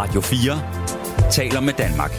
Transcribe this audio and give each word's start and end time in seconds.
Radio 0.00 0.20
4 0.20 1.30
taler 1.30 1.60
med 1.60 1.72
Danmark. 1.72 2.10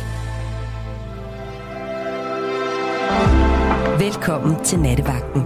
Velkommen 3.99 4.63
til 4.63 4.79
Nattevagten. 4.79 5.41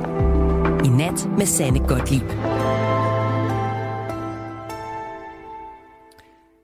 I 0.86 0.88
nat 0.88 1.29
med 1.38 1.46
Sanne 1.46 1.79
Godtlip. 1.79 2.24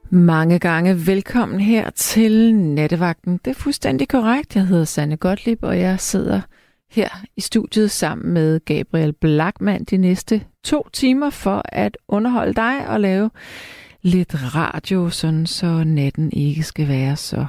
Mange 0.10 0.60
gange 0.60 1.08
velkommen 1.08 1.60
her 1.60 1.90
til 1.90 2.56
Nattevagten. 2.56 3.40
Det 3.46 3.52
er 3.52 3.56
fuldstændig 3.56 4.08
korrekt. 4.08 4.56
Jeg 4.56 4.66
hedder 4.68 4.86
Sanne 4.86 5.18
Godtlip, 5.18 5.60
og 5.64 5.80
jeg 5.80 6.00
sidder 6.00 6.42
her 6.90 7.10
i 7.38 7.42
studiet 7.42 7.92
sammen 7.92 8.34
med 8.34 8.60
Gabriel 8.66 9.14
Blackman 9.14 9.84
de 9.84 9.98
næste 9.98 10.44
to 10.64 10.90
timer 10.94 11.30
for 11.30 11.62
at 11.66 11.98
underholde 12.08 12.54
dig 12.54 12.88
og 12.88 13.00
lave 13.00 13.30
lidt 14.02 14.56
radio, 14.56 15.10
sådan 15.10 15.46
så 15.46 15.84
natten 15.84 16.32
ikke 16.32 16.64
skal 16.64 16.88
være 16.88 17.16
så, 17.16 17.46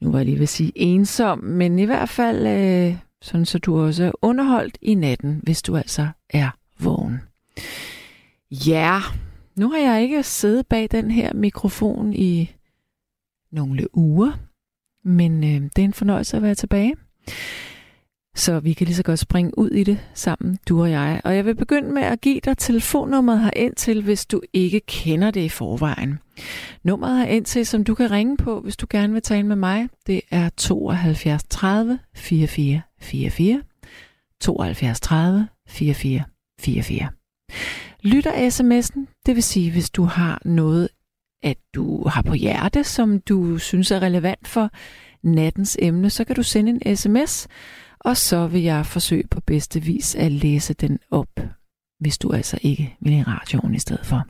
nu 0.00 0.10
var 0.10 0.18
jeg 0.18 0.26
lige 0.26 0.36
ved 0.36 0.42
at 0.42 0.48
sige 0.48 0.72
ensom, 0.74 1.38
men 1.38 1.78
i 1.78 1.84
hvert 1.84 2.08
fald 2.08 2.46
øh, 2.46 2.96
sådan 3.22 3.46
så 3.46 3.58
du 3.58 3.80
også 3.80 4.04
er 4.04 4.12
underholdt 4.22 4.78
i 4.82 4.94
natten, 4.94 5.40
hvis 5.42 5.62
du 5.62 5.76
altså 5.76 6.08
er 6.30 6.50
vågen. 6.78 7.20
Ja, 8.50 9.00
nu 9.56 9.70
har 9.70 9.78
jeg 9.78 10.02
ikke 10.02 10.22
siddet 10.22 10.66
bag 10.66 10.88
den 10.90 11.10
her 11.10 11.32
mikrofon 11.34 12.12
i 12.12 12.54
nogle 13.52 13.96
uger, 13.96 14.32
men 15.04 15.44
øh, 15.44 15.70
det 15.76 15.78
er 15.78 15.84
en 15.84 15.92
fornøjelse 15.92 16.36
at 16.36 16.42
være 16.42 16.54
tilbage. 16.54 16.94
Så 18.36 18.60
vi 18.60 18.72
kan 18.72 18.86
lige 18.86 18.96
så 18.96 19.02
godt 19.02 19.18
springe 19.18 19.58
ud 19.58 19.70
i 19.70 19.84
det 19.84 19.98
sammen, 20.14 20.58
du 20.68 20.80
og 20.82 20.90
jeg. 20.90 21.20
Og 21.24 21.36
jeg 21.36 21.44
vil 21.44 21.54
begynde 21.54 21.92
med 21.92 22.02
at 22.02 22.20
give 22.20 22.40
dig 22.44 22.58
telefonnummeret 22.58 23.40
her 23.40 23.50
ind 23.56 23.74
til, 23.74 24.02
hvis 24.02 24.26
du 24.26 24.40
ikke 24.52 24.80
kender 24.80 25.30
det 25.30 25.40
i 25.40 25.48
forvejen. 25.48 26.18
Nummeret 26.84 27.18
her 27.18 27.26
ind 27.26 27.44
til, 27.44 27.66
som 27.66 27.84
du 27.84 27.94
kan 27.94 28.10
ringe 28.10 28.36
på, 28.36 28.60
hvis 28.60 28.76
du 28.76 28.86
gerne 28.90 29.12
vil 29.12 29.22
tale 29.22 29.46
med 29.46 29.56
mig, 29.56 29.88
det 30.06 30.20
er 30.30 30.48
72 30.56 31.42
30 31.50 31.98
44 32.14 32.82
44. 33.00 33.62
72 34.40 35.00
30 35.00 35.48
44 35.68 36.22
44. 36.60 37.08
Lytter 38.02 38.48
sms'en, 38.48 39.22
det 39.26 39.34
vil 39.34 39.42
sige, 39.42 39.70
hvis 39.72 39.90
du 39.90 40.04
har 40.04 40.42
noget, 40.44 40.88
at 41.42 41.56
du 41.74 42.08
har 42.08 42.22
på 42.22 42.34
hjerte, 42.34 42.84
som 42.84 43.20
du 43.20 43.58
synes 43.58 43.90
er 43.90 44.02
relevant 44.02 44.48
for 44.48 44.70
nattens 45.22 45.76
emne, 45.80 46.10
så 46.10 46.24
kan 46.24 46.36
du 46.36 46.42
sende 46.42 46.80
en 46.84 46.96
sms, 46.96 47.48
og 48.00 48.16
så 48.16 48.46
vil 48.46 48.62
jeg 48.62 48.86
forsøge 48.86 49.26
på 49.30 49.40
bedste 49.40 49.80
vis 49.80 50.14
at 50.14 50.32
læse 50.32 50.74
den 50.74 50.98
op, 51.10 51.40
hvis 52.00 52.18
du 52.18 52.32
altså 52.32 52.58
ikke 52.62 52.96
vil 53.00 53.12
i 53.12 53.22
radioen 53.22 53.74
i 53.74 53.78
stedet 53.78 54.06
for. 54.06 54.26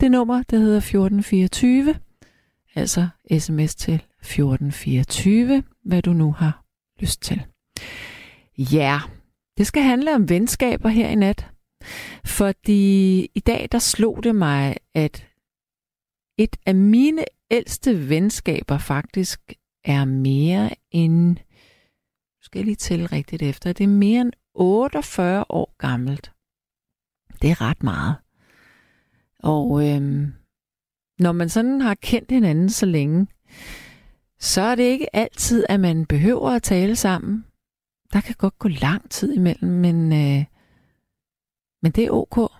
Det 0.00 0.10
nummer, 0.10 0.42
det 0.42 0.58
hedder 0.58 0.76
1424, 0.76 1.94
altså 2.74 3.08
sms 3.38 3.74
til 3.74 3.94
1424, 3.94 5.62
hvad 5.84 6.02
du 6.02 6.12
nu 6.12 6.32
har 6.32 6.64
lyst 7.00 7.22
til. 7.22 7.42
Ja, 8.58 9.00
det 9.58 9.66
skal 9.66 9.82
handle 9.82 10.14
om 10.14 10.28
venskaber 10.28 10.88
her 10.88 11.08
i 11.08 11.14
nat. 11.14 11.50
Fordi 12.24 13.20
i 13.34 13.40
dag, 13.40 13.68
der 13.72 13.78
slog 13.78 14.24
det 14.24 14.34
mig, 14.34 14.76
at 14.94 15.26
et 16.38 16.56
af 16.66 16.74
mine 16.74 17.24
ældste 17.50 18.08
venskaber 18.08 18.78
faktisk 18.78 19.40
er 19.84 20.04
mere 20.04 20.70
end 20.90 21.36
skal 22.44 22.58
jeg 22.58 22.64
lige 22.64 22.76
tælle 22.76 23.06
rigtigt 23.06 23.42
efter, 23.42 23.72
det 23.72 23.84
er 23.84 23.88
mere 23.88 24.20
end 24.20 24.32
48 24.54 25.44
år 25.48 25.74
gammelt. 25.78 26.32
Det 27.42 27.50
er 27.50 27.60
ret 27.60 27.82
meget. 27.82 28.16
Og 29.38 29.88
øhm, 29.88 30.32
når 31.18 31.32
man 31.32 31.48
sådan 31.48 31.80
har 31.80 31.94
kendt 31.94 32.30
hinanden 32.30 32.68
så 32.68 32.86
længe, 32.86 33.26
så 34.38 34.60
er 34.60 34.74
det 34.74 34.82
ikke 34.82 35.16
altid, 35.16 35.64
at 35.68 35.80
man 35.80 36.06
behøver 36.06 36.50
at 36.50 36.62
tale 36.62 36.96
sammen. 36.96 37.44
Der 38.12 38.20
kan 38.20 38.34
godt 38.38 38.58
gå 38.58 38.68
lang 38.68 39.10
tid 39.10 39.34
imellem, 39.34 39.70
men, 39.70 40.12
øh, 40.12 40.44
men 41.82 41.92
det 41.92 42.04
er 42.04 42.10
ok. 42.10 42.50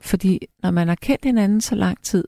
Fordi 0.00 0.46
når 0.62 0.70
man 0.70 0.88
har 0.88 0.94
kendt 0.94 1.24
hinanden 1.24 1.60
så 1.60 1.74
lang 1.74 2.02
tid, 2.02 2.24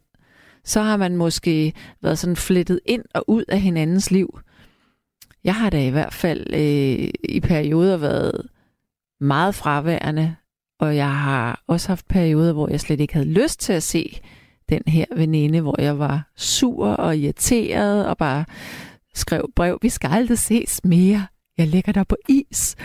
så 0.65 0.83
har 0.83 0.97
man 0.97 1.17
måske 1.17 1.73
været 2.03 2.19
sådan 2.19 2.37
flettet 2.37 2.81
ind 2.85 3.05
og 3.15 3.31
ud 3.31 3.45
af 3.49 3.61
hinandens 3.61 4.11
liv. 4.11 4.41
Jeg 5.47 5.55
har 5.55 5.71
da 5.71 5.87
i 5.87 5.91
hvert 5.91 6.15
fald 6.15 6.47
øh, 6.55 7.09
i 7.25 7.41
perioder 7.41 7.97
været 7.97 8.47
meget 9.21 9.55
fraværende, 9.55 10.37
og 10.81 10.97
jeg 10.97 11.15
har 11.15 11.63
også 11.67 11.89
haft 11.89 12.09
perioder, 12.09 12.53
hvor 12.53 12.69
jeg 12.69 12.81
slet 12.81 13.01
ikke 13.01 13.15
havde 13.15 13.29
lyst 13.29 13.61
til 13.61 13.73
at 13.73 13.83
se 13.83 14.21
den 14.69 14.83
her 14.87 15.05
veninde, 15.17 15.61
hvor 15.61 15.81
jeg 15.81 15.99
var 15.99 16.33
sur 16.37 16.87
og 16.87 17.17
irriteret 17.17 18.07
og 18.07 18.17
bare 18.17 18.45
skrev 19.15 19.51
brev, 19.57 19.79
vi 19.83 19.89
skal 19.89 20.11
aldrig 20.13 20.39
ses 20.39 20.81
mere. 20.85 21.27
Jeg 21.59 21.69
lægger 21.69 21.93
dig 21.93 22.07
på 22.07 22.17
is. 22.29 22.77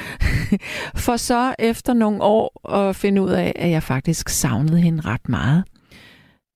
For 1.06 1.18
så 1.18 1.56
efter 1.60 1.94
nogle 1.94 2.22
år 2.22 2.70
at 2.76 2.96
finde 2.96 3.22
ud 3.22 3.30
af, 3.30 3.54
at 3.56 3.70
jeg 3.70 3.84
faktisk 3.84 4.30
savnede 4.30 4.80
hende 4.80 5.02
ret 5.02 5.30
meget. 5.30 5.64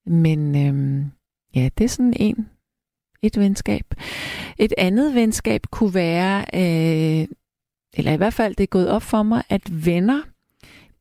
Men 0.06 0.68
øhm, 0.68 1.12
ja, 1.56 1.70
det 1.78 1.84
er 1.84 1.90
sådan 1.90 2.14
en 2.16 2.48
et 3.22 3.40
venskab. 3.40 3.86
Et 4.58 4.74
andet 4.78 5.16
venskab 5.16 5.62
kunne 5.72 5.94
være, 5.94 6.46
øh, 6.54 7.28
eller 7.98 8.12
i 8.12 8.18
hvert 8.18 8.34
fald 8.34 8.56
det 8.56 8.64
er 8.64 8.68
gået 8.68 8.90
op 8.90 9.04
for 9.04 9.24
mig, 9.24 9.44
at 9.50 9.86
venner 9.86 10.22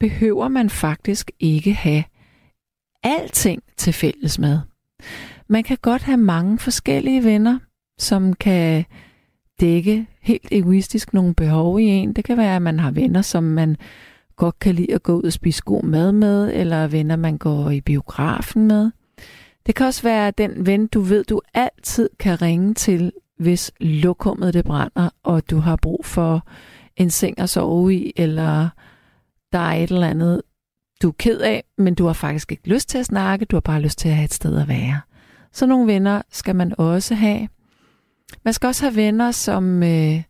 behøver 0.01 0.49
man 0.49 0.71
faktisk 0.71 1.31
ikke 1.41 1.75
have 1.75 2.05
alting 3.03 3.63
til 3.77 3.93
fælles 3.93 4.39
med. 4.39 4.59
Man 5.49 5.63
kan 5.63 5.79
godt 5.83 6.03
have 6.03 6.17
mange 6.17 6.59
forskellige 6.59 7.25
venner, 7.25 7.59
som 7.99 8.33
kan 8.33 8.85
dække 9.61 10.07
helt 10.21 10.49
egoistisk 10.53 11.15
nogle 11.15 11.35
behov 11.35 11.81
i 11.81 11.85
en. 11.85 12.13
Det 12.13 12.25
kan 12.25 12.37
være, 12.37 12.57
at 12.57 12.63
man 12.63 12.79
har 12.79 12.91
venner, 12.91 13.23
som 13.23 13.45
man 13.45 13.77
godt 14.37 14.59
kan 14.59 14.75
lide 14.75 14.95
at 14.95 15.03
gå 15.03 15.17
ud 15.17 15.23
og 15.23 15.33
spise 15.33 15.63
god 15.63 15.83
mad 15.83 16.13
med, 16.13 16.51
eller 16.55 16.87
venner, 16.87 17.17
man 17.17 17.39
går 17.39 17.71
i 17.71 17.81
biografen 17.81 18.67
med. 18.67 18.91
Det 19.67 19.75
kan 19.75 19.87
også 19.87 20.03
være 20.03 20.31
den 20.31 20.67
ven, 20.67 20.87
du 20.87 21.01
ved, 21.01 21.25
du 21.25 21.41
altid 21.55 22.11
kan 22.19 22.43
ringe 22.43 22.75
til, 22.75 23.13
hvis 23.39 23.73
lokummet 23.81 24.55
det 24.55 24.65
brænder, 24.65 25.11
og 25.23 25.51
du 25.51 25.59
har 25.59 25.77
brug 25.77 26.07
for 26.07 26.47
en 26.97 27.11
seng 27.11 27.39
at 27.39 27.51
sove 27.51 27.95
i, 27.95 28.13
eller 28.17 28.69
der 29.53 29.59
er 29.59 29.73
et 29.73 29.91
eller 29.91 30.09
andet, 30.09 30.43
du 31.03 31.09
er 31.09 31.13
ked 31.19 31.41
af, 31.41 31.65
men 31.79 31.95
du 31.95 32.07
har 32.07 32.13
faktisk 32.13 32.53
ikke 32.53 32.69
lyst 32.69 32.89
til 32.89 32.99
at 32.99 33.07
snakke, 33.07 33.45
du 33.45 33.57
har 33.57 33.61
bare 33.61 33.81
lyst 33.81 33.99
til 33.99 34.09
at 34.09 34.15
have 34.15 34.25
et 34.25 34.35
sted 34.35 34.61
at 34.61 34.69
være. 34.69 35.01
Så 35.53 35.67
nogle 35.67 35.93
venner 35.93 36.23
skal 36.31 36.57
man 36.57 36.75
også 36.79 37.15
have. 37.15 37.49
Man 38.45 38.55
skal 38.55 38.67
også 38.67 38.85
have 38.85 38.97
venner, 38.97 39.31
som, 39.31 39.83
øh, 39.83 40.23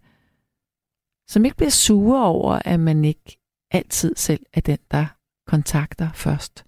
som 1.28 1.44
ikke 1.44 1.56
bliver 1.56 1.70
sure 1.70 2.24
over, 2.24 2.58
at 2.64 2.80
man 2.80 3.04
ikke 3.04 3.38
altid 3.70 4.14
selv 4.16 4.40
er 4.52 4.60
den, 4.60 4.78
der 4.90 5.06
kontakter 5.46 6.08
først 6.14 6.64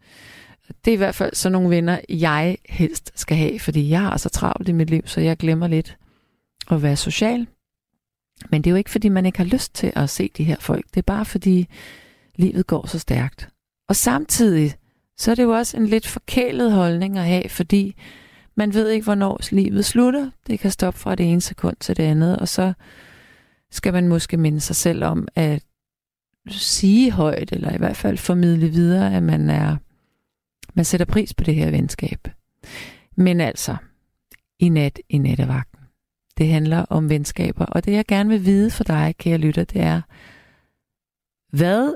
det 0.84 0.90
er 0.90 0.94
i 0.94 0.96
hvert 0.96 1.14
fald 1.14 1.34
sådan 1.34 1.52
nogle 1.52 1.70
venner, 1.70 2.00
jeg 2.08 2.58
helst 2.68 3.12
skal 3.14 3.36
have, 3.36 3.60
fordi 3.60 3.90
jeg 3.90 4.00
har 4.00 4.16
så 4.16 4.28
travlt 4.28 4.68
i 4.68 4.72
mit 4.72 4.90
liv, 4.90 5.02
så 5.04 5.20
jeg 5.20 5.36
glemmer 5.36 5.66
lidt 5.66 5.96
at 6.70 6.82
være 6.82 6.96
social. 6.96 7.46
Men 8.50 8.62
det 8.62 8.70
er 8.70 8.72
jo 8.72 8.76
ikke, 8.76 8.90
fordi 8.90 9.08
man 9.08 9.26
ikke 9.26 9.38
har 9.38 9.44
lyst 9.44 9.74
til 9.74 9.92
at 9.96 10.10
se 10.10 10.30
de 10.36 10.44
her 10.44 10.56
folk. 10.60 10.84
Det 10.86 10.96
er 10.96 11.02
bare, 11.02 11.24
fordi 11.24 11.68
livet 12.36 12.66
går 12.66 12.86
så 12.86 12.98
stærkt. 12.98 13.48
Og 13.88 13.96
samtidig, 13.96 14.74
så 15.18 15.30
er 15.30 15.34
det 15.34 15.42
jo 15.42 15.50
også 15.50 15.76
en 15.76 15.86
lidt 15.86 16.06
forkælet 16.06 16.72
holdning 16.72 17.18
at 17.18 17.24
have, 17.24 17.48
fordi 17.48 17.96
man 18.54 18.74
ved 18.74 18.88
ikke, 18.88 19.04
hvornår 19.04 19.40
livet 19.50 19.84
slutter. 19.84 20.30
Det 20.46 20.58
kan 20.58 20.70
stoppe 20.70 21.00
fra 21.00 21.14
det 21.14 21.32
ene 21.32 21.40
sekund 21.40 21.76
til 21.80 21.96
det 21.96 22.02
andet, 22.02 22.38
og 22.38 22.48
så 22.48 22.72
skal 23.70 23.92
man 23.92 24.08
måske 24.08 24.36
minde 24.36 24.60
sig 24.60 24.76
selv 24.76 25.04
om 25.04 25.28
at 25.34 25.62
sige 26.48 27.10
højt, 27.10 27.52
eller 27.52 27.74
i 27.74 27.78
hvert 27.78 27.96
fald 27.96 28.18
formidle 28.18 28.68
videre, 28.68 29.14
at 29.16 29.22
man 29.22 29.50
er 29.50 29.76
man 30.76 30.84
sætter 30.84 31.06
pris 31.06 31.34
på 31.34 31.44
det 31.44 31.54
her 31.54 31.70
venskab. 31.70 32.28
Men 33.16 33.40
altså, 33.40 33.76
i 34.58 34.68
nat 34.68 35.00
i 35.08 35.18
nattevagten. 35.18 35.78
Det 36.38 36.48
handler 36.48 36.84
om 36.90 37.10
venskaber, 37.10 37.64
og 37.64 37.84
det 37.84 37.92
jeg 37.92 38.06
gerne 38.06 38.28
vil 38.28 38.44
vide 38.44 38.70
for 38.70 38.84
dig, 38.84 39.14
kære 39.18 39.38
lytter, 39.38 39.64
det 39.64 39.82
er, 39.82 40.00
hvad 41.56 41.94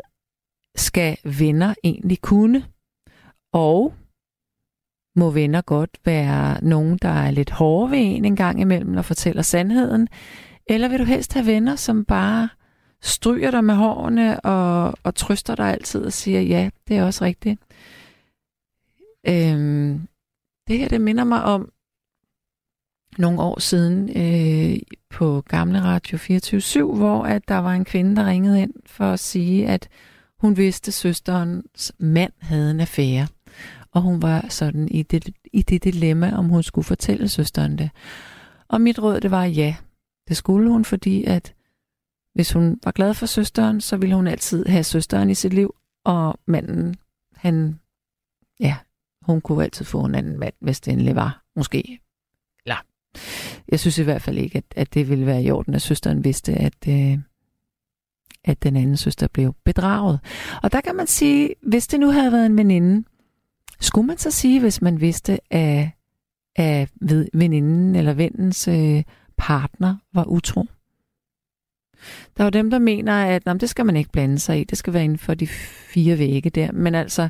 skal 0.76 1.16
venner 1.24 1.74
egentlig 1.84 2.20
kunne? 2.20 2.64
Og 3.52 3.94
må 5.16 5.30
venner 5.30 5.60
godt 5.60 5.98
være 6.04 6.64
nogen, 6.64 6.98
der 7.02 7.08
er 7.08 7.30
lidt 7.30 7.50
hårde 7.50 7.90
ved 7.90 7.98
en 7.98 8.24
en 8.24 8.36
gang 8.36 8.60
imellem 8.60 8.96
og 8.96 9.04
fortæller 9.04 9.42
sandheden? 9.42 10.08
Eller 10.66 10.88
vil 10.88 10.98
du 10.98 11.04
helst 11.04 11.32
have 11.34 11.46
venner, 11.46 11.76
som 11.76 12.04
bare 12.04 12.48
stryger 13.02 13.50
dig 13.50 13.64
med 13.64 13.74
hårene 13.74 14.40
og, 14.40 14.94
og 15.02 15.14
trøster 15.14 15.54
dig 15.54 15.72
altid 15.72 16.04
og 16.04 16.12
siger, 16.12 16.40
ja, 16.40 16.70
det 16.88 16.96
er 16.96 17.04
også 17.04 17.24
rigtigt. 17.24 17.60
Øhm, 19.28 20.08
det 20.68 20.78
her, 20.78 20.88
det 20.88 21.00
minder 21.00 21.24
mig 21.24 21.42
om 21.42 21.72
nogle 23.18 23.40
år 23.40 23.60
siden 23.60 24.10
øh, 24.16 24.78
på 25.10 25.40
Gamle 25.40 25.82
Radio 25.82 26.18
24 26.18 26.96
hvor 26.96 27.24
at 27.24 27.48
der 27.48 27.58
var 27.58 27.72
en 27.72 27.84
kvinde, 27.84 28.16
der 28.16 28.26
ringede 28.26 28.62
ind 28.62 28.74
for 28.86 29.04
at 29.04 29.20
sige, 29.20 29.68
at 29.68 29.88
hun 30.38 30.56
vidste, 30.56 30.88
at 30.88 30.94
søsterens 30.94 31.92
mand 31.98 32.32
havde 32.38 32.70
en 32.70 32.80
affære. 32.80 33.26
Og 33.92 34.02
hun 34.02 34.22
var 34.22 34.46
sådan 34.48 34.88
i 34.88 35.02
det, 35.02 35.30
i 35.52 35.62
det 35.62 35.84
dilemma, 35.84 36.36
om 36.36 36.48
hun 36.48 36.62
skulle 36.62 36.84
fortælle 36.84 37.28
søsteren 37.28 37.78
det. 37.78 37.90
Og 38.68 38.80
mit 38.80 38.98
råd, 38.98 39.20
det 39.20 39.30
var 39.30 39.44
ja. 39.44 39.76
Det 40.28 40.36
skulle 40.36 40.70
hun, 40.70 40.84
fordi 40.84 41.24
at 41.24 41.54
hvis 42.34 42.52
hun 42.52 42.80
var 42.84 42.90
glad 42.90 43.14
for 43.14 43.26
søsteren, 43.26 43.80
så 43.80 43.96
ville 43.96 44.14
hun 44.14 44.26
altid 44.26 44.66
have 44.66 44.84
søsteren 44.84 45.30
i 45.30 45.34
sit 45.34 45.52
liv, 45.52 45.74
og 46.04 46.38
manden, 46.46 46.96
han, 47.34 47.80
ja, 48.60 48.76
hun 49.30 49.40
kunne 49.40 49.64
altid 49.64 49.84
få 49.84 50.04
en 50.04 50.14
anden 50.14 50.38
mand, 50.38 50.54
hvis 50.60 50.80
det 50.80 50.92
endelig 50.92 51.16
var, 51.16 51.42
måske. 51.56 52.00
Eller, 52.66 52.76
jeg 53.68 53.80
synes 53.80 53.98
i 53.98 54.02
hvert 54.02 54.22
fald 54.22 54.38
ikke, 54.38 54.58
at, 54.58 54.64
at 54.76 54.94
det 54.94 55.08
ville 55.08 55.26
være 55.26 55.42
i 55.42 55.50
orden, 55.50 55.74
at 55.74 55.82
søsteren 55.82 56.24
vidste, 56.24 56.54
at, 56.54 56.88
øh, 56.88 57.18
at 58.44 58.62
den 58.62 58.76
anden 58.76 58.96
søster 58.96 59.28
blev 59.28 59.54
bedraget. 59.64 60.20
Og 60.62 60.72
der 60.72 60.80
kan 60.80 60.96
man 60.96 61.06
sige, 61.06 61.54
hvis 61.62 61.86
det 61.86 62.00
nu 62.00 62.10
havde 62.10 62.32
været 62.32 62.46
en 62.46 62.56
veninde, 62.56 63.04
skulle 63.80 64.06
man 64.06 64.18
så 64.18 64.30
sige, 64.30 64.60
hvis 64.60 64.82
man 64.82 65.00
vidste, 65.00 65.54
at, 65.54 65.88
at 66.56 66.90
veninden 67.32 67.96
eller 67.96 68.12
vennens 68.12 68.68
øh, 68.68 69.02
partner 69.36 69.96
var 70.12 70.24
utro? 70.24 70.66
Der 72.36 72.42
er 72.42 72.44
jo 72.44 72.50
dem, 72.50 72.70
der 72.70 72.78
mener, 72.78 73.12
at 73.12 73.46
nå, 73.46 73.52
det 73.54 73.70
skal 73.70 73.86
man 73.86 73.96
ikke 73.96 74.10
blande 74.10 74.38
sig 74.38 74.60
i. 74.60 74.64
Det 74.64 74.78
skal 74.78 74.92
være 74.92 75.04
inden 75.04 75.18
for 75.18 75.34
de 75.34 75.46
fire 75.46 76.18
vægge 76.18 76.50
der. 76.50 76.72
Men 76.72 76.94
altså, 76.94 77.28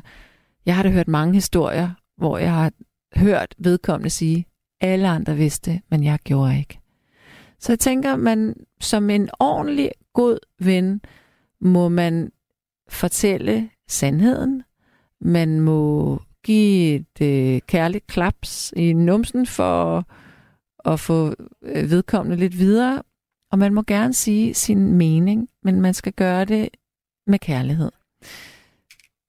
jeg 0.65 0.75
har 0.75 0.83
da 0.83 0.89
hørt 0.89 1.07
mange 1.07 1.33
historier, 1.33 1.89
hvor 2.17 2.37
jeg 2.37 2.53
har 2.53 2.71
hørt 3.15 3.55
vedkommende 3.57 4.09
sige, 4.09 4.45
alle 4.81 5.07
andre 5.07 5.35
vidste, 5.35 5.81
men 5.89 6.03
jeg 6.03 6.19
gjorde 6.23 6.57
ikke. 6.59 6.79
Så 7.59 7.71
jeg 7.71 7.79
tænker, 7.79 8.15
man 8.15 8.55
som 8.79 9.09
en 9.09 9.29
ordentlig 9.39 9.91
god 10.13 10.37
ven, 10.59 11.01
må 11.61 11.89
man 11.89 12.31
fortælle 12.89 13.69
sandheden. 13.87 14.63
Man 15.21 15.59
må 15.59 16.21
give 16.43 16.95
et 16.95 17.21
øh, 17.21 17.61
kærligt 17.67 18.07
klaps 18.07 18.73
i 18.75 18.93
numsen 18.93 19.45
for 19.45 20.05
at 20.85 20.99
få 20.99 21.35
øh, 21.63 21.89
vedkommende 21.89 22.37
lidt 22.37 22.57
videre. 22.57 23.03
Og 23.51 23.59
man 23.59 23.73
må 23.73 23.83
gerne 23.87 24.13
sige 24.13 24.53
sin 24.53 24.93
mening, 24.93 25.49
men 25.63 25.81
man 25.81 25.93
skal 25.93 26.13
gøre 26.13 26.45
det 26.45 26.69
med 27.27 27.39
kærlighed. 27.39 27.91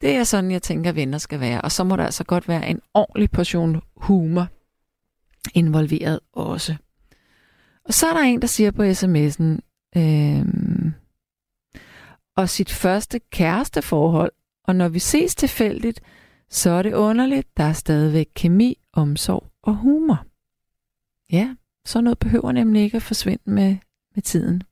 Det 0.03 0.17
er 0.17 0.25
sådan, 0.25 0.51
jeg 0.51 0.63
tænker, 0.63 0.93
venner 0.93 1.19
skal 1.19 1.41
være. 1.41 1.61
Og 1.61 1.73
så 1.73 1.85
må 1.85 1.97
der 1.97 2.05
altså 2.05 2.25
godt 2.25 2.49
være 2.49 2.69
en 2.69 2.81
ordentlig 2.95 3.31
portion 3.31 3.83
humor 3.97 4.49
involveret 5.55 6.21
også. 6.33 6.77
Og 7.85 7.95
så 7.95 8.07
er 8.07 8.13
der 8.13 8.21
en, 8.21 8.41
der 8.41 8.47
siger 8.47 8.71
på 8.71 8.83
sms'en, 8.83 9.59
øhm, 9.97 10.93
og 12.37 12.49
sit 12.49 12.71
første 12.71 13.19
kæresteforhold, 13.19 14.33
og 14.65 14.77
når 14.77 14.89
vi 14.89 14.99
ses 14.99 15.35
tilfældigt, 15.35 16.01
så 16.51 16.71
er 16.71 16.83
det 16.83 16.95
underligt, 16.95 17.57
der 17.57 17.65
er 17.65 17.73
stadigvæk 17.73 18.29
kemi, 18.35 18.79
omsorg 18.93 19.51
og 19.63 19.75
humor. 19.75 20.25
Ja, 21.33 21.55
så 21.85 22.01
noget 22.01 22.19
behøver 22.19 22.53
nemlig 22.53 22.83
ikke 22.83 22.97
at 22.97 23.03
forsvinde 23.03 23.51
med, 23.51 23.77
med 24.15 24.23
tiden. 24.23 24.63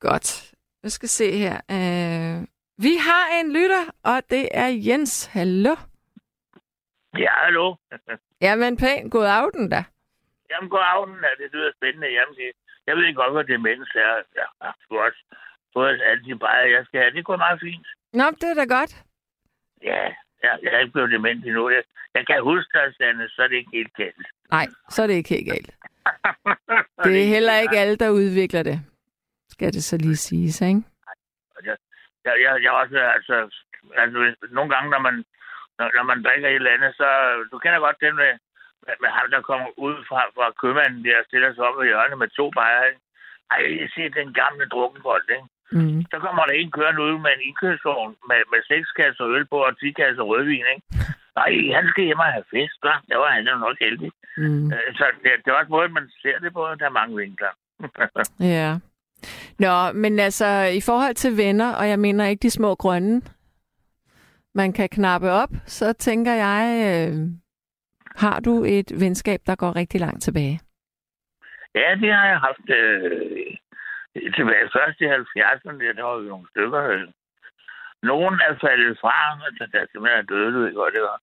Godt. 0.00 0.54
Jeg 0.82 0.92
skal 0.92 1.08
se 1.08 1.38
her. 1.38 1.60
Øh, 1.70 2.46
vi 2.86 2.92
har 3.08 3.24
en 3.40 3.52
lytter, 3.52 3.84
og 4.02 4.18
det 4.30 4.44
er 4.62 4.68
Jens. 4.86 5.26
Hallo. 5.26 5.74
Ja, 7.24 7.32
hallo. 7.44 7.74
Jamen 8.44 8.76
pænt. 8.76 9.12
God 9.12 9.26
aften 9.26 9.68
da. 9.74 9.80
Jamen, 10.50 10.70
god 10.70 10.84
aften. 10.94 11.16
Ja, 11.26 11.32
det 11.44 11.52
lyder 11.52 11.70
spændende. 11.78 12.08
Jamen, 12.16 12.34
det, 12.34 12.50
jeg 12.86 12.96
ved 12.96 13.14
godt, 13.14 13.32
hvad 13.32 13.44
demens 13.44 13.90
er. 13.94 14.12
Jeg 14.38 14.46
har 14.62 14.74
også 15.06 15.22
fået 15.74 16.02
alle 16.08 16.24
de 16.24 16.38
bare, 16.38 16.70
jeg 16.76 16.82
skal 16.86 17.00
have. 17.00 17.14
Det 17.16 17.24
går 17.24 17.36
meget 17.36 17.60
fint. 17.60 17.86
Nå, 18.12 18.24
det 18.40 18.48
er 18.50 18.54
da 18.54 18.64
godt. 18.76 18.92
Ja, 19.82 20.02
jeg, 20.44 20.52
jeg 20.62 20.70
er 20.74 20.78
ikke 20.78 20.92
blevet 20.92 21.12
dement 21.12 21.44
endnu. 21.44 21.70
Jeg, 21.70 21.82
jeg 22.14 22.26
kan 22.26 22.42
huske 22.42 22.78
det, 22.98 23.30
så 23.30 23.42
er 23.42 23.48
det 23.48 23.56
ikke 23.56 23.70
helt 23.72 23.94
galt. 23.96 24.26
Nej, 24.50 24.66
så 24.90 25.02
er 25.02 25.06
det 25.06 25.14
ikke 25.14 25.34
helt 25.34 25.48
galt. 25.52 25.70
det 27.04 27.22
er 27.22 27.26
heller 27.34 27.58
ikke 27.58 27.78
alle, 27.78 27.96
der 27.96 28.10
udvikler 28.10 28.62
det. 28.62 28.80
Skal 29.48 29.72
det 29.72 29.84
så 29.84 29.96
lige 29.96 30.16
siges, 30.16 30.60
ikke? 30.60 30.82
Jeg, 32.24 32.34
jeg, 32.44 32.52
jeg, 32.64 32.72
også, 32.82 32.98
altså, 33.16 33.36
altså, 34.02 34.18
nogle 34.56 34.70
gange, 34.74 34.88
når 34.94 35.02
man, 35.08 35.16
når, 35.78 35.88
når 35.96 36.04
man 36.10 36.22
drikker 36.24 36.48
et 36.48 36.54
eller 36.54 36.76
andet, 36.76 36.92
så, 37.00 37.08
du 37.52 37.56
kender 37.58 37.78
godt 37.78 38.04
den 38.04 38.16
med, 38.22 38.32
med 39.02 39.10
ham, 39.16 39.26
der 39.34 39.48
kommer 39.50 39.68
ud 39.86 39.96
fra, 40.08 40.20
fra 40.36 40.46
købmanden 40.60 41.04
der 41.04 41.18
og 41.20 41.24
stiller 41.28 41.50
sig 41.52 41.64
op 41.68 41.82
i 41.82 41.86
hjørnet 41.86 42.18
med 42.18 42.28
to 42.28 42.46
bajer, 42.56 42.84
ikke? 42.90 43.00
Ej, 43.52 43.60
jeg 43.80 43.88
ser 43.94 44.08
den 44.20 44.32
gamle 44.40 44.64
drukkenbold, 44.72 45.26
ikke? 45.36 45.48
Mm. 45.76 46.00
Så 46.10 46.16
kommer 46.24 46.42
der 46.46 46.54
en 46.54 46.70
kørende 46.76 47.02
ud 47.06 47.18
med 47.24 47.32
en 47.34 47.46
indkørsvogn 47.48 48.14
med, 48.28 48.40
med 48.52 48.60
seks 48.70 48.88
kasser 48.98 49.26
øl 49.34 49.46
på 49.52 49.58
og 49.68 49.78
10 49.78 49.92
kasser 50.00 50.22
rødvin, 50.22 50.66
ikke? 50.74 50.86
Nej, 51.38 51.52
han 51.76 51.84
skal 51.88 52.04
hjem 52.04 52.24
og 52.24 52.32
have 52.36 52.50
fest, 52.54 52.78
hva? 52.82 52.94
Det 53.08 53.16
var 53.18 53.30
han 53.36 53.48
jo 53.48 53.56
nok 53.56 53.76
heldig. 53.80 54.10
Mm. 54.36 54.66
Øh, 54.72 54.90
så 54.98 55.04
det, 55.22 55.30
det 55.42 55.48
er 55.50 55.58
også 55.58 55.74
måde, 55.74 55.88
man 55.88 56.10
ser 56.22 56.38
det 56.38 56.52
på. 56.52 56.62
Der 56.78 56.86
er 56.86 56.98
mange 57.00 57.16
vinkler. 57.16 57.52
ja. 58.56 58.70
Nå, 59.58 59.92
men 59.92 60.18
altså, 60.18 60.46
i 60.62 60.80
forhold 60.80 61.14
til 61.14 61.36
venner, 61.36 61.74
og 61.74 61.88
jeg 61.88 61.98
mener 61.98 62.26
ikke 62.26 62.42
de 62.42 62.50
små 62.50 62.74
grønne, 62.74 63.22
man 64.54 64.72
kan 64.72 64.88
knappe 64.88 65.30
op, 65.30 65.50
så 65.66 65.92
tænker 65.92 66.32
jeg, 66.32 66.64
øh, 66.88 67.14
har 68.16 68.40
du 68.40 68.64
et 68.64 69.00
venskab, 69.00 69.40
der 69.46 69.56
går 69.56 69.76
rigtig 69.76 70.00
langt 70.00 70.22
tilbage? 70.22 70.60
Ja, 71.74 71.94
det 72.02 72.12
har 72.12 72.26
jeg 72.32 72.38
haft 72.48 72.66
øh, 72.80 73.56
tilbage 74.36 74.66
først 74.76 75.00
i 75.00 75.06
70'erne. 75.06 75.96
Der 75.96 76.02
var 76.02 76.14
jo 76.14 76.20
nogle 76.20 76.48
stykker. 76.50 77.12
Nogen 78.02 78.34
er 78.48 78.54
faldet 78.60 78.98
fra, 79.00 79.16
altså 79.46 79.64
der 79.72 79.86
simpelthen 79.92 80.20
er 80.20 80.30
døde, 80.32 80.52
ved 80.54 80.74
godt, 80.74 80.94
det 80.94 81.02
var. 81.02 81.18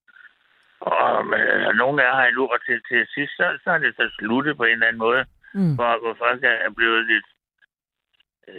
Og 0.80 1.26
men, 1.26 1.40
altså, 1.40 1.72
nogle 1.72 2.04
af 2.04 2.16
har 2.16 2.26
endnu, 2.26 2.44
og 2.54 2.60
til, 2.66 2.82
til 2.90 3.08
sidst, 3.14 3.34
så, 3.38 3.46
så 3.64 3.70
er 3.72 3.78
det 3.78 3.96
så 3.96 4.06
sluttet 4.18 4.58
på 4.58 4.64
en 4.64 4.72
eller 4.72 4.88
anden 4.88 5.06
måde, 5.08 5.26
mm. 5.54 5.76
hvor, 5.76 5.92
hvor 6.02 6.16
folk 6.24 6.44
er 6.44 6.72
blevet 6.78 7.06
lidt, 7.12 7.28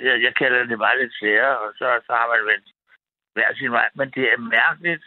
jeg, 0.06 0.22
jeg 0.22 0.34
kalder 0.34 0.64
det 0.64 0.78
bare 0.78 0.98
lidt 0.98 1.14
sære, 1.20 1.58
og 1.58 1.68
så, 1.78 1.86
så 2.06 2.12
har 2.12 2.28
man 2.32 2.46
vendt 2.50 2.68
hver 3.34 3.54
sin 3.54 3.72
vej. 3.72 3.88
Men 3.94 4.10
det 4.10 4.24
er 4.32 4.38
mærkeligt, 4.38 5.04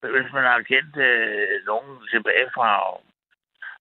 hvis 0.00 0.32
man 0.32 0.44
har 0.52 0.60
kendt 0.72 0.96
øh, 0.96 1.66
nogen 1.70 1.90
tilbage 2.12 2.48
fra 2.56 2.70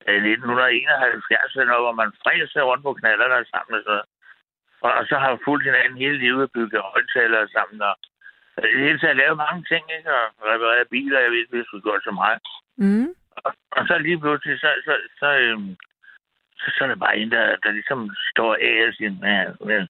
1971, 0.02 1.54
hvor 1.54 1.92
man 2.02 2.12
fræser 2.24 2.62
rundt 2.62 2.84
på 2.84 2.94
knaller 2.94 3.28
der 3.28 3.44
sammen 3.52 3.74
og 3.80 3.84
så, 3.88 3.98
og, 4.86 4.92
og 5.00 5.04
så 5.10 5.16
har 5.24 5.44
fulgt 5.46 5.66
hinanden 5.66 5.98
hele 5.98 6.18
livet 6.18 6.52
bygget 6.52 6.82
højtalere 6.82 7.48
sammen 7.48 7.82
og 7.82 7.96
i 8.58 8.74
det 8.78 8.86
hele 8.88 9.00
taget 9.00 9.18
lavet 9.18 9.38
mange 9.38 9.64
ting, 9.72 9.84
ikke? 9.98 10.10
Og 10.18 10.24
repareret 10.52 10.88
biler, 10.90 11.20
jeg 11.20 11.32
ved 11.32 11.38
ikke, 11.38 11.56
hvis 11.56 11.74
vi 11.74 11.80
gør 11.80 12.00
så 12.04 12.12
meget. 12.12 12.40
Mm. 12.78 13.10
Og, 13.46 13.54
og, 13.78 13.88
så 13.88 13.98
lige 13.98 14.20
pludselig, 14.20 14.60
så, 14.60 14.70
så, 14.86 14.94
så, 15.20 15.30
øhm, 15.44 15.76
så, 16.62 16.68
så 16.76 16.84
er 16.84 16.88
det 16.88 17.00
bare 17.00 17.18
en, 17.18 17.32
der, 17.32 17.56
der 17.64 17.72
ligesom 17.72 18.16
står 18.32 18.54
af 18.70 18.88
og 18.88 18.94
siger, 18.94 19.12
med, 19.66 19.88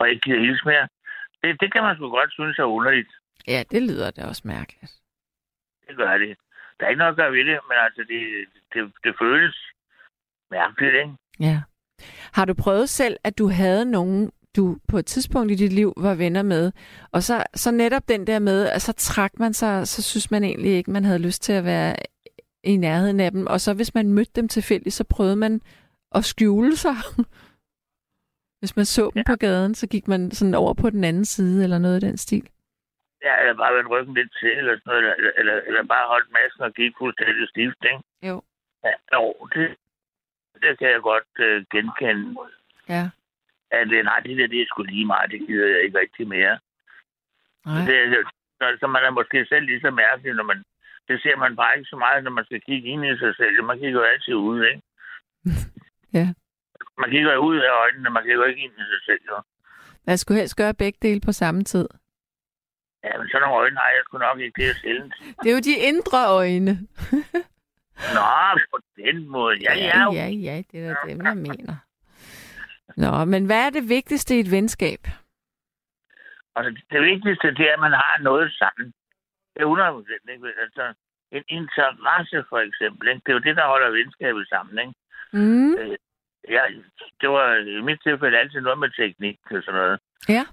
og 0.00 0.10
ikke 0.10 0.20
giver 0.20 0.40
hils 0.40 0.64
mere. 0.64 0.88
Det, 1.42 1.60
det 1.60 1.72
kan 1.72 1.82
man 1.82 1.96
sgu 1.96 2.08
godt 2.10 2.32
synes 2.32 2.58
er 2.58 2.64
underligt. 2.64 3.12
Ja, 3.46 3.62
det 3.70 3.82
lyder 3.82 4.10
da 4.10 4.26
også 4.26 4.42
mærkeligt. 4.44 4.92
Det 5.88 5.96
gør 5.96 6.18
det. 6.18 6.36
Der 6.76 6.86
er 6.86 6.90
ikke 6.90 6.98
noget 6.98 7.12
at 7.12 7.16
gøre 7.16 7.32
ved 7.32 7.44
det, 7.50 7.58
men 7.68 7.76
altså, 7.86 8.02
det, 8.08 8.20
det, 8.72 8.92
det 9.04 9.14
føles 9.22 9.56
mærkeligt, 10.50 10.94
ikke? 10.94 11.14
Ja. 11.40 11.62
Har 12.32 12.44
du 12.44 12.54
prøvet 12.54 12.88
selv, 12.88 13.16
at 13.24 13.38
du 13.38 13.48
havde 13.48 13.84
nogen, 13.84 14.32
du 14.56 14.78
på 14.88 14.98
et 14.98 15.06
tidspunkt 15.06 15.52
i 15.52 15.54
dit 15.54 15.72
liv 15.72 15.92
var 15.96 16.14
venner 16.14 16.42
med, 16.42 16.72
og 17.12 17.22
så, 17.22 17.44
så 17.54 17.70
netop 17.70 18.08
den 18.08 18.26
der 18.26 18.38
med, 18.38 18.66
at 18.66 18.82
så 18.82 18.92
trak 18.92 19.32
man 19.38 19.52
sig, 19.54 19.88
så 19.88 20.02
synes 20.02 20.30
man 20.30 20.44
egentlig 20.44 20.72
ikke, 20.72 20.90
man 20.90 21.04
havde 21.04 21.18
lyst 21.18 21.42
til 21.42 21.52
at 21.52 21.64
være 21.64 21.96
i 22.64 22.76
nærheden 22.76 23.20
af 23.20 23.30
dem, 23.30 23.46
og 23.46 23.60
så 23.60 23.74
hvis 23.74 23.94
man 23.94 24.12
mødte 24.12 24.32
dem 24.36 24.48
tilfældigt, 24.48 24.94
så 24.94 25.04
prøvede 25.04 25.36
man 25.36 25.60
at 26.14 26.24
skjule 26.24 26.76
sig. 26.76 26.96
Hvis 28.60 28.76
man 28.76 28.84
så 28.84 29.04
dem 29.14 29.22
ja. 29.26 29.32
på 29.32 29.36
gaden, 29.36 29.74
så 29.74 29.86
gik 29.88 30.08
man 30.08 30.30
sådan 30.30 30.54
over 30.54 30.74
på 30.74 30.90
den 30.90 31.04
anden 31.04 31.24
side, 31.24 31.64
eller 31.64 31.78
noget 31.78 32.02
i 32.02 32.06
den 32.06 32.16
stil. 32.16 32.46
Ja, 33.24 33.40
eller 33.40 33.54
bare 33.54 33.74
vendt 33.74 33.90
ryggen 33.90 34.14
lidt 34.14 34.32
til, 34.40 34.52
eller 34.58 34.72
sådan 34.78 35.02
noget, 35.02 35.14
eller, 35.18 35.32
eller, 35.38 35.54
eller 35.66 35.82
bare 35.82 36.08
holdt 36.08 36.30
masken 36.32 36.62
og 36.62 36.72
gik 36.72 36.92
fuldstændig 36.98 37.48
stift, 37.48 37.82
ikke? 37.92 38.02
Jo. 38.28 38.42
Ja, 38.84 38.94
jo, 39.14 39.48
det, 39.54 39.76
det 40.62 40.78
kan 40.78 40.88
jeg 40.94 41.00
godt 41.00 41.32
uh, 41.46 41.58
genkende. 41.72 42.36
Ja. 42.88 43.04
At 43.70 43.88
nej, 43.88 44.20
det 44.20 44.38
der, 44.38 44.46
det 44.46 44.60
er 44.60 44.66
sgu 44.66 44.82
lige 44.82 45.06
meget, 45.06 45.30
det 45.30 45.40
gider 45.46 45.68
jeg 45.68 45.82
ikke 45.84 45.98
rigtig 45.98 46.28
mere. 46.28 46.58
Nej. 47.66 47.84
Det, 47.86 48.26
så, 48.58 48.66
så 48.80 48.86
man 48.86 49.04
er 49.04 49.10
måske 49.10 49.46
selv 49.46 49.64
lige 49.66 49.80
så 49.80 49.90
mærkelig, 49.90 50.34
når 50.34 50.44
man... 50.44 50.64
Det 51.08 51.22
ser 51.22 51.36
man 51.36 51.56
bare 51.56 51.78
ikke 51.78 51.88
så 51.88 51.96
meget, 51.96 52.24
når 52.24 52.30
man 52.30 52.44
skal 52.44 52.60
kigge 52.60 52.88
ind 52.88 53.04
i 53.06 53.18
sig 53.18 53.36
selv. 53.36 53.64
Man 53.64 53.78
kigger 53.78 54.00
jo 54.00 54.06
altid 54.06 54.34
ud, 54.34 54.64
ikke? 54.64 54.82
ja. 56.18 56.26
Man 57.00 57.10
kigger 57.10 57.36
ud 57.36 57.56
af 57.68 57.72
øjnene, 57.82 58.10
man 58.10 58.22
kigger 58.22 58.44
ikke 58.44 58.62
ind 58.62 58.72
i 58.72 58.84
sig 58.92 59.02
selv, 59.08 59.22
jo. 59.30 59.36
Man 60.06 60.18
skulle 60.18 60.38
helst 60.40 60.56
gøre 60.56 60.74
begge 60.74 60.98
dele 61.02 61.20
på 61.20 61.32
samme 61.32 61.64
tid. 61.64 61.88
Ja, 63.04 63.18
men 63.18 63.28
sådan 63.28 63.42
nogle 63.42 63.56
øjne 63.62 63.76
har 63.76 63.90
jeg 63.90 64.02
sgu 64.04 64.18
nok 64.18 64.38
ikke. 64.40 64.62
Det 64.62 64.76
sjældent. 64.76 65.14
Det 65.42 65.50
er 65.50 65.54
jo 65.58 65.62
de 65.70 65.76
indre 65.90 66.20
øjne. 66.28 66.72
Nå, 68.16 68.26
på 68.72 68.78
den 68.96 69.28
måde. 69.28 69.56
Ja, 69.66 69.74
ja. 69.74 70.12
Ja, 70.12 70.26
ja, 70.26 70.62
det 70.72 70.80
er 70.86 70.94
det, 71.04 71.24
jeg 71.24 71.36
mener. 71.36 71.76
Nå, 72.96 73.24
men 73.24 73.46
hvad 73.46 73.66
er 73.66 73.70
det 73.70 73.88
vigtigste 73.88 74.36
i 74.36 74.40
et 74.40 74.50
venskab? 74.50 75.00
Altså, 76.56 76.70
det 76.92 77.02
vigtigste, 77.02 77.54
det 77.58 77.64
er, 77.68 77.72
at 77.72 77.80
man 77.80 77.92
har 77.92 78.18
noget 78.22 78.52
sammen. 78.52 78.86
Det 79.54 79.58
er 79.62 79.66
100 79.66 79.92
procent, 79.92 80.24
ikke? 80.32 80.46
Altså, 80.64 80.84
en 81.32 81.44
interesse, 81.48 82.44
for 82.48 82.58
eksempel. 82.68 83.08
Ikke? 83.08 83.22
Det 83.24 83.30
er 83.30 83.38
jo 83.38 83.46
det, 83.48 83.56
der 83.56 83.66
holder 83.66 83.90
venskabet 83.90 84.48
sammen. 84.48 84.74
Ikke? 84.78 84.94
Mm. 85.32 85.74
Øh, 85.74 85.96
ja, 86.48 86.62
det 87.20 87.28
var 87.30 87.54
i 87.54 87.80
mit 87.80 88.00
tilfælde 88.02 88.38
altid 88.38 88.60
noget 88.60 88.78
med 88.78 88.90
teknik 88.90 89.38
og 89.50 89.62
sådan 89.62 89.80
noget. 89.80 90.00
Ja. 90.28 90.44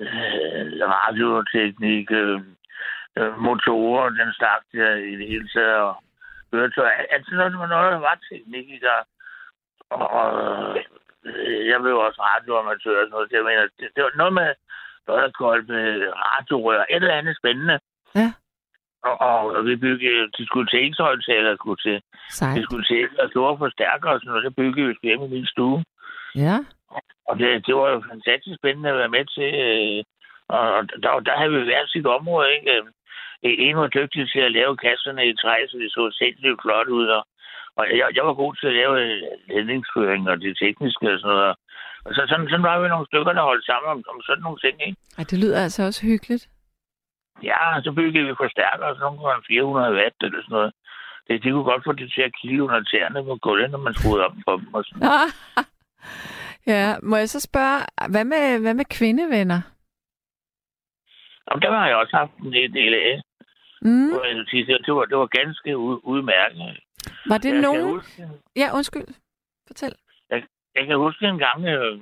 Øh, 0.00 0.88
radioteknik, 0.98 2.10
øh, 2.10 2.40
øh, 3.18 3.38
motorer, 3.38 4.08
den 4.08 4.32
slags 4.32 4.64
der 4.72 4.94
i 4.94 5.16
det 5.16 5.28
hele 5.28 5.48
taget, 5.48 5.76
og 5.76 5.96
køretøj. 6.50 6.90
Altid 7.10 7.36
noget, 7.36 7.52
der 7.52 7.58
var 7.58 7.66
noget, 7.66 7.92
der 7.92 7.98
var 7.98 8.18
teknik 8.30 8.68
i 8.68 8.78
der. 8.78 8.98
Og, 9.90 10.10
og 10.10 10.28
øh, 11.24 11.66
jeg 11.70 11.80
blev 11.80 11.96
også 11.98 12.20
radioamatør 12.22 13.00
og 13.00 13.06
sådan 13.06 13.10
noget. 13.10 13.30
Det, 13.30 13.36
jeg 13.36 13.44
mener, 13.44 13.62
det, 13.78 13.86
det 13.94 14.04
var 14.04 14.10
noget 14.16 14.32
med 14.32 14.54
noget 15.06 15.36
koldt 15.36 15.68
med 15.68 16.12
radiorør, 16.24 16.84
et 16.90 17.02
eller 17.02 17.14
andet 17.20 17.36
spændende. 17.36 17.78
Ja. 18.14 18.32
Og, 19.28 19.40
og 19.56 19.64
vi 19.68 19.76
byggede 19.76 20.30
diskotekshøjtaler, 20.38 21.56
kunne 21.56 21.76
til 21.86 21.96
Sejt. 22.30 22.56
diskotek 22.56 23.10
og 23.22 23.26
store 23.30 23.58
forstærkere 23.58 24.12
og 24.12 24.20
sådan 24.20 24.28
noget. 24.30 24.44
Det 24.44 24.56
byggede 24.56 24.88
vi 24.88 24.94
hjemme 25.02 25.26
i 25.26 25.30
min 25.34 25.46
stue. 25.46 25.84
Ja. 26.44 26.56
Og 27.28 27.34
det, 27.38 27.66
det 27.66 27.74
var 27.80 27.88
jo 27.94 28.02
fantastisk 28.12 28.56
spændende 28.60 28.90
at 28.90 28.98
være 29.02 29.14
med 29.16 29.24
til. 29.36 29.50
Øh, 29.66 30.02
og 30.56 30.62
der, 31.02 31.10
der 31.28 31.34
havde 31.38 31.52
vi 31.56 31.60
hver 31.64 31.82
sit 31.86 32.06
område, 32.06 32.48
ikke? 32.56 32.70
Øh, 32.76 32.84
En 33.42 33.76
var 33.76 33.86
dygtig 33.86 34.22
til 34.32 34.40
at 34.40 34.52
lave 34.52 34.76
kasserne 34.76 35.22
i 35.30 35.34
træ, 35.42 35.56
så 35.68 35.76
det 35.78 35.90
så 35.92 36.02
sindssygt 36.18 36.62
flot 36.62 36.88
ud. 36.98 37.06
Og, 37.16 37.22
og 37.76 37.84
jeg, 37.98 38.08
jeg 38.16 38.24
var 38.26 38.34
god 38.34 38.54
til 38.54 38.66
at 38.66 38.78
lave 38.80 38.94
øh, 39.04 39.22
ledningsføring 39.48 40.22
og 40.30 40.36
det 40.40 40.58
tekniske 40.62 41.12
og 41.14 41.18
sådan 41.20 41.36
noget. 41.36 41.54
Og 42.06 42.10
så, 42.14 42.20
sådan, 42.28 42.48
sådan 42.48 42.62
var 42.68 42.80
vi 42.80 42.88
nogle 42.88 43.06
stykker, 43.06 43.32
der 43.32 43.42
holdt 43.50 43.66
sammen 43.66 43.88
om, 43.94 43.98
om 44.12 44.18
sådan 44.26 44.42
nogle 44.42 44.58
ting, 44.64 44.76
ikke? 44.86 44.98
Ej, 45.18 45.24
det 45.30 45.38
lyder 45.42 45.62
altså 45.62 45.80
også 45.88 46.02
hyggeligt. 46.06 46.44
Ja, 47.42 47.80
så 47.84 47.92
byggede 47.92 48.26
vi 48.26 48.34
forstærkere, 48.40 48.94
sådan 48.94 49.00
nogle 49.00 49.28
gange 49.30 49.44
400 49.46 49.94
watt 49.94 50.16
eller 50.22 50.42
sådan 50.42 50.54
noget. 50.56 50.72
Det, 51.28 51.42
det 51.42 51.52
kunne 51.52 51.64
godt 51.72 51.84
få 51.84 51.92
det 51.92 52.12
til 52.12 52.22
at 52.22 52.36
kilde 52.40 52.62
under 52.62 52.82
tæerne 52.82 53.24
på 53.24 53.36
gulvet, 53.42 53.70
når 53.70 53.78
man 53.78 53.94
skruede 53.94 54.24
op 54.26 54.34
på 54.46 54.52
dem. 54.56 54.74
Og 54.74 54.84
sådan. 54.84 55.08
ja, 56.72 56.94
må 57.02 57.16
jeg 57.16 57.28
så 57.28 57.40
spørge, 57.40 57.80
hvad 58.12 58.24
med, 58.24 58.60
hvad 58.60 58.74
med 58.74 58.84
kvindevenner? 58.84 59.60
Og 61.46 61.62
der 61.62 61.70
har 61.70 61.86
jeg 61.88 61.96
også 61.96 62.16
haft 62.16 62.36
en 62.38 62.52
del 62.52 62.94
af. 62.94 63.22
Mm. 63.82 64.10
Jeg 64.10 64.46
Det, 64.86 64.94
var, 64.94 65.04
det 65.04 65.16
var 65.18 65.26
ganske 65.26 65.78
ud, 65.78 66.00
udmærket. 66.02 66.80
Var 67.26 67.38
det 67.38 67.52
Jeg 67.52 67.60
nogen? 67.60 67.90
huske, 67.90 68.22
Ja, 68.56 68.68
undskyld. 68.74 69.08
Fortæl. 69.66 69.94
jeg 70.74 70.86
kan 70.86 70.96
huske 70.96 71.26
en 71.26 71.38
gang, 71.38 71.64
øh, 71.64 71.92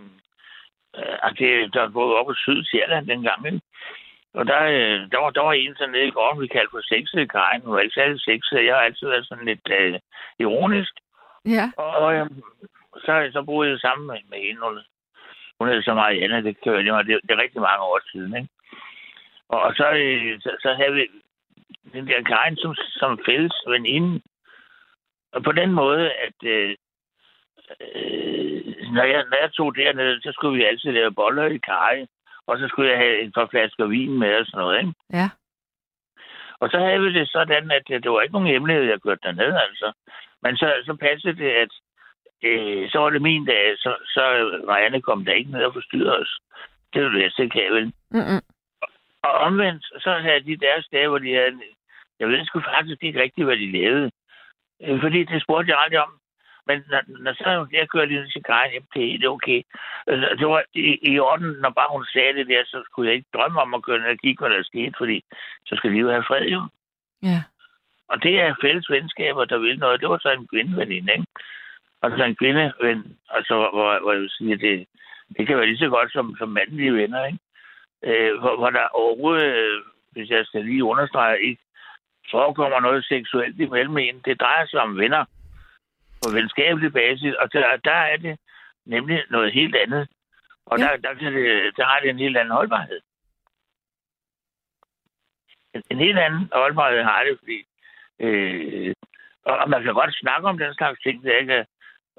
øh, 0.96 1.16
at 1.22 1.32
det, 1.38 1.74
der 1.74 1.88
var 1.88 2.00
oppe 2.18 2.30
på 2.30 2.34
Sydsjælland 2.34 3.06
dengang, 3.06 3.46
ikke? 3.46 3.60
Og 4.34 4.46
der, 4.46 4.62
øh, 4.62 5.10
der, 5.12 5.18
var, 5.18 5.30
der 5.30 5.42
var 5.42 5.52
en 5.52 5.76
sådan 5.76 5.92
nede 5.92 6.06
i 6.06 6.10
gården, 6.10 6.42
vi 6.42 6.46
kaldte 6.46 6.70
for 6.70 6.82
sexekajen. 6.82 7.62
Hun 7.62 7.74
var 7.74 7.80
ikke 7.80 7.94
særlig 7.94 8.20
sexet. 8.20 8.66
Jeg 8.66 8.74
har 8.74 8.82
altid 8.82 9.06
været 9.08 9.26
sådan 9.26 9.44
lidt 9.44 9.68
øh, 9.70 10.00
ironisk. 10.38 10.92
Ja. 11.44 11.66
Og, 11.76 11.90
og 11.90 12.14
øh, 12.14 12.26
så, 13.04 13.30
så 13.32 13.42
boede 13.42 13.70
jeg 13.70 13.78
sammen 13.78 14.06
med, 14.06 14.18
med 14.30 14.38
hende. 14.46 14.60
Hun, 14.60 14.78
hun 15.58 15.68
hed 15.68 15.82
så 15.82 15.94
Marianne, 15.94 16.44
det 16.44 16.60
kan 16.62 16.86
jeg 16.86 17.06
det, 17.06 17.20
det 17.22 17.30
er 17.30 17.42
rigtig 17.42 17.60
mange 17.60 17.82
år 17.82 18.00
siden, 18.12 18.36
ikke? 18.36 18.48
Og, 19.48 19.60
og 19.62 19.74
så, 19.74 19.86
øh, 19.90 20.40
så, 20.40 20.50
så 20.62 20.74
havde 20.74 20.94
vi 20.94 21.04
den 21.92 22.06
der 22.06 22.22
Karin 22.22 22.56
som, 22.56 22.74
som 22.74 23.18
fælles 23.26 23.54
veninde. 23.66 24.20
Og 25.32 25.42
på 25.42 25.52
den 25.52 25.72
måde, 25.72 26.12
at 26.12 26.38
øh, 26.44 26.76
øh, 27.80 28.62
når, 28.96 29.04
jeg, 29.04 29.24
når 29.30 29.38
jeg 29.40 29.52
tog 29.52 29.76
dernede, 29.76 30.22
så 30.22 30.32
skulle 30.32 30.56
vi 30.58 30.64
altid 30.64 30.92
lave 30.92 31.14
boller 31.14 31.44
i 31.46 31.58
kaj. 31.58 32.06
Og 32.46 32.58
så 32.58 32.68
skulle 32.68 32.90
jeg 32.90 32.98
have 32.98 33.20
et 33.20 33.34
par 33.34 33.46
flasker 33.46 33.86
vin 33.86 34.18
med 34.18 34.36
og 34.40 34.46
sådan 34.46 34.60
noget, 34.60 34.78
ikke? 34.80 34.92
Ja. 35.12 35.28
Og 36.60 36.70
så 36.70 36.78
havde 36.78 37.00
vi 37.00 37.12
det 37.14 37.28
sådan, 37.30 37.70
at 37.70 37.86
øh, 37.90 38.02
det 38.02 38.10
var 38.10 38.20
ikke 38.20 38.32
nogen 38.32 38.52
hemmelighed, 38.52 38.84
jeg 38.84 39.02
kørte 39.02 39.20
derned, 39.22 39.52
altså. 39.66 39.92
Men 40.42 40.56
så, 40.56 40.82
så 40.86 40.94
passede 40.94 41.36
det, 41.36 41.50
at 41.50 41.72
øh, 42.42 42.90
så 42.90 42.98
var 42.98 43.10
det 43.10 43.22
min 43.22 43.44
dag, 43.46 43.74
så, 43.78 43.96
så 44.14 44.22
Marianne 44.66 45.02
kom 45.02 45.24
der 45.24 45.32
ikke 45.32 45.50
ned 45.50 45.64
og 45.64 45.72
forstyrrede 45.72 46.18
os. 46.18 46.38
Det 46.92 47.02
var 47.02 47.08
det 47.08 47.38
jeg 47.38 47.50
kan 47.52 47.72
vel. 47.72 47.92
Mm-mm. 48.10 48.42
Og 49.22 49.32
omvendt, 49.32 49.84
så 49.84 50.12
havde 50.12 50.40
de 50.40 50.56
deres 50.56 50.86
dage, 50.92 51.08
hvor 51.08 51.18
de 51.18 51.34
havde... 51.34 51.60
Jeg 52.20 52.28
ved 52.28 52.44
sgu 52.44 52.60
faktisk 52.60 53.02
ikke 53.02 53.22
rigtigt, 53.22 53.46
hvad 53.46 53.56
de 53.56 53.72
lavede. 53.72 54.10
Øh, 54.82 55.00
Fordi 55.00 55.24
det 55.24 55.42
spurgte 55.42 55.70
jeg 55.70 55.80
aldrig 55.80 56.00
om. 56.00 56.12
Men 56.66 56.84
når, 56.90 57.02
når 57.24 57.32
så 57.32 57.66
jeg 57.72 57.88
kørte 57.88 58.06
lige 58.06 58.30
til 58.32 58.44
Karin, 58.44 58.72
jamen, 58.72 58.88
det 59.18 59.24
er 59.24 59.28
okay. 59.28 59.62
Altså, 60.06 60.36
det 60.38 60.46
var 60.46 60.62
i, 60.74 60.98
i 61.12 61.18
orden, 61.18 61.50
når 61.62 61.70
bare 61.70 61.94
hun 61.96 62.04
sagde 62.04 62.34
det 62.38 62.46
der, 62.46 62.62
så 62.64 62.82
skulle 62.84 63.08
jeg 63.08 63.16
ikke 63.16 63.34
drømme 63.34 63.60
om 63.60 63.74
at 63.74 63.82
køre 63.82 63.98
ned 63.98 64.06
og 64.06 64.18
kigge, 64.18 64.40
hvad 64.40 64.56
der 64.56 64.62
skete, 64.62 64.94
fordi 64.98 65.24
så 65.66 65.76
skal 65.76 65.90
de 65.92 65.96
jo 65.96 66.10
have 66.10 66.24
fred, 66.28 66.46
jo. 66.56 66.60
Ja. 67.22 67.42
Og 68.08 68.22
det 68.22 68.40
er 68.40 68.54
fælles 68.62 68.90
venskaber, 68.90 69.44
der 69.44 69.58
vil 69.58 69.78
noget. 69.78 70.00
Det 70.00 70.08
var 70.08 70.18
så 70.18 70.30
en 70.30 70.46
kvindeveninde, 70.46 71.12
ikke? 71.12 71.26
Og 72.02 72.10
så 72.10 72.24
en 72.24 72.36
kvindeven, 72.36 73.16
altså, 73.30 73.54
hvor, 73.54 74.00
hvor 74.02 74.12
jeg 74.12 74.20
vil 74.20 74.30
sige, 74.30 74.52
at 74.52 74.60
det, 74.60 74.86
det 75.36 75.46
kan 75.46 75.56
være 75.56 75.66
lige 75.66 75.78
så 75.78 75.88
godt 75.88 76.12
som, 76.12 76.36
som 76.38 76.48
mandlige 76.48 76.94
venner, 76.94 77.24
ikke? 77.24 77.38
Øh, 78.02 78.40
hvor, 78.40 78.56
hvor 78.56 78.70
der 78.70 78.88
overhovedet, 78.88 79.82
hvis 80.12 80.30
jeg 80.30 80.46
skal 80.46 80.64
lige 80.64 80.84
understrege, 80.84 81.42
ikke 81.42 81.62
forekommer 82.30 82.80
noget 82.80 83.04
seksuelt 83.04 83.60
imellem 83.60 83.98
en. 83.98 84.20
Det 84.24 84.40
drejer 84.40 84.66
sig 84.66 84.80
om 84.80 84.98
venner 84.98 85.24
på 86.24 86.30
venskabelig 86.38 86.92
basis, 86.92 87.34
og 87.34 87.52
der, 87.52 87.76
der 87.76 87.98
er 88.12 88.16
det 88.16 88.38
nemlig 88.86 89.24
noget 89.30 89.52
helt 89.52 89.76
andet. 89.76 90.08
Og 90.66 90.78
Ja. 90.78 90.84
der, 90.84 90.96
der, 90.96 91.14
kan 91.14 91.32
det, 91.34 91.76
der 91.76 91.84
har 91.84 91.98
det 92.00 92.10
en 92.10 92.18
helt 92.18 92.36
anden 92.36 92.54
holdbarhed. 92.54 93.00
En, 95.90 95.98
helt 95.98 96.18
anden 96.18 96.48
holdbarhed 96.52 97.02
har 97.02 97.24
det, 97.24 97.38
fordi 97.38 97.58
øh, 98.24 98.94
og 99.44 99.56
og 99.58 99.70
man 99.70 99.82
kan 99.82 99.94
godt 99.94 100.14
snakke 100.14 100.48
om 100.48 100.58
den 100.58 100.74
slags 100.74 101.00
ting, 101.00 101.24
der 101.24 101.36
ikke 101.36 101.52
er, 101.52 101.64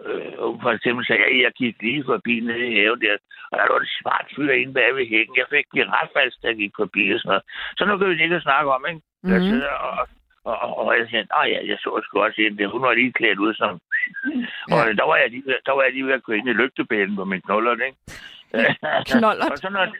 øh, 0.05 0.31
for 0.63 0.71
eksempel 0.71 1.05
sagde 1.05 1.21
jeg, 1.23 1.41
jeg 1.43 1.51
gik 1.51 1.81
lige 1.81 2.03
forbi 2.05 2.39
nede 2.39 2.67
i 2.71 2.75
haven 2.75 3.01
der, 3.01 3.17
og 3.51 3.57
der 3.57 3.71
var 3.71 3.79
et 3.79 3.97
smart 4.01 4.27
fyr 4.35 4.51
inde 4.51 4.73
bag 4.73 4.95
ved 4.95 5.07
hækken. 5.07 5.35
Jeg 5.37 5.45
fik 5.49 5.65
giraffast, 5.73 6.41
da 6.41 6.47
jeg 6.47 6.55
gik 6.55 6.73
forbi 6.81 7.11
og 7.13 7.19
sådan 7.19 7.29
noget. 7.29 7.43
Så 7.77 7.85
nu 7.85 7.97
kan 7.97 8.09
vi 8.09 8.23
ikke 8.23 8.41
snakke 8.41 8.71
om, 8.71 8.85
ikke? 8.89 9.01
Mm-hmm. 9.01 9.33
Jeg 9.33 9.41
sidder 9.49 9.71
og, 9.87 10.07
og, 10.45 10.77
og, 10.77 10.97
jeg 10.99 11.07
siger, 11.09 11.23
nej, 11.35 11.45
ja, 11.53 11.59
jeg 11.69 11.77
så 11.79 12.01
sgu 12.03 12.19
også 12.19 12.41
en 12.41 12.57
der. 12.57 12.67
Hun 12.67 12.81
var 12.81 12.93
lige 12.93 13.13
klædt 13.13 13.39
ud 13.39 13.53
som... 13.53 13.79
Ja. 14.69 14.75
Og 14.75 14.97
der 14.97 15.05
var, 15.05 15.15
jeg 15.15 15.29
lige, 15.29 15.43
der 15.65 15.71
var 15.71 15.83
jeg 15.83 15.93
lige 15.93 16.05
ved 16.05 16.13
at 16.13 16.23
køre 16.23 16.37
ind 16.37 16.49
i 16.49 16.53
lygtepælen 16.53 17.15
på 17.15 17.25
min 17.25 17.41
knuller, 17.41 17.85
ikke? 17.85 17.97
Knollert. 19.11 19.51
og 19.51 19.57
så 19.57 19.69
når, 19.69 19.95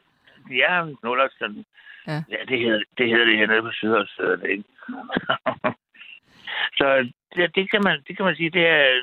ja, 0.62 0.84
en 0.84 0.96
knuller, 0.96 1.28
sådan. 1.40 1.66
Ja, 2.08 2.24
ja 2.32 2.38
det, 2.48 2.60
hedder, 2.60 2.82
det 2.98 3.10
hedder 3.10 3.26
det 3.26 3.38
hernede 3.38 3.62
på 3.62 3.72
Sydhavsstedet, 3.72 4.44
ikke? 4.50 4.64
så 6.80 7.10
det, 7.36 7.56
det, 7.56 7.72
kan 7.72 7.84
man, 7.84 8.04
det 8.08 8.18
kan 8.18 8.26
man 8.26 8.36
sige, 8.36 8.50
det 8.50 8.68
er, 8.68 9.02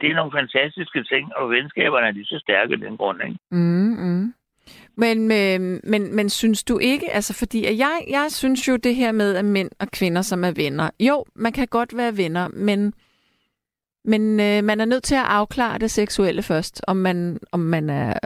det 0.00 0.10
er 0.10 0.14
nogle 0.14 0.32
fantastiske 0.32 1.04
ting, 1.04 1.36
og 1.36 1.50
venskaberne 1.50 2.06
er 2.06 2.10
lige 2.10 2.24
så 2.24 2.38
stærke 2.38 2.72
af 2.72 2.78
den 2.78 2.96
grund, 2.96 3.22
ikke? 3.22 3.38
Mm, 3.50 3.96
mm. 4.04 4.34
Men, 5.02 5.18
øh, 5.40 5.80
men, 5.92 6.16
men 6.16 6.30
synes 6.30 6.64
du 6.64 6.78
ikke, 6.78 7.10
altså 7.10 7.32
fordi 7.38 7.60
at 7.70 7.78
jeg, 7.78 7.96
jeg 8.10 8.26
synes 8.30 8.68
jo 8.68 8.76
det 8.76 8.94
her 8.94 9.12
med, 9.12 9.36
at 9.36 9.44
mænd 9.44 9.70
og 9.80 9.88
kvinder, 9.98 10.22
som 10.22 10.44
er 10.44 10.52
venner, 10.56 10.90
jo, 11.00 11.24
man 11.34 11.52
kan 11.52 11.68
godt 11.68 11.96
være 11.96 12.16
venner, 12.16 12.48
men, 12.48 12.94
men 14.04 14.22
øh, 14.40 14.64
man 14.64 14.80
er 14.80 14.84
nødt 14.84 15.04
til 15.04 15.14
at 15.14 15.30
afklare 15.38 15.78
det 15.78 15.90
seksuelle 15.90 16.42
først, 16.42 16.84
om 16.88 16.96
man, 16.96 17.38
om 17.52 17.60
man 17.60 17.90
er 17.90 18.18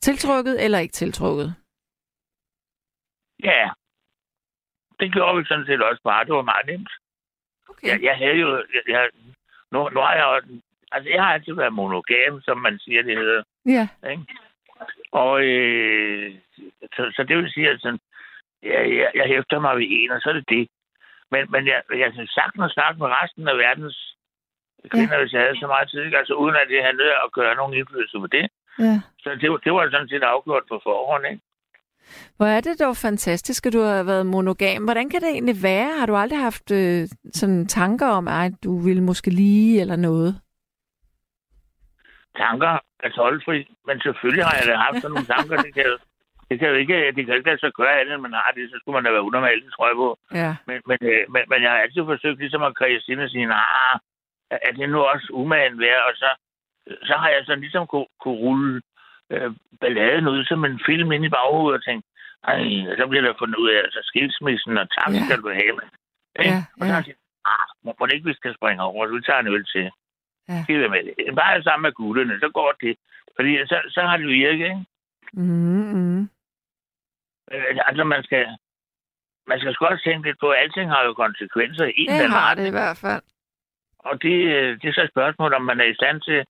tiltrukket 0.00 0.64
eller 0.64 0.78
ikke 0.78 0.92
tiltrukket. 0.92 1.54
Ja, 3.42 3.70
det 5.00 5.12
gjorde 5.12 5.38
vi 5.38 5.44
sådan 5.44 5.66
set 5.66 5.82
også 5.82 6.02
bare. 6.02 6.24
Det 6.24 6.34
var 6.34 6.42
meget 6.42 6.66
nemt. 6.66 6.90
Okay. 7.68 7.88
Jeg, 7.88 8.02
jeg 8.02 8.16
havde 8.16 8.38
jo... 8.44 8.56
Jeg, 8.56 8.82
jeg, 8.88 9.10
nu, 9.72 9.88
nu 9.88 10.00
har 10.00 10.14
jeg 10.14 10.24
jo... 10.28 10.60
Altså, 10.92 11.10
jeg 11.10 11.22
har 11.22 11.32
altid 11.32 11.52
været 11.54 11.72
monogam, 11.72 12.40
som 12.40 12.58
man 12.58 12.78
siger, 12.78 13.02
det 13.02 13.16
hedder. 13.16 13.42
Ja. 13.66 13.88
Ikke? 14.10 14.24
Og 15.12 15.34
øh, 15.44 16.34
så, 16.96 17.02
så 17.16 17.22
det 17.28 17.36
vil 17.36 17.50
sige, 17.52 17.68
at 17.70 17.80
sådan, 17.80 18.00
ja, 18.62 18.80
jeg, 19.00 19.10
jeg 19.14 19.26
hæfter 19.26 19.58
mig 19.60 19.76
ved 19.76 19.86
en, 19.90 20.10
og 20.10 20.20
så 20.20 20.28
er 20.28 20.32
det 20.32 20.48
det. 20.48 20.68
Men, 21.32 21.42
men 21.52 21.66
jeg, 21.66 21.82
jeg 22.02 22.12
kan 22.14 22.26
sagtens 22.26 22.72
snakke 22.72 22.98
med 22.98 23.08
resten 23.20 23.48
af 23.48 23.56
verdens 23.58 24.16
kvinder, 24.92 25.16
ja. 25.16 25.20
hvis 25.22 25.32
jeg 25.32 25.40
havde 25.42 25.60
så 25.60 25.66
meget 25.66 25.88
tid, 25.90 26.14
altså 26.20 26.34
uden 26.34 26.54
at 26.56 26.66
det 26.68 26.82
nødt 27.00 27.16
at 27.24 27.32
gøre 27.32 27.54
nogen 27.56 27.74
indflydelse 27.74 28.18
på 28.18 28.26
det. 28.26 28.46
ja. 28.78 29.00
Så 29.22 29.28
det, 29.40 29.50
var- 29.50 29.62
det 29.64 29.72
var 29.72 29.90
sådan 29.90 30.08
set 30.08 30.22
afgjort 30.22 30.62
på 30.68 30.80
forhånd, 30.82 31.26
ikke? 31.26 31.42
Hvor 32.36 32.46
er 32.46 32.60
det 32.60 32.80
dog 32.80 32.96
fantastisk, 32.96 33.66
at 33.66 33.72
du 33.72 33.80
har 33.80 34.02
været 34.02 34.26
monogam. 34.26 34.84
Hvordan 34.84 35.10
kan 35.10 35.20
det 35.20 35.28
egentlig 35.28 35.62
være? 35.62 35.90
Har 35.98 36.06
du 36.06 36.16
aldrig 36.16 36.38
haft 36.40 36.70
øh, 36.70 37.08
sådan 37.32 37.66
tanker 37.66 38.06
om, 38.06 38.28
at 38.28 38.52
du 38.64 38.78
ville 38.78 39.02
måske 39.02 39.30
lige 39.30 39.80
eller 39.80 39.96
noget? 39.96 40.40
Tanker 42.36 42.72
er 43.04 43.08
toldfri, 43.08 43.58
men 43.86 44.00
selvfølgelig 44.00 44.44
har 44.44 44.56
jeg 44.58 44.66
da 44.70 44.74
haft 44.86 44.96
sådan 45.02 45.10
nogle 45.14 45.26
tanker. 45.34 45.56
Det 45.66 45.74
kan, 45.74 45.84
jo- 45.90 46.04
det 46.50 46.58
kan 46.58 46.68
jo 46.68 46.74
ikke, 46.74 47.12
det 47.16 47.26
kan 47.26 47.34
ikke 47.36 47.56
sig 47.60 47.72
gøre 47.72 48.00
andet, 48.00 48.20
man 48.20 48.32
har 48.32 48.50
det. 48.56 48.70
Så 48.70 48.76
skulle 48.78 48.96
man 48.96 49.04
da 49.04 49.10
være 49.10 49.22
unormal, 49.28 49.60
det 49.64 49.72
tror 49.72 49.86
jeg 49.90 49.96
på. 50.04 50.08
Ja. 50.42 50.50
Men, 50.68 50.78
men, 50.90 50.98
øh, 51.10 51.22
men, 51.34 51.42
men 51.50 51.62
jeg 51.62 51.70
har 51.70 51.78
altid 51.78 52.02
forsøgt 52.04 52.38
ligesom 52.38 52.62
at 52.62 52.76
kredse 52.76 53.12
ind 53.12 53.20
og 53.20 53.30
sige, 53.30 53.46
nah, 53.46 53.94
er 54.50 54.72
det 54.78 54.88
nu 54.90 54.98
også 55.12 55.26
umagen 55.32 55.80
værd? 55.80 56.02
Og 56.08 56.14
så, 56.22 56.28
så 57.08 57.14
har 57.22 57.28
jeg 57.28 57.42
sådan 57.44 57.60
ligesom 57.60 57.86
kunne, 57.86 58.06
kunne 58.22 58.38
rulle 58.44 58.82
øh, 59.30 59.50
balladen 59.80 60.28
ud 60.28 60.44
som 60.44 60.64
en 60.64 60.80
film 60.86 61.12
ind 61.12 61.24
i 61.24 61.28
baghovedet 61.36 61.78
og 61.78 61.84
tænke, 61.84 62.06
Ej, 62.44 62.56
så 62.98 63.06
bliver 63.06 63.24
der 63.24 63.34
fundet 63.38 63.56
ud 63.56 63.70
af, 63.70 63.78
altså 63.86 64.00
skilsmissen, 64.04 64.78
og 64.78 64.86
tak 64.96 65.10
Ja. 65.14 65.20
skal 65.26 65.40
du 65.44 65.48
have. 65.48 65.76
Ikke? 66.40 66.50
Ja, 66.50 66.56
Og 66.80 66.86
så 66.86 66.86
ja. 66.86 66.92
har 66.92 67.02
de, 67.02 67.12
ah, 67.52 67.66
må, 67.84 67.94
må 67.98 68.06
det 68.06 68.14
ikke, 68.14 68.28
vi 68.30 68.34
skal 68.34 68.54
springe 68.58 68.82
over, 68.82 69.06
så 69.06 69.12
vi 69.14 69.20
tager 69.22 69.40
en 69.40 69.46
øl 69.54 69.64
til. 69.74 69.90
Ja. 70.50 70.78
Være 70.78 70.88
med 70.88 71.02
det? 71.04 71.34
Bare 71.36 71.62
sammen 71.62 71.82
med 71.82 71.92
gutterne, 71.92 72.40
så 72.40 72.48
går 72.54 72.72
det. 72.80 72.96
Fordi 73.36 73.52
så, 73.66 73.76
så 73.88 74.00
har 74.00 74.16
det 74.16 74.26
virket, 74.26 74.64
ikke? 74.64 74.84
Mm-hmm. 75.32 76.20
Øh, 77.52 77.76
Altså, 77.88 78.04
man 78.04 78.22
skal, 78.22 78.46
man 79.46 79.60
skal 79.60 79.74
sgu 79.74 79.84
også 79.86 80.04
tænke 80.04 80.28
lidt 80.28 80.40
på, 80.40 80.48
at 80.50 80.58
alting 80.62 80.90
har 80.90 81.02
jo 81.04 81.12
konsekvenser 81.14 81.84
i 81.84 81.92
en 82.08 82.08
Det 82.20 82.30
har 82.30 82.50
ret. 82.50 82.58
det 82.58 82.66
i 82.66 82.76
hvert 82.78 82.98
fald. 83.04 83.22
Og 83.98 84.22
det, 84.22 84.36
øh, 84.56 84.78
det 84.82 84.88
er 84.88 84.92
så 84.92 85.02
et 85.02 85.10
spørgsmål, 85.10 85.54
om 85.54 85.62
man 85.62 85.80
er 85.80 85.84
i 85.84 85.94
stand 86.00 86.20
til 86.20 86.44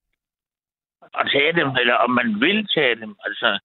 at 1.21 1.29
tage 1.33 1.53
dem, 1.53 1.69
eller 1.81 1.95
om 1.95 2.11
man 2.11 2.41
vil 2.41 2.69
tage 2.75 2.95
dem. 2.97 3.17
Altså, 3.27 3.59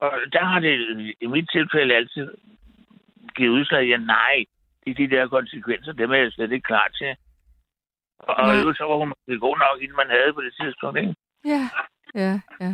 og 0.00 0.12
der 0.32 0.44
har 0.44 0.60
det 0.60 0.74
i 1.20 1.26
mit 1.26 1.48
tilfælde 1.52 1.94
altid 1.94 2.34
givet 3.36 3.50
udslag, 3.58 3.84
ja 3.88 3.96
nej, 3.96 4.44
de, 4.86 4.94
de 4.94 5.10
der 5.10 5.28
konsekvenser, 5.28 5.92
dem 5.92 6.10
er 6.10 6.16
jeg 6.16 6.32
slet 6.32 6.52
ikke 6.52 6.66
klar 6.66 6.88
til. 6.88 7.16
Og, 8.28 8.34
Nej. 8.46 8.56
øvrigt, 8.60 8.78
så 8.78 8.84
var 8.84 8.96
hun 8.96 9.12
god 9.46 9.56
nok, 9.64 9.82
inden 9.82 9.96
man 9.96 10.10
havde 10.16 10.32
på 10.32 10.40
det 10.46 10.54
tidspunkt, 10.60 10.98
ikke? 10.98 11.14
Ja, 11.52 11.62
ja, 12.22 12.32
ja. 12.60 12.72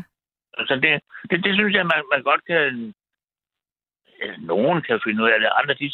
Altså, 0.59 0.75
det, 0.83 0.91
det, 1.31 1.45
det 1.45 1.53
synes 1.55 1.75
jeg, 1.75 1.87
man, 1.93 2.03
man 2.15 2.23
godt 2.23 2.43
kan... 2.51 2.95
Nogen 4.39 4.83
kan 4.83 5.01
finde 5.05 5.23
ud 5.25 5.31
af 5.31 5.41
det, 5.41 5.49
andre, 5.61 5.75
de, 5.75 5.93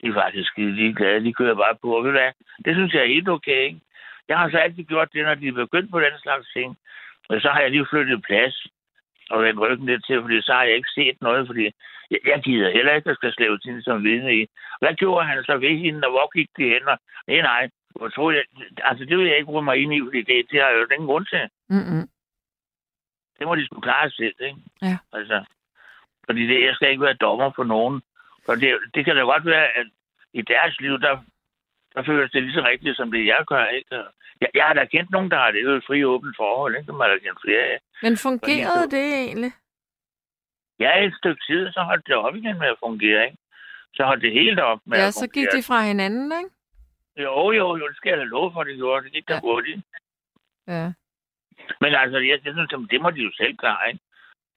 de 0.00 0.06
er 0.08 0.14
faktisk 0.22 0.48
skide 0.48 0.72
ligeglade, 0.72 1.24
de 1.24 1.32
kører 1.32 1.54
bare 1.54 1.76
på. 1.82 1.96
Og 1.96 2.04
ved 2.04 2.10
du 2.12 2.18
hvad, 2.18 2.32
det 2.64 2.74
synes 2.74 2.92
jeg 2.94 3.02
er 3.02 3.14
helt 3.14 3.28
okay, 3.28 3.60
ikke? 3.68 3.80
Jeg 4.28 4.38
har 4.38 4.50
så 4.50 4.58
altid 4.58 4.84
gjort 4.84 5.12
det, 5.12 5.24
når 5.24 5.34
de 5.34 5.48
er 5.48 5.52
begyndt 5.52 5.90
på 5.90 6.00
den 6.00 6.18
slags 6.22 6.48
ting. 6.52 6.78
Og 7.28 7.40
så 7.40 7.48
har 7.48 7.60
jeg 7.60 7.70
lige 7.70 7.86
flyttet 7.90 8.22
plads 8.22 8.66
og 9.30 9.42
vendt 9.42 9.60
ryggen 9.60 9.86
lidt 9.86 10.06
til, 10.06 10.20
fordi 10.20 10.42
så 10.42 10.52
har 10.52 10.62
jeg 10.62 10.76
ikke 10.76 10.94
set 10.94 11.16
noget, 11.20 11.46
fordi 11.46 11.64
jeg, 12.10 12.20
jeg 12.26 12.42
gider 12.44 12.70
heller 12.70 12.92
ikke, 12.94 13.10
at 13.10 13.16
skal 13.16 13.32
slæve 13.32 13.58
hende 13.64 13.82
som 13.82 14.04
vidne 14.04 14.36
i. 14.40 14.46
Hvad 14.80 14.94
gjorde 14.94 15.26
han 15.26 15.44
så 15.44 15.56
ved 15.56 15.76
hende, 15.78 16.06
og 16.06 16.10
hvor 16.10 16.28
gik 16.36 16.48
de 16.56 16.62
hen? 16.62 16.88
Og, 16.88 16.98
nej, 17.26 17.40
nej, 17.40 17.68
jeg 18.00 18.12
tror, 18.12 18.30
jeg, 18.30 18.44
altså 18.84 19.04
det 19.04 19.18
vil 19.18 19.26
jeg 19.26 19.38
ikke 19.38 19.50
rumme 19.50 19.70
mig 19.70 19.76
ind 19.82 19.94
i, 19.94 20.00
fordi 20.00 20.22
det, 20.22 20.46
det 20.50 20.60
har 20.60 20.68
jeg 20.68 20.78
jo 20.78 20.86
ingen 20.94 21.06
grund 21.06 21.26
til. 21.26 21.42
Mm-mm. 21.68 22.08
Det 23.38 23.46
må 23.46 23.54
de 23.54 23.66
skulle 23.66 23.82
klare 23.82 24.10
selv, 24.10 24.34
ikke? 24.40 24.58
Ja. 24.82 24.98
Altså, 25.12 25.44
fordi 26.26 26.46
det, 26.46 26.64
jeg 26.66 26.74
skal 26.74 26.90
ikke 26.90 27.02
være 27.02 27.22
dommer 27.26 27.50
for 27.56 27.64
nogen. 27.64 28.02
For 28.46 28.54
det, 28.54 28.78
det 28.94 29.04
kan 29.04 29.16
da 29.16 29.22
godt 29.22 29.44
være, 29.46 29.66
at 29.78 29.86
i 30.32 30.42
deres 30.42 30.80
liv, 30.80 31.00
der, 31.00 31.18
der 31.94 32.02
føles 32.04 32.30
det 32.30 32.42
lige 32.42 32.54
så 32.54 32.64
rigtigt, 32.64 32.96
som 32.96 33.10
det 33.10 33.26
jeg 33.26 33.44
gør, 33.46 33.64
ikke? 33.66 33.96
Jeg, 34.40 34.48
jeg 34.54 34.64
har 34.64 34.74
da 34.74 34.84
kendt 34.84 35.10
nogen, 35.10 35.30
der 35.30 35.36
har 35.38 35.50
det 35.50 35.62
jo 35.62 35.70
et 35.76 35.84
fri 35.86 36.04
åbent 36.04 36.36
forhold, 36.36 36.76
ikke? 36.76 36.86
Dem 36.86 37.00
har 37.00 37.18
kendt 37.22 37.40
flere 37.44 37.62
af. 37.62 37.78
Men 38.02 38.16
fungerede 38.16 38.82
Fordi 38.82 38.96
det 38.96 39.14
egentlig? 39.14 39.52
Ja, 40.78 41.04
et 41.04 41.14
stykke 41.14 41.42
tid, 41.48 41.72
så 41.72 41.80
holdt 41.80 42.06
det 42.06 42.14
op 42.14 42.34
igen 42.36 42.58
med 42.58 42.66
at 42.66 42.76
fungere, 42.84 43.24
ikke? 43.24 43.38
Så 43.94 44.04
holdt 44.04 44.22
det 44.22 44.32
helt 44.32 44.60
op 44.60 44.80
med 44.86 44.98
Ja, 44.98 45.06
at 45.06 45.14
så 45.14 45.20
fungere. 45.20 45.46
gik 45.52 45.52
de 45.52 45.66
fra 45.66 45.82
hinanden, 45.82 46.32
ikke? 46.40 46.50
Jo, 47.18 47.50
jo, 47.52 47.76
jo, 47.76 47.88
det 47.88 47.96
skal 47.96 48.10
jeg 48.10 48.18
da 48.18 48.24
love 48.24 48.52
for, 48.52 48.64
det 48.64 48.76
gjorde. 48.76 49.04
Det 49.04 49.12
gik 49.12 49.28
da 49.28 49.34
Ja. 49.34 49.40
hurtigt. 49.40 49.80
Ja. 50.66 50.92
Men 51.80 51.94
altså, 51.94 52.18
jeg, 52.18 52.38
jeg 52.44 52.52
synes, 52.54 52.70
det 52.90 53.00
må 53.00 53.10
de 53.10 53.20
jo 53.20 53.32
selv 53.36 53.56
klare, 53.56 53.88
ikke? 53.88 54.00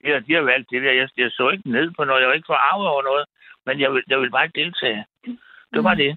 Har, 0.04 0.20
de 0.20 0.34
har 0.34 0.40
valgt 0.42 0.70
det 0.70 0.82
der. 0.82 0.92
Jeg, 0.92 1.08
jeg 1.16 1.30
så 1.30 1.48
ikke 1.50 1.70
ned 1.70 1.90
på 1.96 2.04
noget. 2.04 2.20
Jeg 2.20 2.28
var 2.28 2.34
ikke 2.34 2.46
forarvet 2.54 2.88
over 2.88 3.02
noget. 3.02 3.24
Men 3.66 3.80
jeg 3.80 3.92
vil, 3.92 4.02
jeg 4.08 4.20
vil 4.20 4.30
bare 4.30 4.44
ikke 4.44 4.60
deltage. 4.60 5.04
Det 5.74 5.84
var 5.84 5.94
Mm. 5.94 5.98
det. 6.02 6.16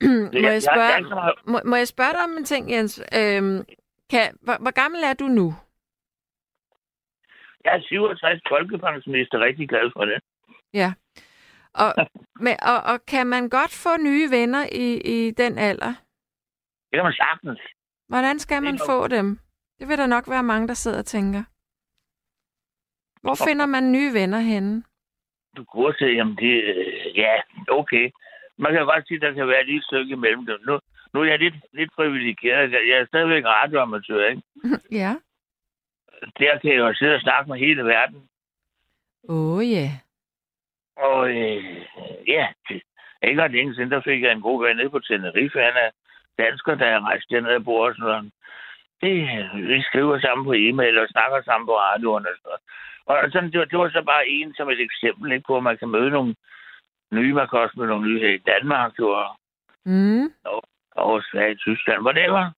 må, 0.34 0.38
jeg 0.38 0.42
jeg, 0.42 0.52
jeg, 0.52 0.62
spørge, 0.62 1.08
så 1.08 1.14
meget, 1.14 1.34
må, 1.46 1.60
må 1.64 1.76
jeg 1.76 1.88
spørge 1.88 2.12
dig 2.12 2.24
om 2.24 2.30
en 2.38 2.44
ting, 2.44 2.70
Jens? 2.70 3.02
Øhm, 3.18 3.64
kan, 4.10 4.26
hvor, 4.40 4.56
hvor 4.62 4.70
gammel 4.82 5.00
er 5.04 5.14
du 5.14 5.24
nu? 5.24 5.54
jeg 7.64 7.76
er 7.76 7.80
67 7.82 8.40
folkepensionist 8.48 9.34
og 9.34 9.40
rigtig 9.40 9.68
glad 9.68 9.90
for 9.96 10.04
det. 10.04 10.18
Ja. 10.74 10.92
Og, 11.74 11.94
med, 12.44 12.56
og, 12.62 12.92
og 12.92 13.06
kan 13.06 13.26
man 13.26 13.48
godt 13.48 13.72
få 13.84 13.96
nye 13.96 14.30
venner 14.30 14.66
i, 14.72 15.00
i 15.14 15.30
den 15.30 15.58
alder? 15.58 15.92
Det 16.90 16.96
kan 16.96 17.04
man 17.04 17.12
sagtens. 17.12 17.60
Hvordan 18.08 18.38
skal 18.38 18.62
man 18.62 18.78
få 18.86 19.08
dem? 19.08 19.38
Det 19.78 19.88
vil 19.88 19.98
der 19.98 20.06
nok 20.06 20.28
være 20.28 20.42
mange, 20.42 20.68
der 20.68 20.74
sidder 20.74 20.98
og 20.98 21.06
tænker. 21.06 21.42
Hvor 23.22 23.34
finder 23.48 23.66
man 23.66 23.92
nye 23.92 24.14
venner 24.14 24.38
henne? 24.38 24.82
Du 25.56 25.64
kunne 25.64 25.94
se, 25.98 26.04
jamen 26.04 26.36
det, 26.36 26.64
øh, 26.64 27.18
ja, 27.18 27.34
okay. 27.68 28.10
Man 28.58 28.72
kan 28.72 28.84
godt 28.84 29.08
sige, 29.08 29.16
at 29.16 29.22
der 29.22 29.32
kan 29.32 29.48
være 29.48 29.66
lige 29.66 29.78
et 29.78 29.84
stykke 29.84 30.12
imellem 30.12 30.46
dem. 30.46 30.58
Nu, 30.66 30.80
nu 31.14 31.20
er 31.20 31.24
jeg 31.24 31.38
lidt, 31.38 31.54
lidt 31.72 31.92
privilegeret. 31.92 32.72
Jeg 32.72 32.96
er 33.00 33.06
stadigvæk 33.06 33.44
radioamatør, 33.44 34.28
ikke? 34.28 34.42
ja. 35.00 35.14
Der 36.38 36.58
kan 36.58 36.70
jeg 36.70 36.78
jo 36.78 36.94
sidde 36.94 37.14
og 37.14 37.20
snakke 37.20 37.50
med 37.50 37.58
hele 37.58 37.84
verden. 37.84 38.28
Åh, 39.28 39.56
oh, 39.56 39.70
ja. 39.70 39.90
Og 40.96 41.30
øh, 41.30 41.86
ja, 42.26 42.48
ikke 43.22 43.42
ret 43.42 43.50
længe 43.50 43.74
siden, 43.74 43.90
der 43.90 44.00
fik 44.00 44.22
jeg 44.22 44.32
en 44.32 44.40
god 44.40 44.66
ven 44.66 44.76
nede 44.76 44.90
på 44.90 44.98
Tenerife. 44.98 45.60
Han 45.60 45.76
er 45.84 45.90
dansker, 46.42 46.74
der 46.74 46.86
er 46.86 47.00
rejst 47.00 47.30
dernede 47.30 47.56
og 47.56 47.64
bor 47.64 47.86
og 47.86 47.94
sådan 47.94 48.04
noget. 48.06 48.32
Det, 49.02 49.14
vi 49.68 49.82
skriver 49.82 50.20
sammen 50.20 50.44
på 50.44 50.52
e-mail 50.52 50.98
og 50.98 51.08
snakker 51.08 51.42
sammen 51.42 51.66
på 51.66 51.76
radioen 51.78 52.26
og 52.26 52.32
sådan 52.36 52.48
noget. 52.48 52.60
Og 53.06 53.32
sådan, 53.32 53.50
det, 53.52 53.58
var, 53.58 53.64
det 53.64 53.78
var 53.78 53.90
så 53.90 54.02
bare 54.02 54.28
en 54.28 54.54
som 54.54 54.68
et 54.68 54.80
eksempel 54.80 55.32
ikke, 55.32 55.44
på, 55.46 55.56
at 55.56 55.62
man 55.62 55.78
kan 55.78 55.88
møde 55.88 56.10
nogle 56.10 56.34
nye, 57.12 57.34
man 57.34 57.48
kan 57.48 57.58
også 57.58 57.74
møde 57.76 57.88
nogle 57.88 58.08
nye 58.08 58.20
her 58.20 58.34
i 58.34 58.44
Danmark, 58.52 58.92
jo, 58.98 59.08
og, 59.08 59.36
Mm. 59.84 60.32
og 60.96 61.22
Sverige, 61.22 61.54
Tyskland, 61.54 62.02
whatever, 62.06 62.50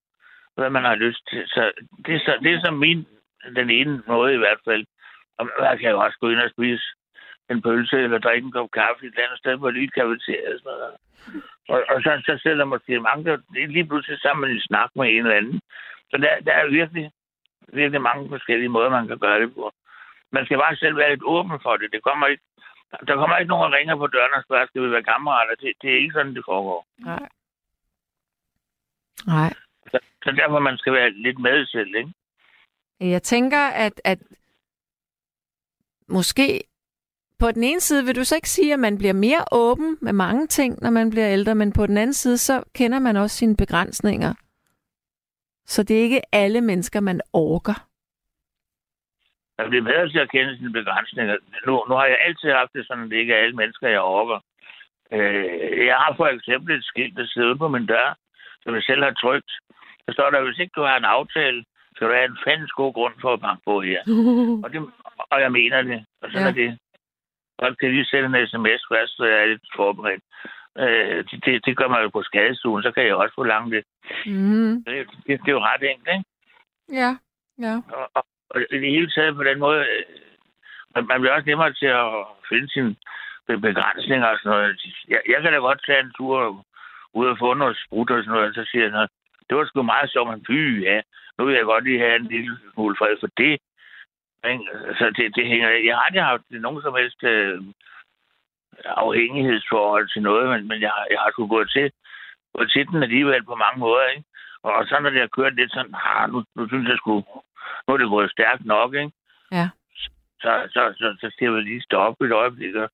hvad 0.54 0.70
man 0.70 0.84
har 0.84 0.94
lyst 0.94 1.28
til. 1.30 1.42
Så 1.46 1.72
det 2.06 2.14
er 2.14 2.18
så, 2.18 2.38
det 2.42 2.52
er 2.54 2.60
så 2.64 2.70
min, 2.70 3.06
den 3.56 3.70
ene 3.70 4.02
måde 4.06 4.34
i 4.34 4.36
hvert 4.36 4.60
fald. 4.64 4.84
Og 5.38 5.48
man 5.60 5.78
kan 5.78 5.90
jo 5.90 6.00
også 6.00 6.18
gå 6.20 6.28
ind 6.30 6.40
og 6.40 6.50
spise 6.50 6.84
en 7.50 7.62
pølse 7.62 7.96
eller 7.96 8.18
drikke 8.18 8.46
en 8.46 8.52
kop 8.52 8.70
kaffe 8.70 9.06
et 9.06 9.08
eller 9.08 9.24
andet 9.26 9.38
sted, 9.38 9.56
hvor 9.56 9.70
lige 9.70 9.88
kafeteria 9.88 10.54
og 10.54 10.58
sådan 10.58 10.78
noget. 10.78 10.96
Og, 11.68 11.78
og 11.92 12.02
så, 12.02 12.10
så 12.26 12.40
sætter 12.42 12.64
måske 12.64 13.00
mange, 13.00 13.24
der 13.24 13.36
det 13.52 13.62
er 13.62 13.66
lige 13.66 13.86
pludselig 13.86 14.20
sammen 14.20 14.56
i 14.56 14.60
snak 14.60 14.90
med 14.96 15.06
en 15.08 15.24
eller 15.26 15.36
anden. 15.36 15.60
Så 16.10 16.16
der, 16.16 16.40
der 16.46 16.52
er 16.52 16.66
virkelig, 16.80 17.12
virkelig 17.72 18.02
mange 18.02 18.28
forskellige 18.28 18.68
måder, 18.68 18.90
man 18.90 19.08
kan 19.08 19.18
gøre 19.18 19.40
det 19.40 19.54
på. 19.54 19.72
Man 20.30 20.44
skal 20.44 20.58
bare 20.58 20.76
selv 20.76 20.96
være 20.96 21.10
lidt 21.10 21.24
åben 21.24 21.58
for 21.62 21.76
det. 21.76 21.92
Det 21.92 22.02
kommer 22.02 22.26
ikke, 22.26 22.42
der 23.08 23.14
kommer 23.14 23.36
ikke 23.36 23.48
nogen, 23.48 23.72
der 23.72 23.78
ringer 23.78 23.96
på 23.96 24.06
døren 24.06 24.34
og 24.34 24.42
spørger, 24.44 24.66
skal 24.66 24.82
vi 24.82 24.90
være 24.90 25.02
kammerater? 25.02 25.54
Det, 25.54 25.72
det 25.82 25.90
er 25.92 25.98
ikke 25.98 26.12
sådan, 26.12 26.34
det 26.34 26.44
foregår. 26.44 26.86
Nej. 26.98 27.28
Nej. 29.26 29.52
Så, 29.90 29.98
så 30.24 30.30
derfor 30.30 30.58
man 30.58 30.78
skal 30.78 30.92
være 30.92 31.10
lidt 31.10 31.38
med 31.38 31.66
selv, 31.66 31.94
ikke? 31.94 32.12
Jeg 33.00 33.22
tænker, 33.22 33.68
at, 33.68 34.00
at 34.04 34.18
måske 36.08 36.62
på 37.42 37.50
den 37.50 37.64
ene 37.64 37.80
side 37.80 38.04
vil 38.06 38.16
du 38.16 38.24
så 38.24 38.34
ikke 38.34 38.48
sige, 38.56 38.72
at 38.72 38.78
man 38.78 38.98
bliver 38.98 39.12
mere 39.12 39.44
åben 39.52 39.98
med 40.00 40.12
mange 40.12 40.46
ting, 40.46 40.70
når 40.82 40.90
man 40.90 41.10
bliver 41.10 41.28
ældre, 41.36 41.54
men 41.54 41.72
på 41.72 41.86
den 41.86 41.96
anden 41.96 42.18
side, 42.22 42.38
så 42.38 42.64
kender 42.74 42.98
man 42.98 43.16
også 43.16 43.36
sine 43.36 43.56
begrænsninger. 43.56 44.32
Så 45.66 45.82
det 45.82 45.98
er 45.98 46.02
ikke 46.02 46.22
alle 46.32 46.60
mennesker, 46.60 47.00
man 47.00 47.20
orker. 47.32 47.78
Man 49.58 49.68
bliver 49.70 49.84
bedre 49.84 50.08
til 50.08 50.18
at 50.18 50.30
kende 50.30 50.56
sine 50.56 50.72
begrænsninger. 50.72 51.36
Nu, 51.66 51.72
nu 51.88 51.94
har 51.94 52.06
jeg 52.06 52.18
altid 52.26 52.50
haft 52.50 52.72
det 52.74 52.86
sådan, 52.86 53.04
at 53.04 53.10
det 53.10 53.16
ikke 53.16 53.34
er 53.34 53.42
alle 53.42 53.56
mennesker, 53.56 53.88
jeg 53.88 54.00
orker. 54.00 54.38
Øh, 55.12 55.86
jeg 55.86 55.96
har 55.96 56.14
for 56.16 56.26
eksempel 56.26 56.76
et 56.78 56.84
skilt, 56.84 57.16
der 57.16 57.26
sidder 57.26 57.54
på 57.54 57.68
min 57.68 57.86
dør, 57.86 58.16
som 58.62 58.74
jeg 58.74 58.82
selv 58.82 59.02
har 59.02 59.14
trykt. 59.22 59.52
Der 60.06 60.12
står 60.12 60.30
der, 60.30 60.44
hvis 60.44 60.58
ikke 60.58 60.76
du 60.76 60.82
har 60.82 60.96
en 60.96 61.04
aftale, 61.04 61.64
skal 61.94 62.08
du 62.08 62.12
have 62.12 62.24
en 62.24 62.42
fandens 62.46 62.72
god 62.72 62.92
grund 62.92 63.14
for 63.20 63.32
at 63.32 63.40
banke 63.40 63.62
på 63.66 63.80
her. 63.80 64.00
Og, 64.64 64.72
det, 64.72 64.80
og 65.32 65.40
jeg 65.40 65.52
mener 65.52 65.82
det. 65.82 66.04
Og 66.22 66.30
sådan 66.30 66.46
ja. 66.46 66.48
er 66.48 66.60
det. 66.62 66.78
Og 67.62 67.78
kan 67.78 67.90
lige 67.90 68.04
sende 68.04 68.26
en 68.40 68.46
sms 68.48 68.82
først, 68.92 69.12
så 69.16 69.24
jeg 69.24 69.38
er 69.42 69.46
lidt 69.46 69.66
forberedt. 69.76 70.22
Øh, 70.78 71.24
det, 71.28 71.44
det, 71.44 71.64
det 71.66 71.76
gør 71.76 71.88
man 71.88 72.02
jo 72.02 72.08
på 72.08 72.22
skadestuen, 72.22 72.82
så 72.82 72.90
kan 72.92 73.06
jeg 73.06 73.14
også 73.14 73.34
få 73.34 73.44
langt 73.44 73.74
det. 73.74 73.84
Mm. 74.26 74.84
Det, 74.84 74.94
det, 75.26 75.40
det 75.42 75.48
er 75.48 75.52
jo 75.58 75.66
ret 75.70 75.82
enkelt, 75.90 76.08
ikke? 76.16 76.24
Ja, 77.00 77.10
ja. 77.66 77.74
Og, 77.98 78.10
og, 78.14 78.24
og 78.50 78.60
i 78.60 78.78
det 78.82 78.90
hele 78.96 79.10
taget 79.10 79.36
på 79.36 79.44
den 79.44 79.58
måde, 79.58 79.80
øh, 79.80 80.04
man, 80.94 81.06
man 81.06 81.20
bliver 81.20 81.34
også 81.34 81.46
nemmere 81.48 81.72
til 81.72 81.86
at 81.86 82.08
finde 82.48 82.68
sine 82.72 82.96
be- 83.46 83.60
begrænsninger 83.66 84.26
og 84.26 84.38
sådan 84.38 84.58
noget. 84.58 84.84
Jeg, 85.08 85.20
jeg 85.28 85.42
kan 85.42 85.52
da 85.52 85.58
godt 85.58 85.82
tage 85.86 86.00
en 86.00 86.12
tur 86.16 86.64
ud 87.14 87.26
og 87.26 87.38
få 87.38 87.54
noget 87.54 87.76
sprut 87.84 88.10
og 88.10 88.18
sådan 88.22 88.32
noget, 88.32 88.48
og 88.48 88.54
så 88.54 88.64
siger 88.70 88.82
jeg, 88.84 88.92
"Nå, 88.92 89.02
det 89.48 89.56
var 89.56 89.64
sgu 89.66 89.82
meget 89.82 90.10
sjovt, 90.12 90.30
men 90.30 90.44
fy, 90.46 90.82
ja, 90.88 91.00
nu 91.38 91.44
vil 91.44 91.54
jeg 91.54 91.64
godt 91.64 91.84
lige 91.84 91.98
have 91.98 92.16
en 92.16 92.26
lille 92.26 92.58
smule 92.74 92.96
fred 92.98 93.16
for 93.20 93.30
det. 93.36 93.60
Ikke? 94.50 94.64
Så 94.98 95.04
det, 95.16 95.36
det 95.36 95.46
hænger, 95.46 95.68
jeg 95.68 95.94
har 95.96 96.02
aldrig 96.02 96.24
haft 96.24 96.42
nogen 96.50 96.82
som 96.82 96.94
helst 97.00 97.22
øh, 97.24 97.62
afhængighedsforhold 98.84 100.08
til 100.12 100.22
noget, 100.22 100.44
men, 100.52 100.68
men 100.68 100.80
jeg, 100.80 100.90
har- 100.96 101.06
jeg 101.10 101.18
har 101.20 101.30
sgu 101.30 101.46
gået 101.46 101.70
til, 101.70 101.92
gået 102.54 102.70
til 102.72 102.86
den 102.86 103.02
alligevel 103.02 103.44
på 103.44 103.54
mange 103.54 103.78
måder, 103.80 104.06
ikke? 104.14 104.24
Og 104.62 104.84
så 104.88 104.98
når 105.00 105.10
det 105.10 105.20
har 105.20 105.36
kørt 105.38 105.54
lidt 105.56 105.72
sådan, 105.72 105.94
ah, 105.94 106.30
nu, 106.32 106.44
nu 106.56 106.68
synes 106.68 106.88
jeg 106.88 106.96
sgu, 106.98 107.14
nu 107.84 107.94
er 107.94 107.98
det 107.98 108.08
gået 108.16 108.30
stærkt 108.30 108.64
nok, 108.64 108.94
ikke? 108.94 109.12
Ja. 109.52 109.68
Så, 110.44 110.52
så, 110.74 110.82
så, 110.98 111.06
så 111.20 111.26
skal 111.32 111.44
jeg 111.52 111.62
lige 111.62 111.82
stoppe 111.82 112.26
et 112.26 112.32
øjeblik. 112.32 112.74
og- 112.74 112.90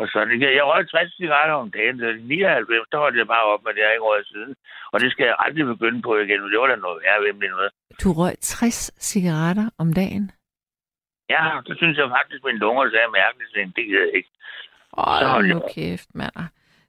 Og 0.00 0.06
så 0.08 0.24
det, 0.24 0.40
jeg 0.58 0.64
røg 0.70 0.88
60 0.90 1.16
cigaretter 1.16 1.54
om 1.54 1.70
dagen, 1.70 1.98
så 1.98 2.06
i 2.06 2.20
99, 2.22 2.88
der 2.92 2.98
holdt 2.98 3.16
jeg 3.18 3.26
bare 3.26 3.44
op 3.52 3.62
med 3.64 3.72
det, 3.74 3.80
jeg 3.80 3.92
ikke 3.92 4.08
røget 4.10 4.26
siden. 4.26 4.54
Og 4.92 5.00
det 5.00 5.12
skal 5.12 5.24
jeg 5.26 5.36
aldrig 5.38 5.66
begynde 5.66 6.02
på 6.02 6.12
igen, 6.18 6.40
for 6.42 6.48
det 6.48 6.58
var 6.60 6.66
da 6.66 6.76
noget 6.76 7.02
værre 7.04 7.24
vemmeligt 7.26 7.52
noget. 7.56 7.70
Du 8.02 8.08
røg 8.20 8.34
60 8.40 8.90
cigaretter 9.08 9.66
om 9.78 9.92
dagen. 9.92 10.30
Ja, 11.30 11.60
så 11.66 11.74
synes 11.76 11.98
jeg 11.98 12.08
faktisk, 12.08 12.40
at 12.44 12.44
min 12.44 12.58
lunger 12.64 12.82
er 12.84 13.10
mærkeligt, 13.20 13.50
så 13.50 13.72
det 13.76 13.84
gider 13.86 14.00
jeg 14.00 14.14
ikke. 14.14 14.30
Åh, 14.98 15.26
hold 15.34 15.46
nu 15.46 15.62
kæft, 15.74 16.14
mand. 16.14 16.32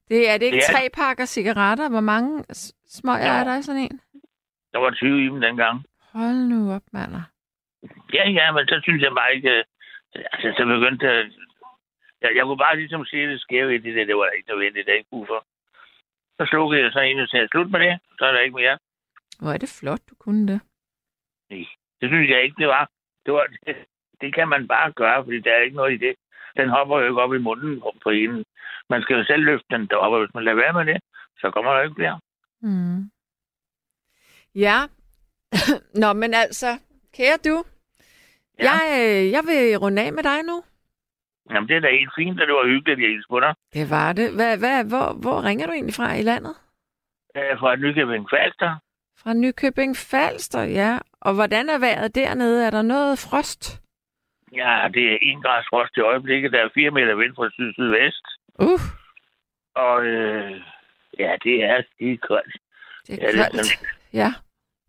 Det, 0.09 0.29
er 0.29 0.37
det 0.37 0.45
ikke 0.45 0.55
Det 0.57 0.63
er- 0.69 0.73
tre 0.73 0.89
pakker 0.93 1.25
cigaretter? 1.25 1.89
Hvor 1.89 1.99
mange 2.13 2.43
små 2.87 3.11
Ja. 3.13 3.27
er 3.39 3.43
der 3.43 3.57
i 3.57 3.61
sådan 3.61 3.81
en? 3.81 4.01
Der 4.73 4.79
var 4.79 4.91
20 4.91 5.21
i 5.23 5.25
dem 5.25 5.41
dengang. 5.41 5.85
Hold 6.13 6.35
nu 6.53 6.73
op, 6.73 6.81
mand. 6.93 7.11
Ja, 8.13 8.29
ja, 8.29 8.51
men 8.51 8.67
så 8.67 8.79
synes 8.83 9.01
jeg 9.03 9.11
bare 9.11 9.35
ikke... 9.35 9.49
øh, 9.57 9.63
Altså, 10.33 10.53
så 10.57 10.65
begyndte 10.65 11.05
jeg... 11.07 11.31
Jeg, 12.21 12.29
jeg 12.35 12.43
kunne 12.43 12.57
bare 12.57 12.75
ligesom 12.77 13.05
se 13.05 13.17
det 13.17 13.41
skæve 13.41 13.75
i 13.75 13.77
det 13.77 13.95
der. 13.95 14.05
Det 14.05 14.15
var 14.15 14.29
ikke 14.29 14.49
nødvendigt, 14.49 14.85
det 14.85 14.91
er 14.93 14.97
ikke 14.97 15.09
brug 15.09 15.27
for. 15.27 15.45
Så 16.39 16.45
slukkede 16.49 16.83
jeg 16.83 16.91
så 16.91 16.99
ind 16.99 17.19
og 17.21 17.27
sagde, 17.27 17.47
slut 17.47 17.71
med 17.71 17.79
det. 17.79 17.99
Så 18.19 18.25
er 18.25 18.31
der 18.31 18.39
ikke 18.39 18.55
mere. 18.55 18.77
Hvor 19.39 19.51
er 19.53 19.57
det 19.57 19.75
flot, 19.79 19.99
du 20.09 20.15
kunne 20.19 20.47
det. 20.47 20.59
Det 22.01 22.07
synes 22.11 22.29
jeg 22.29 22.43
ikke, 22.43 22.55
det 22.59 22.67
var. 22.67 22.89
Det, 23.25 23.33
var, 23.33 23.45
det, 23.65 23.75
det 24.21 24.35
kan 24.35 24.47
man 24.47 24.67
bare 24.67 24.91
gøre, 24.91 25.23
fordi 25.23 25.39
der 25.39 25.51
er 25.53 25.61
ikke 25.61 25.75
noget 25.75 25.93
i 25.93 25.97
det. 26.05 26.15
Den 26.57 26.69
hopper 26.69 26.99
jo 26.99 27.07
ikke 27.07 27.21
op 27.21 27.33
i 27.33 27.37
munden 27.47 27.81
på- 28.03 28.09
en. 28.09 28.45
Man 28.89 29.01
skal 29.01 29.15
jo 29.17 29.23
selv 29.25 29.43
løfte 29.43 29.65
den 29.71 29.87
derop, 29.87 30.13
og 30.13 30.19
hvis 30.19 30.33
man 30.33 30.43
lader 30.43 30.55
være 30.63 30.73
med 30.73 30.93
det, 30.93 31.01
så 31.37 31.51
kommer 31.51 31.73
der 31.73 31.81
ikke 31.83 31.95
flere. 31.95 32.19
Mm. 32.61 32.99
Ja. 34.55 34.77
Nå, 36.01 36.13
men 36.13 36.33
altså, 36.33 36.67
kære 37.17 37.37
du, 37.45 37.63
ja. 38.59 38.71
Jeg, 38.71 38.81
øh, 38.99 39.31
jeg 39.31 39.43
vil 39.45 39.77
runde 39.77 40.01
af 40.01 40.13
med 40.13 40.23
dig 40.23 40.43
nu. 40.43 40.63
Jamen, 41.51 41.67
det 41.69 41.75
er 41.75 41.79
da 41.79 41.87
helt 41.91 42.11
fint, 42.17 42.41
og 42.41 42.47
det 42.47 42.55
var 42.55 42.67
hyggeligt, 42.67 42.97
at 42.97 43.01
jeg 43.03 43.09
hilste 43.09 43.29
på 43.29 43.39
dig. 43.39 43.53
Det 43.73 43.89
var 43.89 44.13
det. 44.13 44.33
Hvad, 44.35 44.57
hvad, 44.57 44.83
hvor, 44.85 45.13
hvor 45.21 45.43
ringer 45.43 45.65
du 45.67 45.71
egentlig 45.73 45.93
fra 45.95 46.13
i 46.13 46.21
landet? 46.21 46.55
Øh, 47.37 47.59
Fra 47.59 47.75
Nykøbing 47.75 48.29
Falster. 48.29 48.75
Fra 49.17 49.33
Nykøbing 49.33 49.97
Falster, 49.97 50.61
ja. 50.63 50.97
Og 51.21 51.33
hvordan 51.33 51.69
er 51.69 51.79
vejret 51.79 52.15
dernede? 52.15 52.65
Er 52.65 52.69
der 52.69 52.81
noget 52.81 53.19
frost? 53.19 53.81
Ja, 54.53 54.87
det 54.93 55.13
er 55.13 55.17
en 55.21 55.41
grads 55.41 55.65
frost 55.69 55.97
i 55.97 55.99
øjeblikket. 55.99 56.51
Der 56.51 56.59
er 56.65 56.69
fire 56.73 56.91
meter 56.91 57.15
vind 57.15 57.35
fra 57.35 57.49
syd-sydvest. 57.49 58.25
Uh, 58.59 58.79
Og 59.75 60.05
øh, 60.05 60.61
ja, 61.19 61.35
det 61.43 61.63
er 61.63 61.83
skide 61.93 62.17
koldt. 62.17 62.53
det 63.07 63.23
er 63.23 63.27
Ja, 63.27 63.31
det 63.31 63.39
er 63.39 63.49
koldt. 63.51 63.65
sådan. 63.65 63.87
Ja. 64.13 64.29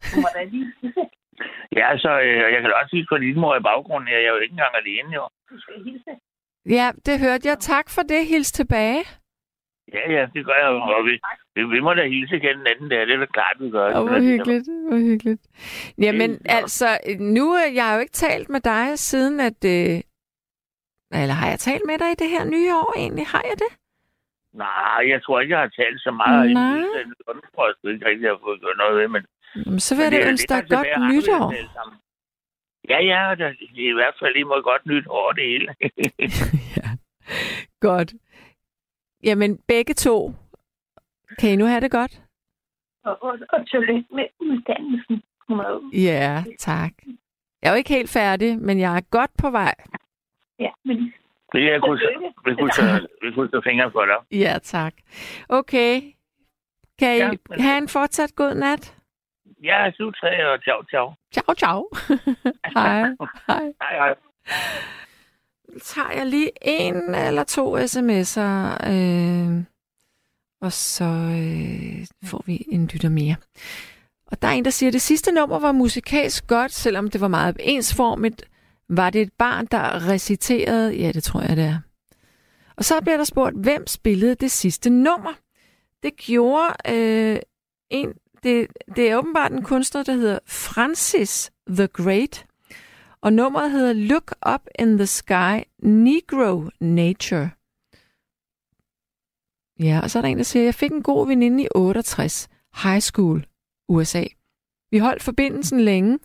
Ja, 1.81 1.99
så 1.99 2.21
øh, 2.21 2.53
jeg 2.55 2.61
kan 2.63 2.73
også 2.75 2.91
sige 2.91 3.07
på 3.09 3.19
din 3.19 3.41
mor 3.41 3.57
i 3.57 3.61
baggrunden 3.63 4.09
her. 4.09 4.19
Jeg 4.19 4.27
er 4.27 4.33
jo 4.33 4.39
ikke 4.39 4.53
engang 4.53 4.75
alene, 4.77 5.15
jo. 5.15 5.29
ja, 6.77 6.87
det 7.07 7.21
hørte 7.21 7.49
jeg. 7.49 7.59
Tak 7.59 7.87
for 7.95 8.03
det. 8.03 8.27
Hils 8.27 8.53
tilbage. 8.53 9.05
Ja, 9.93 10.13
ja, 10.13 10.27
det 10.35 10.45
gør 10.47 10.55
jeg 10.63 10.69
jo. 10.73 10.79
Og 10.97 11.05
vi, 11.05 11.21
vi, 11.63 11.81
må 11.81 11.95
da 11.95 12.07
hilse 12.09 12.37
igen 12.37 12.59
den 12.59 12.67
anden 12.67 12.91
der. 12.91 13.05
Det 13.05 13.15
er 13.15 13.19
da 13.19 13.27
klart, 13.27 13.57
vi 13.61 13.71
gør. 13.71 14.01
Åh, 14.01 14.09
hvor 14.09 14.21
hyggeligt, 14.21 14.69
hvor 14.89 14.97
hyggeligt. 14.99 15.43
Jamen, 15.99 16.31
Det 16.31 16.41
er- 16.45 16.57
altså, 16.57 16.99
nu 17.21 17.53
er 17.53 17.67
jeg 17.75 17.93
jo 17.95 18.01
ikke 18.01 18.13
talt 18.13 18.49
med 18.49 18.61
dig 18.61 18.99
siden, 18.99 19.41
at... 19.41 19.65
Øh... 19.65 20.01
Eller 21.23 21.35
har 21.35 21.49
jeg 21.49 21.59
talt 21.59 21.83
med 21.87 21.99
dig 21.99 22.11
i 22.13 22.15
det 22.23 22.29
her 22.31 22.45
nye 22.45 22.75
år 22.75 22.95
egentlig? 22.97 23.27
Har 23.27 23.43
jeg 23.51 23.57
det? 23.59 23.71
Nej, 24.53 25.01
jeg 25.13 25.23
tror 25.23 25.41
ikke, 25.41 25.53
jeg 25.55 25.61
har 25.61 25.69
talt 25.83 26.01
så 26.01 26.11
meget. 26.11 26.51
Nej. 26.53 26.77
Den 26.79 27.41
tror 27.55 27.67
jeg 27.85 27.95
ikke 27.95 28.07
rigtig, 28.09 28.23
jeg 28.25 28.31
har 28.31 28.41
fået 28.45 28.61
gjort 28.61 28.77
noget 28.77 28.97
ved. 29.01 29.09
Men, 29.09 29.23
Jamen, 29.67 29.81
så 29.81 29.95
vil 29.97 30.05
men 30.05 30.13
jeg 30.21 30.29
ønske 30.29 30.49
dig 30.49 30.63
godt 30.71 30.89
har 30.95 31.13
nytår. 31.13 31.55
Ja, 32.89 32.99
ja, 33.13 33.35
det 33.39 33.57
det 33.75 33.85
er 33.85 33.91
i 33.91 33.99
hvert 34.01 34.15
fald 34.21 34.33
lige 34.35 34.45
måde 34.45 34.63
godt 34.63 34.87
nytår 34.87 35.33
det 35.33 35.45
hele. 35.45 35.75
ja. 36.77 36.89
Godt. 37.81 38.15
Jamen, 39.25 39.59
begge 39.69 39.95
to. 39.95 40.35
Kan 41.39 41.51
I 41.51 41.57
nu 41.57 41.65
have 41.65 41.81
det 41.81 41.91
godt? 41.91 42.21
Og, 43.05 43.23
og, 43.23 43.39
og 43.53 43.69
tillykke 43.71 44.05
med 44.15 44.25
uddannelsen. 44.41 45.23
Ja, 45.93 46.45
tak. 46.59 46.93
Jeg 47.63 47.69
er 47.69 47.71
jo 47.71 47.77
ikke 47.77 47.95
helt 47.95 48.11
færdig, 48.11 48.59
men 48.59 48.81
jeg 48.81 48.97
er 48.97 49.01
godt 49.01 49.31
på 49.39 49.51
vej. 49.51 49.75
Ja, 50.59 50.71
men 50.85 51.13
Vi 51.53 51.71
jeg 51.71 51.81
kunne, 51.81 52.01
vi 52.45 52.55
kunne, 52.55 52.73
så, 52.73 53.09
vi 53.23 53.33
kunne 53.35 53.49
så 53.51 53.61
fingre 53.65 53.91
for 53.93 54.05
dig. 54.07 54.39
Ja, 54.41 54.59
tak. 54.63 54.95
Okay. 55.49 56.03
Kan 56.99 57.17
I 57.17 57.19
Ja, 57.19 57.31
men- 57.49 57.61
have 57.61 57.79
en 57.79 57.89
fortsat 57.89 58.35
god 58.37 58.55
nat? 58.55 58.97
Ja, 59.63 59.91
slut 59.97 60.17
og 60.23 60.59
ciao, 60.63 60.83
ciao. 60.91 61.15
Ciao, 61.35 61.55
ciao. 61.55 61.89
hej. 62.77 63.01
Hej. 63.49 63.73
Hej, 63.83 63.97
hej. 63.99 64.15
tager 65.83 66.11
jeg 66.19 66.27
lige 66.27 66.51
en 66.63 67.15
eller 67.15 67.45
to 67.45 67.77
sms'er, 67.77 68.89
øh, 68.93 69.65
og 70.61 70.73
så 70.73 71.05
øh, 71.05 72.07
får 72.25 72.43
vi 72.47 72.65
en 72.69 72.87
lytter 72.87 73.09
mere. 73.09 73.37
Og 74.27 74.43
der 74.43 74.49
er 74.49 74.53
en, 74.53 74.65
der 74.65 74.71
siger, 74.71 74.91
at 74.91 74.93
det 74.93 75.03
sidste 75.03 75.33
nummer 75.33 75.59
var 75.59 75.73
musikalsk 75.73 76.47
godt, 76.47 76.73
selvom 76.73 77.11
det 77.11 77.21
var 77.21 77.29
meget 77.29 77.57
ensformigt. 77.61 78.43
Var 78.89 79.11
det 79.11 79.23
et 79.23 79.33
barn, 79.39 79.67
der 79.71 80.09
reciterede? 80.09 80.97
Ja, 80.97 81.13
det 81.13 81.23
tror 81.23 81.41
jeg, 81.41 81.57
det 81.57 81.65
er. 81.65 81.79
Og 82.77 82.85
så 82.85 83.01
bliver 83.01 83.17
der 83.17 83.25
spurgt, 83.25 83.57
hvem 83.57 83.87
spillede 83.87 84.35
det 84.35 84.51
sidste 84.51 84.91
nummer? 84.91 85.33
Det 86.03 86.17
gjorde 86.17 86.75
øh, 86.89 87.39
en, 87.91 88.13
det, 88.43 88.67
det 88.97 89.11
er 89.11 89.17
åbenbart 89.17 89.53
en 89.53 89.63
kunstner, 89.63 90.03
der 90.03 90.13
hedder 90.13 90.39
Francis 90.47 91.53
the 91.69 91.87
Great. 91.87 92.47
Og 93.23 93.33
nummeret 93.33 93.71
hedder 93.71 93.93
Look 93.93 94.35
Up 94.55 94.61
in 94.79 94.99
the 94.99 95.07
Sky, 95.07 95.63
Negro 95.83 96.65
Nature. 96.81 97.51
Ja, 99.81 100.01
og 100.03 100.11
så 100.11 100.19
er 100.19 100.23
der 100.23 100.29
en, 100.29 100.37
der 100.37 100.45
siger, 100.45 100.65
jeg 100.65 100.75
fik 100.75 100.91
en 100.91 101.03
god 101.03 101.27
veninde 101.27 101.63
i 101.63 101.69
68, 101.75 102.49
high 102.83 103.01
school, 103.01 103.47
USA. 103.89 104.25
Vi 104.91 104.99
holdt 104.99 105.23
forbindelsen 105.23 105.81
længe. 105.81 106.19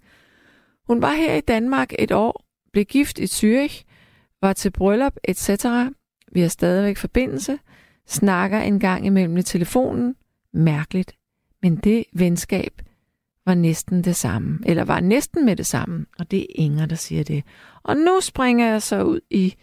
Hun 0.88 1.02
var 1.02 1.14
her 1.14 1.36
i 1.36 1.42
Danmark 1.42 1.94
et 2.00 2.12
år, 2.12 2.46
blev 2.72 2.86
gift 2.86 3.20
i 3.20 3.24
Zürich, 3.24 3.84
var 4.42 4.54
til 4.54 4.72
bryllup, 4.72 5.16
etc. 5.24 5.66
Vi 6.32 6.42
har 6.42 6.48
stadigvæk 6.48 6.98
forbindelse, 6.98 7.60
snakker 8.08 8.60
en 8.60 8.80
gang 8.80 9.06
imellem 9.06 9.38
i 9.38 9.44
telefonen. 9.44 10.16
Mærkeligt. 10.54 11.16
Men 11.62 11.76
det 11.76 12.06
venskab 12.14 12.82
var 13.46 13.54
næsten 13.54 14.04
det 14.04 14.16
samme, 14.16 14.60
eller 14.66 14.84
var 14.84 15.00
næsten 15.00 15.46
med 15.46 15.56
det 15.56 15.66
samme, 15.66 16.06
og 16.20 16.32
det 16.32 16.42
er 16.42 16.46
Inger, 16.56 16.86
der 16.86 16.96
siger 16.96 17.24
det. 17.24 17.44
Og 17.84 17.98
nu 17.98 18.20
springer 18.22 18.68
jeg 18.68 18.82
så 18.82 19.04
ud 19.04 19.20
i 19.30 19.56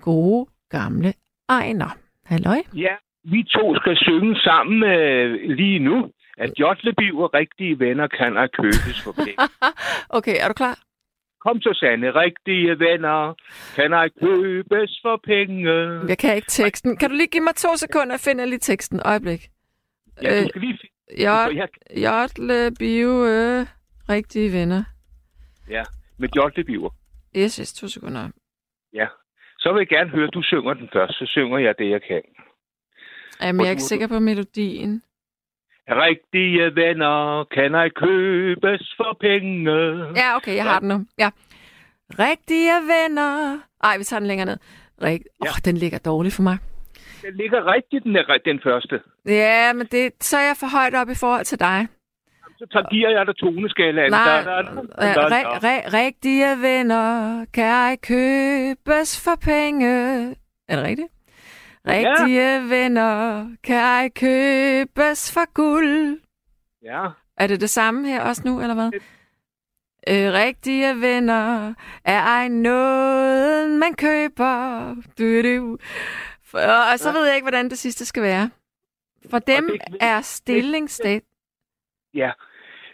gode, 0.00 0.50
gamle 0.68 1.14
Ejner. 1.48 1.96
Halløj? 2.24 2.62
Ja, 2.74 2.94
vi 3.24 3.42
to 3.42 3.76
skal 3.76 3.96
synge 3.96 4.36
sammen 4.40 4.82
øh, 4.90 5.50
lige 5.56 5.78
nu. 5.78 6.10
At 6.38 6.50
Jotlebiv 6.60 7.18
og 7.18 7.34
rigtige 7.34 7.78
venner 7.78 8.06
kan 8.06 8.36
at 8.36 8.52
købes 8.52 9.00
for 9.04 9.12
penge. 9.12 9.36
okay, 10.18 10.36
er 10.40 10.48
du 10.48 10.54
klar? 10.54 10.78
Kom 11.40 11.60
så, 11.60 11.72
Sande. 11.74 12.10
Rigtige 12.10 12.78
venner 12.78 13.34
kan 13.76 13.92
at 13.94 14.10
købes 14.20 14.98
for 15.02 15.20
penge. 15.24 15.70
Jeg 16.08 16.18
kan 16.18 16.36
ikke 16.36 16.48
teksten. 16.48 16.96
Kan 16.96 17.10
du 17.10 17.16
lige 17.16 17.26
give 17.26 17.42
mig 17.44 17.54
to 17.54 17.68
sekunder, 17.76 18.12
jeg 18.12 18.20
finder 18.20 18.44
lige 18.44 18.58
teksten. 18.58 19.00
Øjeblik. 19.04 19.40
Ja, 20.22 20.36
Øh, 20.38 20.42
du 20.44 20.48
skal 20.48 20.60
lige 20.60 20.78
finde... 20.80 21.24
Jot, 21.24 21.54
Jeg, 21.56 21.68
Jotle, 21.96 22.70
bio, 22.78 23.24
øh, 23.26 23.66
rigtige 24.08 24.52
venner. 24.52 24.82
ja, 25.70 25.82
med 26.18 26.28
Jotlebiver. 26.36 26.90
Yes, 27.36 27.56
yes, 27.56 27.72
to 27.72 27.88
sekunder. 27.88 28.28
Så 29.58 29.72
vil 29.72 29.78
jeg 29.80 29.88
gerne 29.88 30.10
høre, 30.10 30.26
at 30.28 30.34
du 30.34 30.42
synger 30.42 30.74
den 30.74 30.88
først. 30.92 31.12
Så 31.18 31.26
synger 31.26 31.58
jeg 31.58 31.74
det, 31.78 31.90
jeg 31.90 32.02
kan. 32.02 32.22
Jamen, 33.42 33.60
jeg 33.60 33.66
er 33.66 33.70
ikke 33.70 33.82
sikker 33.82 34.06
på 34.06 34.18
melodien. 34.18 35.02
Rigtige 35.90 36.74
venner 36.74 37.44
kan 37.44 37.74
at 37.74 37.94
købes 37.94 38.94
for 38.96 39.16
penge. 39.20 39.72
Ja, 40.16 40.36
okay, 40.36 40.54
jeg 40.56 40.64
har 40.64 40.78
den 40.80 40.88
nu. 40.88 41.06
Ja. 41.18 41.30
Rigtige 42.18 42.72
venner. 42.92 43.58
Ej, 43.84 43.98
vi 43.98 44.04
tager 44.04 44.20
den 44.20 44.26
længere 44.28 44.46
ned. 44.46 44.56
Rig... 45.02 45.12
Åh, 45.40 45.44
Ja. 45.44 45.50
oh, 45.50 45.56
den 45.64 45.76
ligger 45.76 45.98
dårligt 45.98 46.34
for 46.34 46.42
mig. 46.42 46.58
Den 47.22 47.36
ligger 47.36 47.72
rigtigt, 47.74 48.04
den, 48.04 48.16
er, 48.16 48.38
den 48.44 48.60
første. 48.62 49.00
Ja, 49.26 49.72
men 49.72 49.86
det, 49.92 50.12
så 50.20 50.36
er 50.36 50.42
jeg 50.42 50.56
for 50.60 50.66
højt 50.78 50.94
op 50.94 51.08
i 51.10 51.14
forhold 51.14 51.44
til 51.44 51.58
dig. 51.60 51.86
Så 52.58 52.66
tager, 52.72 52.90
giver 52.90 53.10
jeg 53.10 53.26
dig 53.26 53.36
toneskalaen. 53.36 54.10
Nej, 54.10 54.42
da, 54.42 54.50
da, 54.50 55.06
ja, 55.06 55.12
da, 55.14 55.26
ri- 55.26 55.58
da. 55.60 55.68
ri- 55.68 55.88
rigtige 56.04 56.62
venner 56.62 57.44
kan 57.54 57.64
ej 57.64 57.96
købes 57.96 59.24
for 59.24 59.34
penge. 59.42 59.90
Er 60.68 60.76
det 60.76 60.84
rigtigt? 60.84 61.08
Rigtige 61.88 62.40
ja. 62.54 62.58
venner 62.60 63.46
kan 63.64 63.76
ej 63.76 64.08
købes 64.08 65.32
for 65.34 65.52
guld. 65.54 66.20
Ja, 66.82 67.06
Er 67.36 67.46
det 67.46 67.60
det 67.60 67.70
samme 67.70 68.08
her 68.08 68.22
også 68.22 68.42
nu, 68.44 68.60
eller 68.60 68.74
hvad? 68.74 68.90
Øh, 70.08 70.32
rigtige 70.32 71.00
venner 71.00 71.74
er 72.04 72.20
ej 72.22 72.48
noget, 72.48 73.70
man 73.78 73.94
køber. 73.94 74.94
Du, 75.18 75.42
du. 75.42 75.78
For, 76.44 76.58
og 76.92 76.98
så 76.98 77.12
ved 77.12 77.26
jeg 77.26 77.34
ikke, 77.34 77.44
hvordan 77.44 77.68
det 77.70 77.78
sidste 77.78 78.04
skal 78.06 78.22
være. 78.22 78.50
For 79.30 79.38
dem 79.38 79.68
det- 79.72 79.96
er 80.00 80.20
stilling 80.20 80.90
stat. 80.90 81.22
Ja, 82.14 82.30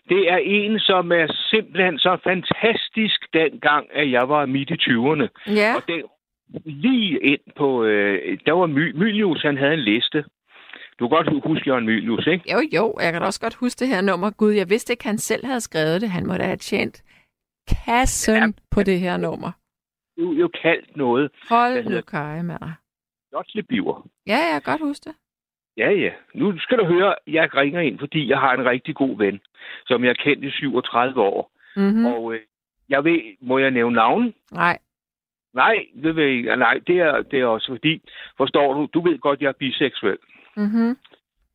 det 0.09 0.31
er 0.33 0.37
en, 0.43 0.79
som 0.81 1.13
er 1.13 1.27
simpelthen 1.51 1.99
så 1.99 2.19
fantastisk 2.25 3.21
dengang, 3.33 3.87
at 3.95 4.11
jeg 4.11 4.29
var 4.29 4.47
midt 4.47 4.71
i 4.71 4.75
20'erne. 4.75 5.53
Ja, 5.55 5.75
Og 5.77 5.83
den 5.89 6.03
lige 6.65 7.21
ind 7.21 7.41
på... 7.57 7.85
Øh, 7.85 8.39
der 8.47 8.53
var 8.53 8.67
My, 8.67 8.93
Mylius, 8.97 9.43
han 9.43 9.57
havde 9.59 9.75
en 9.75 9.81
liste. 9.81 10.25
Du 10.99 11.09
kan 11.09 11.17
godt 11.17 11.45
huske 11.47 11.69
Jørgen 11.71 11.85
Mylius, 11.87 12.27
ikke? 12.27 12.53
jo 12.53 12.59
jo, 12.77 12.95
jeg 13.01 13.13
kan 13.13 13.23
også 13.23 13.41
godt 13.41 13.55
huske 13.55 13.79
det 13.79 13.89
her 13.89 14.01
nummer. 14.01 14.31
Gud, 14.31 14.53
jeg 14.53 14.71
vidste 14.71 14.93
ikke, 14.93 15.05
han 15.05 15.19
selv 15.19 15.47
havde 15.47 15.61
skrevet 15.61 16.01
det. 16.01 16.11
Han 16.11 16.27
må 16.27 16.35
da 16.35 16.43
have 16.45 16.57
tjent 16.57 17.03
kassen 17.69 18.35
Ja. 18.37 18.47
på 18.71 18.83
det 18.83 19.01
her 19.01 19.17
nummer. 19.17 19.51
er 20.19 20.23
jo 20.41 20.49
kaldt 20.63 20.97
noget. 20.97 21.31
Hold 21.49 21.75
nu 21.85 21.89
hedder- 21.89 22.03
kaj 22.03 22.43
med 22.43 22.59
dig. 22.59 22.73
Slotslebiver. 23.31 24.07
Ja, 24.27 24.39
jeg 24.53 24.63
kan 24.63 24.73
godt 24.73 24.83
huske 24.89 25.05
det. 25.05 25.15
Ja, 25.77 25.91
ja. 25.91 26.11
Nu 26.35 26.59
skal 26.59 26.79
du 26.79 26.85
høre, 26.85 27.15
jeg 27.27 27.55
ringer 27.55 27.81
ind, 27.81 27.99
fordi 27.99 28.29
jeg 28.29 28.39
har 28.39 28.53
en 28.55 28.65
rigtig 28.65 28.95
god 28.95 29.19
ven, 29.19 29.41
som 29.87 30.05
jeg 30.05 30.09
har 30.09 30.25
kendt 30.25 30.45
i 30.45 30.51
37 30.51 31.21
år. 31.21 31.51
Mm-hmm. 31.77 31.99
Mm. 31.99 32.07
Og 32.07 32.35
øh, 32.35 32.41
jeg 32.89 33.05
ved, 33.05 33.21
må 33.41 33.59
jeg 33.59 33.71
nævne 33.71 33.95
navnen? 33.97 34.35
Nej. 34.53 34.79
Nej, 35.55 35.87
det 36.03 36.17
ved 36.17 36.25
jeg 36.25 36.33
ikke. 36.33 36.57
Nej, 36.57 36.81
det 36.87 36.99
er, 36.99 37.23
det 37.23 37.41
er 37.41 37.47
også 37.47 37.67
fordi, 37.73 38.01
forstår 38.37 38.75
du, 38.75 38.89
du 38.95 39.01
ved 39.01 39.19
godt, 39.19 39.41
jeg 39.41 39.49
er 39.49 39.53
biseksuel. 39.59 40.19
Mm-hmm. 40.57 40.97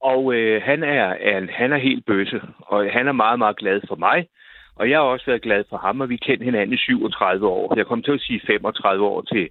Og 0.01 0.33
øh, 0.33 0.61
han, 0.63 0.83
er, 0.83 1.05
er, 1.29 1.47
han 1.51 1.73
er 1.73 1.77
helt 1.77 2.05
bøsse, 2.05 2.41
og 2.59 2.91
han 2.91 3.07
er 3.07 3.11
meget, 3.11 3.39
meget 3.39 3.57
glad 3.57 3.81
for 3.87 3.95
mig. 3.95 4.27
Og 4.75 4.89
jeg 4.89 4.97
har 4.97 5.03
også 5.03 5.25
været 5.25 5.41
glad 5.41 5.63
for 5.69 5.77
ham, 5.77 6.01
og 6.01 6.09
vi 6.09 6.17
kendte 6.17 6.43
hinanden 6.43 6.73
i 6.73 6.77
37 6.77 7.47
år. 7.47 7.75
Jeg 7.75 7.85
kom 7.85 8.03
til 8.03 8.11
at 8.11 8.21
sige 8.21 8.41
35 8.47 9.05
år 9.05 9.21
til, 9.21 9.49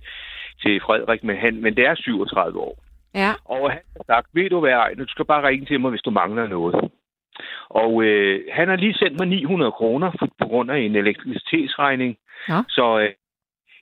til 0.62 0.80
Frederik, 0.80 1.24
men, 1.24 1.36
han, 1.36 1.62
men 1.62 1.76
det 1.76 1.86
er 1.86 1.94
37 1.94 2.58
år. 2.60 2.78
Ja. 3.14 3.32
Og 3.44 3.70
han 3.70 3.80
har 3.96 4.04
sagt, 4.06 4.28
ved 4.32 4.50
du 4.50 4.60
hvad, 4.60 4.72
Ejner, 4.72 5.04
du 5.04 5.10
skal 5.10 5.24
bare 5.24 5.48
ringe 5.48 5.66
til 5.66 5.80
mig, 5.80 5.90
hvis 5.90 6.02
du 6.02 6.10
mangler 6.10 6.46
noget. 6.46 6.90
Og 7.68 8.02
øh, 8.02 8.40
han 8.52 8.68
har 8.68 8.76
lige 8.76 8.94
sendt 8.94 9.18
mig 9.18 9.28
900 9.28 9.72
kroner 9.72 10.10
på 10.38 10.46
grund 10.48 10.70
af 10.70 10.78
en 10.78 10.96
elektricitetsregning. 10.96 12.16
Nå. 12.48 12.54
Så 12.68 12.98
øh, 12.98 13.10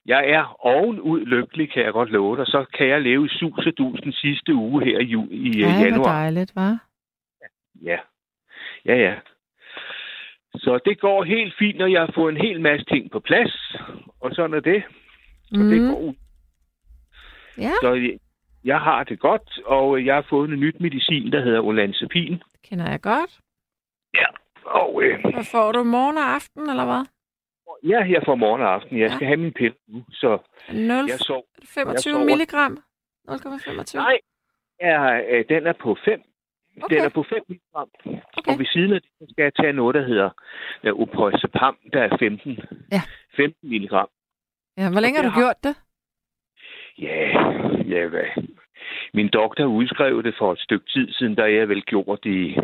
jeg 0.06 0.30
er 0.30 0.56
ovenud 0.66 1.20
lykkelig, 1.26 1.72
kan 1.72 1.82
jeg 1.84 1.92
godt 1.92 2.10
love 2.10 2.36
dig. 2.36 2.46
Så 2.46 2.64
kan 2.74 2.88
jeg 2.88 3.02
leve 3.02 3.24
i 3.26 3.28
sus 3.28 3.66
og 3.66 3.78
dus 3.78 4.00
den 4.00 4.12
sidste 4.12 4.54
uge 4.54 4.84
her 4.84 4.98
i, 4.98 5.04
ju- 5.04 5.30
i 5.30 5.62
øh, 5.62 5.70
Ej, 5.72 5.84
januar. 5.84 6.04
dejligt, 6.12 6.56
var. 6.56 6.78
Ja. 7.82 7.98
Ja, 8.84 8.96
ja. 8.96 9.14
Så 10.54 10.78
det 10.84 11.00
går 11.00 11.24
helt 11.24 11.54
fint, 11.58 11.78
når 11.78 11.86
jeg 11.86 12.00
har 12.00 12.12
fået 12.14 12.32
en 12.34 12.40
hel 12.46 12.60
masse 12.60 12.84
ting 12.86 13.10
på 13.10 13.20
plads. 13.20 13.76
Og 14.20 14.30
sådan 14.34 14.54
er 14.56 14.60
det. 14.60 14.82
Og 15.52 15.58
det 15.58 15.80
Mm. 15.82 15.88
går. 15.88 16.14
Ja, 17.58 17.70
Så 17.80 17.94
jeg- 17.94 18.18
jeg 18.64 18.80
har 18.80 19.04
det 19.04 19.18
godt, 19.18 19.58
og 19.64 20.04
jeg 20.06 20.14
har 20.14 20.26
fået 20.30 20.50
en 20.50 20.60
nyt 20.60 20.80
medicin, 20.80 21.32
der 21.32 21.40
hedder 21.44 21.60
olanzapin. 21.60 22.42
kender 22.68 22.90
jeg 22.90 23.00
godt. 23.00 23.38
Ja. 24.14 24.26
Og 24.64 25.02
øh, 25.02 25.20
Hvad 25.20 25.44
får 25.52 25.72
du 25.72 25.82
morgen 25.84 26.16
og 26.18 26.24
aften, 26.34 26.70
eller 26.70 26.84
hvad? 26.84 27.04
Jeg 27.82 28.00
er 28.00 28.04
her 28.04 28.20
for 28.24 28.34
morgen 28.34 28.62
og 28.62 28.74
aften. 28.74 28.98
Jeg 28.98 29.08
Ja. 29.10 29.14
skal 29.14 29.26
have 29.26 29.36
min 29.36 29.52
pille 29.52 29.76
nu, 29.88 30.04
så 30.12 30.38
0, 30.72 31.06
jeg 31.08 31.18
sov. 31.18 31.44
25 31.64 32.12
sover. 32.12 32.24
milligram? 32.24 32.78
0,25? 33.28 33.94
Nej, 33.98 34.18
er, 34.80 35.22
øh, 35.30 35.44
den 35.48 35.66
er 35.66 35.72
på 35.72 35.96
5. 36.04 36.22
Okay. 36.82 36.96
Den 36.96 37.04
er 37.04 37.08
på 37.08 37.22
5 37.28 37.38
milligram. 37.48 37.88
Okay. 38.04 38.52
Og 38.52 38.58
ved 38.58 38.66
siden 38.66 38.92
af 38.92 39.00
det 39.02 39.10
så 39.18 39.26
skal 39.32 39.42
jeg 39.42 39.54
tage 39.60 39.72
noget, 39.72 39.94
der 39.94 40.02
hedder 40.06 40.30
Oprozapam, 41.02 41.76
der 41.92 42.02
er 42.02 42.16
15. 42.18 42.58
Ja. 42.92 43.00
15 43.36 43.68
milligram. 43.70 44.08
Ja, 44.78 44.90
hvor 44.92 45.00
længe 45.00 45.16
har 45.18 45.24
du 45.24 45.28
har- 45.30 45.40
gjort 45.42 45.56
det? 45.64 45.74
Ja, 46.98 47.18
ja, 47.94 48.06
hvad? 48.06 48.24
Min 49.14 49.28
doktor 49.28 49.64
udskrev 49.64 50.22
det 50.22 50.34
for 50.38 50.52
et 50.52 50.58
stykke 50.58 50.86
tid 50.86 51.12
siden, 51.12 51.34
da 51.34 51.42
jeg 51.42 51.68
vel 51.68 51.82
gjort 51.82 52.24
det. 52.24 52.56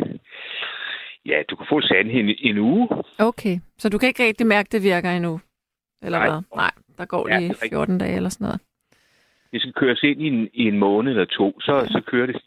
Ja, 1.25 1.41
du 1.49 1.55
kan 1.55 1.65
få 1.69 1.81
sandheden 1.81 2.29
en, 2.29 2.35
en 2.39 2.57
uge. 2.57 2.89
Okay, 3.19 3.59
så 3.77 3.89
du 3.89 3.97
kan 3.97 4.07
ikke 4.07 4.25
rigtig 4.25 4.47
mærke, 4.47 4.69
det 4.71 4.83
virker 4.83 5.11
endnu? 5.11 5.39
Eller 6.01 6.19
Nej. 6.19 6.29
hvad? 6.29 6.41
Nej, 6.55 6.71
der 6.97 7.05
går 7.05 7.29
Ja, 7.29 7.39
lige 7.39 7.49
rigtigt. 7.51 7.69
14 7.73 7.97
dage 7.97 8.15
eller 8.15 8.29
sådan 8.29 8.45
noget. 8.45 8.61
Det 9.51 9.61
skal 9.61 9.73
køres 9.73 10.03
ind 10.03 10.21
i 10.21 10.27
en, 10.27 10.49
i 10.53 10.63
en 10.67 10.79
måned 10.79 11.11
eller 11.11 11.25
to, 11.25 11.59
så, 11.61 11.87
så 11.91 12.01
kører 12.07 12.25
det. 12.25 12.41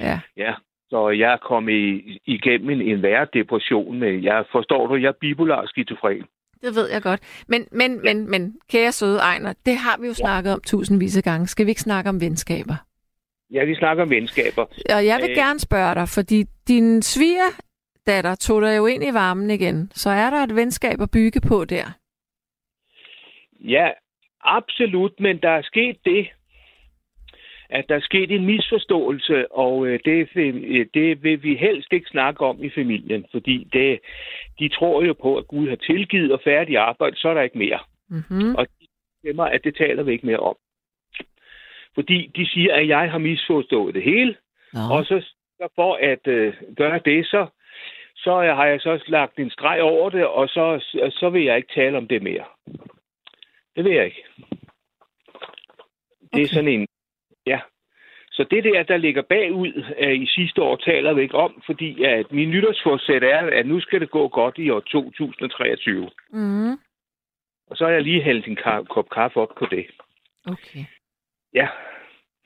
Ja. 0.00 0.20
Ja, 0.36 0.54
så 0.90 1.08
jeg 1.08 1.32
er 1.32 1.36
kommet 1.36 1.72
i, 1.72 2.18
igennem 2.26 2.70
en, 2.70 2.80
en 2.80 3.02
værre 3.02 3.26
depression. 3.34 3.98
Med, 3.98 4.22
jeg 4.22 4.44
forstår 4.52 4.86
du, 4.86 4.96
jeg 4.96 5.08
er 5.08 5.12
bipolar 5.20 5.66
skizofren. 5.66 6.22
Det 6.62 6.74
ved 6.74 6.90
jeg 6.92 7.02
godt. 7.02 7.20
Men, 7.48 7.66
men, 7.72 8.02
men, 8.02 8.30
men 8.30 8.56
kære 8.70 8.92
søde 8.92 9.18
Ejner, 9.18 9.52
det 9.66 9.76
har 9.76 9.98
vi 10.00 10.06
jo 10.06 10.14
snakket 10.14 10.52
om 10.52 10.60
tusindvis 10.66 11.16
af 11.16 11.22
gange. 11.22 11.46
Skal 11.46 11.66
vi 11.66 11.70
ikke 11.70 11.80
snakke 11.80 12.10
om 12.10 12.20
venskaber? 12.20 12.74
Ja, 13.50 13.64
vi 13.64 13.74
snakker 13.74 14.02
om 14.02 14.10
venskaber. 14.10 14.62
Og 14.94 15.06
jeg 15.06 15.18
vil 15.22 15.30
Øh. 15.30 15.36
gerne 15.36 15.58
spørge 15.58 15.94
dig, 15.94 16.08
fordi 16.08 16.44
din 16.68 17.02
svigerdatter 18.06 18.34
tog 18.34 18.62
dig 18.62 18.76
jo 18.76 18.86
ind 18.86 19.04
i 19.04 19.14
varmen 19.14 19.50
igen. 19.50 19.90
Så 19.94 20.10
er 20.10 20.30
der 20.30 20.36
et 20.42 20.56
venskab 20.56 21.00
at 21.00 21.10
bygge 21.12 21.40
på 21.48 21.64
der? 21.64 21.86
Ja, 23.60 23.90
absolut, 24.44 25.12
men 25.20 25.38
der 25.42 25.50
er 25.50 25.62
sket 25.62 25.96
det, 26.04 26.28
at 27.70 27.84
der 27.88 27.94
er 27.94 28.00
sket 28.00 28.30
en 28.30 28.46
misforståelse, 28.46 29.52
og 29.52 29.86
øh, 29.86 30.00
det, 30.04 30.28
vil- 30.34 30.64
øh, 30.64 30.86
det 30.94 31.22
vil 31.22 31.42
vi 31.42 31.56
helst 31.56 31.92
ikke 31.92 32.10
snakke 32.10 32.40
om 32.44 32.64
i 32.64 32.70
familien, 32.70 33.26
fordi 33.30 33.68
det, 33.72 34.00
de 34.58 34.68
tror 34.68 35.02
jo 35.04 35.12
på, 35.12 35.36
at 35.36 35.46
Gud 35.46 35.68
har 35.68 35.76
tilgivet 35.76 36.32
og 36.32 36.40
færdig 36.44 36.76
arbejde, 36.76 37.16
så 37.16 37.28
er 37.28 37.34
der 37.34 37.42
ikke 37.42 37.58
mere. 37.58 37.78
Mm-hmm. 38.08 38.54
Og 38.54 38.66
de 38.80 38.86
stemmer, 39.18 39.44
at 39.44 39.60
det 39.64 39.76
taler 39.76 40.02
vi 40.02 40.12
ikke 40.12 40.26
mere 40.26 40.38
om. 40.40 40.56
Fordi 41.94 42.32
de 42.36 42.46
siger, 42.46 42.74
at 42.74 42.88
jeg 42.88 43.10
har 43.10 43.18
misforstået 43.18 43.94
det 43.94 44.02
hele, 44.02 44.36
Nå. 44.72 44.80
og 44.92 45.04
så 45.04 45.24
så 45.58 45.68
for 45.74 45.94
at 46.12 46.26
øh, 46.26 46.54
gøre 46.76 47.00
det, 47.04 47.26
så, 47.26 47.46
så 48.26 48.32
har 48.58 48.66
jeg 48.66 48.80
så 48.80 49.04
lagt 49.06 49.38
en 49.38 49.50
streg 49.50 49.82
over 49.82 50.10
det, 50.10 50.26
og 50.26 50.48
så, 50.48 50.64
så 51.20 51.30
vil 51.30 51.44
jeg 51.44 51.56
ikke 51.56 51.72
tale 51.74 51.96
om 51.96 52.08
det 52.08 52.22
mere. 52.22 52.44
Det 53.76 53.84
vil 53.84 53.92
jeg 53.94 54.04
ikke. 54.04 54.24
Det 56.32 56.42
er 56.42 56.48
sådan 56.48 56.68
en... 56.68 56.86
Ja. 57.46 57.60
Så 58.30 58.44
det 58.50 58.64
der, 58.64 58.82
der 58.82 58.96
ligger 58.96 59.22
bagud 59.22 59.72
øh, 59.98 60.14
i 60.22 60.26
sidste 60.26 60.62
år, 60.62 60.76
taler 60.76 61.12
vi 61.12 61.22
ikke 61.22 61.34
om, 61.34 61.62
fordi 61.66 62.04
at 62.04 62.32
min 62.32 62.50
nytårsforsæt 62.50 63.22
er, 63.22 63.50
at 63.60 63.66
nu 63.66 63.80
skal 63.80 64.00
det 64.00 64.10
gå 64.10 64.28
godt 64.28 64.58
i 64.58 64.70
år 64.70 64.80
2023. 64.80 66.10
Mm. 66.30 66.72
Og 67.70 67.76
så 67.76 67.84
har 67.84 67.92
jeg 67.92 68.02
lige 68.02 68.22
hældt 68.22 68.46
en 68.46 68.58
ka- 68.58 68.84
kop 68.84 69.08
kaffe 69.10 69.40
op 69.40 69.52
på 69.58 69.66
det. 69.70 69.86
Okay. 70.46 70.84
Ja, 71.54 71.68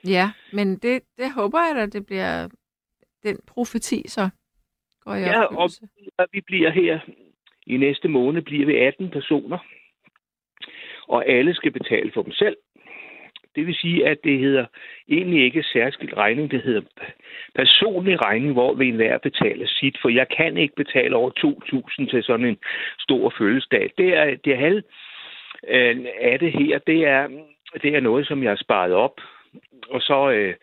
Ja, 0.04 0.30
men 0.52 0.78
det, 0.78 1.02
det 1.18 1.32
håber 1.34 1.58
jeg 1.58 1.74
da, 1.76 1.86
det 1.86 2.06
bliver 2.06 2.48
den 3.22 3.38
profeti, 3.46 4.08
så 4.08 4.30
jeg 5.06 5.26
Ja, 5.26 5.42
og 5.42 5.70
og 6.18 6.26
vi 6.32 6.40
bliver 6.40 6.70
her 6.70 6.98
i 7.66 7.76
næste 7.76 8.08
måned 8.08 8.42
bliver 8.42 8.66
vi 8.66 8.76
18 8.76 9.10
personer, 9.10 9.58
og 11.08 11.28
alle 11.28 11.54
skal 11.54 11.72
betale 11.72 12.12
for 12.14 12.22
dem 12.22 12.32
selv. 12.32 12.56
Det 13.54 13.66
vil 13.66 13.74
sige, 13.74 14.08
at 14.08 14.18
det 14.24 14.38
hedder 14.38 14.66
egentlig 15.08 15.44
ikke 15.44 15.62
særskilt 15.62 16.16
regning, 16.16 16.50
det 16.50 16.62
hedder 16.62 16.80
personlig 17.54 18.24
regning, 18.24 18.52
hvor 18.52 18.74
vi 18.74 18.88
enhver 18.88 19.18
betaler 19.18 19.66
sit, 19.66 19.96
for 20.02 20.08
jeg 20.08 20.28
kan 20.36 20.56
ikke 20.56 20.74
betale 20.74 21.16
over 21.16 21.30
2.000 22.00 22.10
til 22.10 22.22
sådan 22.22 22.46
en 22.46 22.58
stor 22.98 23.34
fødselsdag. 23.38 23.90
Det 23.98 24.16
er 24.16 24.36
det 24.44 24.58
halv 24.58 24.82
øh, 25.68 26.06
af 26.20 26.38
det 26.38 26.52
her, 26.52 26.78
det 26.78 27.06
er, 27.06 27.28
det 27.82 27.96
er 27.96 28.00
noget, 28.00 28.26
som 28.26 28.42
jeg 28.42 28.50
har 28.50 28.56
sparet 28.56 28.92
op, 28.92 29.20
og 29.88 30.00
så, 30.00 30.30
øh, 30.30 30.54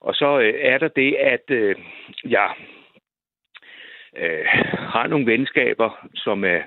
og 0.00 0.14
så 0.14 0.38
øh, 0.38 0.54
er 0.58 0.78
der 0.78 0.88
det, 0.88 1.14
at 1.14 1.50
øh, 1.50 1.76
jeg 2.24 2.50
øh, 4.16 4.44
har 4.94 5.06
nogle 5.06 5.26
venskaber, 5.26 6.08
som 6.14 6.44
er, 6.44 6.60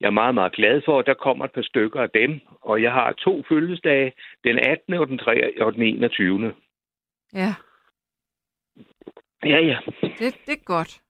jeg 0.00 0.06
er 0.06 0.10
meget, 0.20 0.34
meget 0.34 0.52
glad 0.52 0.82
for. 0.84 1.02
Der 1.02 1.14
kommer 1.14 1.44
et 1.44 1.52
par 1.52 1.62
stykker 1.62 2.00
af 2.00 2.10
dem, 2.10 2.40
og 2.62 2.82
jeg 2.82 2.92
har 2.92 3.12
to 3.12 3.42
fødselsdage, 3.48 4.12
den 4.44 4.58
18. 4.58 4.94
og 4.94 5.08
den, 5.08 5.18
3. 5.18 5.62
og 5.62 5.74
den 5.74 5.82
21. 5.82 6.54
Ja, 7.34 7.54
Ja, 9.44 9.58
ja. 9.60 9.78
det, 10.00 10.36
det 10.46 10.52
er 10.52 10.64
godt. 10.64 11.00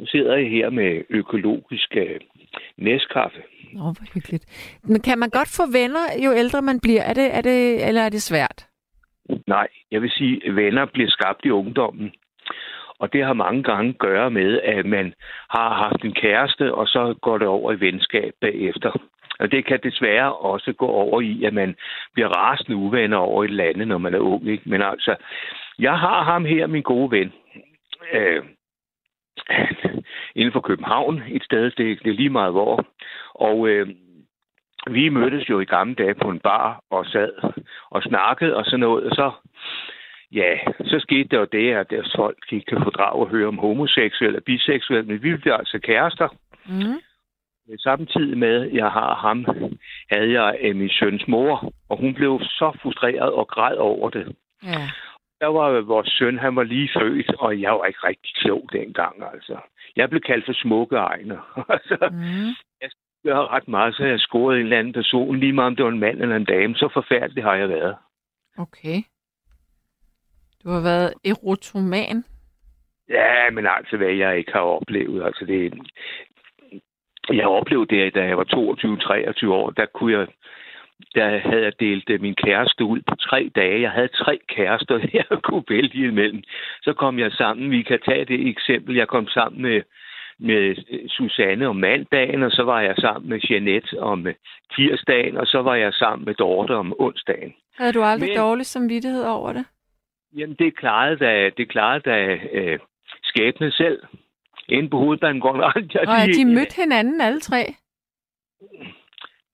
Nu 0.00 0.06
sidder 0.06 0.36
jeg 0.36 0.50
her 0.50 0.70
med 0.70 1.02
økologisk 1.10 1.96
øh, 1.96 2.20
næskaffe. 2.76 3.42
Nå, 3.72 3.80
hvor 3.82 4.14
hyggeligt. 4.14 4.44
Men 4.84 5.00
kan 5.00 5.18
man 5.18 5.30
godt 5.30 5.48
få 5.56 5.62
venner, 5.72 6.04
jo 6.24 6.32
ældre 6.32 6.62
man 6.62 6.80
bliver? 6.80 7.02
Er 7.02 7.14
det, 7.14 7.34
er 7.34 7.40
det, 7.42 7.88
eller 7.88 8.00
er 8.02 8.08
det 8.08 8.22
svært? 8.22 8.66
Nej, 9.46 9.68
jeg 9.90 10.02
vil 10.02 10.10
sige, 10.10 10.46
at 10.46 10.56
venner 10.56 10.86
bliver 10.86 11.10
skabt 11.10 11.44
i 11.44 11.50
ungdommen. 11.50 12.12
Og 12.98 13.12
det 13.12 13.24
har 13.24 13.32
mange 13.32 13.62
gange 13.62 13.88
at 13.88 13.98
gøre 13.98 14.30
med, 14.30 14.60
at 14.60 14.86
man 14.86 15.14
har 15.50 15.74
haft 15.74 16.04
en 16.04 16.14
kæreste, 16.14 16.74
og 16.74 16.88
så 16.88 17.14
går 17.22 17.38
det 17.38 17.48
over 17.48 17.72
i 17.72 17.80
venskab 17.80 18.32
bagefter. 18.40 18.92
Og 19.38 19.52
det 19.52 19.66
kan 19.66 19.80
desværre 19.82 20.32
også 20.32 20.72
gå 20.72 20.86
over 20.86 21.20
i, 21.20 21.44
at 21.44 21.54
man 21.54 21.76
bliver 22.14 22.28
rasende 22.28 22.76
uvenner 22.76 23.16
over 23.16 23.44
et 23.44 23.50
eller 23.50 23.64
andet, 23.64 23.88
når 23.88 23.98
man 23.98 24.14
er 24.14 24.18
ung. 24.18 24.48
Ikke? 24.48 24.68
Men 24.68 24.82
altså, 24.82 25.16
jeg 25.78 25.98
har 25.98 26.22
ham 26.22 26.44
her, 26.44 26.66
min 26.66 26.82
gode 26.82 27.10
ven, 27.10 27.32
øh, 28.12 28.42
inden 30.36 30.52
for 30.52 30.60
København, 30.60 31.22
et 31.28 31.44
sted, 31.44 31.64
det, 31.64 31.76
det 32.04 32.10
er 32.10 32.14
lige 32.14 32.30
meget 32.30 32.52
hvor. 32.52 32.86
Og 33.34 33.68
øh, 33.68 33.88
vi 34.90 35.08
mødtes 35.08 35.50
jo 35.50 35.60
i 35.60 35.64
gamle 35.64 35.94
dage 35.94 36.14
på 36.14 36.28
en 36.30 36.40
bar 36.40 36.80
og 36.90 37.06
sad 37.06 37.32
og 37.90 38.02
snakkede 38.02 38.56
og 38.56 38.64
sådan 38.64 38.80
noget, 38.80 39.04
og 39.04 39.10
så 39.10 39.30
Ja, 40.34 40.58
så 40.84 40.96
skete 41.00 41.28
der 41.28 41.38
jo 41.38 41.46
det, 41.52 41.74
at 41.74 41.90
deres 41.90 42.12
folk 42.16 42.52
ikke 42.52 42.66
kan 42.66 42.82
fordrage 42.82 43.22
at 43.22 43.30
høre 43.30 43.48
om 43.48 43.58
homoseksuelle 43.58 44.38
og 44.38 44.44
biseksuelle, 44.44 45.06
men 45.06 45.22
vi 45.22 45.36
blev 45.36 45.52
altså 45.52 45.78
kærester. 45.78 46.28
Mm. 46.66 47.00
Men 47.68 47.78
Samtidig 47.78 48.38
med, 48.38 48.66
at 48.66 48.74
jeg 48.74 48.90
har 48.90 49.14
ham, 49.14 49.44
havde 50.12 50.40
jeg 50.40 50.76
min 50.76 50.90
søns 50.90 51.28
mor, 51.28 51.72
og 51.88 52.00
hun 52.00 52.14
blev 52.14 52.40
så 52.42 52.78
frustreret 52.82 53.32
og 53.32 53.48
græd 53.48 53.76
over 53.76 54.10
det. 54.10 54.36
Ja. 54.64 54.88
Der 55.40 55.46
var 55.46 55.80
vores 55.80 56.08
søn, 56.08 56.38
han 56.38 56.56
var 56.56 56.62
lige 56.62 56.90
født, 56.98 57.34
og 57.34 57.60
jeg 57.60 57.72
var 57.72 57.84
ikke 57.84 58.06
rigtig 58.06 58.34
klog 58.34 58.68
dengang, 58.72 59.22
altså. 59.34 59.56
Jeg 59.96 60.10
blev 60.10 60.20
kaldt 60.20 60.46
for 60.46 60.52
smukke 60.52 60.96
egner. 60.96 61.40
altså, 61.76 62.08
Mm. 62.10 62.54
gør 63.24 63.52
ret 63.54 63.68
meget, 63.68 63.94
så 63.94 64.04
jeg 64.04 64.20
scoret 64.20 64.56
en 64.56 64.62
eller 64.62 64.78
anden 64.78 64.92
person, 64.92 65.36
lige 65.36 65.52
meget 65.52 65.66
om 65.66 65.76
det 65.76 65.84
var 65.84 65.90
en 65.90 66.00
mand 66.00 66.22
eller 66.22 66.36
en 66.36 66.44
dame. 66.44 66.74
Så 66.74 66.88
forfærdelig 66.92 67.44
har 67.44 67.54
jeg 67.54 67.68
været. 67.68 67.96
Okay. 68.58 69.02
Du 70.64 70.68
har 70.70 70.80
været 70.82 71.14
erotoman. 71.24 72.24
Ja, 73.08 73.50
men 73.52 73.66
altså, 73.66 73.96
hvad 73.96 74.08
jeg 74.12 74.38
ikke 74.38 74.52
har 74.52 74.60
oplevet. 74.60 75.24
Altså, 75.24 75.44
det, 75.44 75.72
jeg 77.32 77.44
har 77.44 77.50
oplevet 77.50 77.90
det, 77.90 78.14
da 78.14 78.24
jeg 78.24 78.36
var 78.36 78.44
22-23 79.46 79.48
år, 79.48 79.70
der 79.70 79.86
kunne 79.86 80.18
jeg 80.18 80.26
der 81.14 81.38
havde 81.38 81.62
jeg 81.62 81.80
delt 81.80 82.10
øh, 82.10 82.20
min 82.20 82.34
kæreste 82.34 82.84
ud 82.84 83.00
på 83.08 83.14
tre 83.16 83.50
dage. 83.56 83.80
Jeg 83.80 83.90
havde 83.90 84.08
tre 84.08 84.38
kærester, 84.48 84.98
jeg 85.20 85.24
kunne 85.42 85.64
vælge 85.68 86.08
imellem. 86.08 86.42
Så 86.82 86.92
kom 86.92 87.18
jeg 87.18 87.32
sammen. 87.32 87.70
Vi 87.70 87.82
kan 87.82 88.00
tage 88.08 88.24
det 88.24 88.48
eksempel. 88.48 88.96
Jeg 88.96 89.08
kom 89.08 89.28
sammen 89.28 89.62
med, 89.62 89.82
med 90.38 90.74
Susanne 91.08 91.68
om 91.68 91.76
mandagen, 91.76 92.42
og 92.42 92.50
så 92.50 92.62
var 92.62 92.80
jeg 92.80 92.94
sammen 92.98 93.28
med 93.28 93.40
Jeanette 93.50 94.00
om 94.00 94.26
tirsdagen, 94.76 95.36
og 95.36 95.46
så 95.46 95.62
var 95.62 95.74
jeg 95.74 95.92
sammen 95.92 96.24
med 96.24 96.34
Dorte 96.34 96.72
om 96.76 96.94
onsdagen. 96.98 97.52
Havde 97.78 97.92
du 97.92 98.02
aldrig 98.02 98.28
Men- 98.28 98.38
dårlig 98.38 98.66
samvittighed 98.66 99.24
over 99.24 99.52
det? 99.52 99.64
Jamen, 100.36 100.56
det 100.58 100.76
klarede 100.76 101.16
da, 101.16 101.50
det 101.56 101.68
klarede 101.68 102.00
da 102.10 102.38
øh, 102.52 102.78
skæbnen 103.22 103.72
selv. 103.72 104.02
Inde 104.68 104.90
på 104.90 104.98
hovedbanegården. 104.98 105.60
Og 105.60 105.72
Og 106.06 106.22
at 106.22 106.28
de 106.36 106.44
mødte 106.44 106.76
hinanden 106.76 107.20
alle 107.20 107.40
tre? 107.40 107.74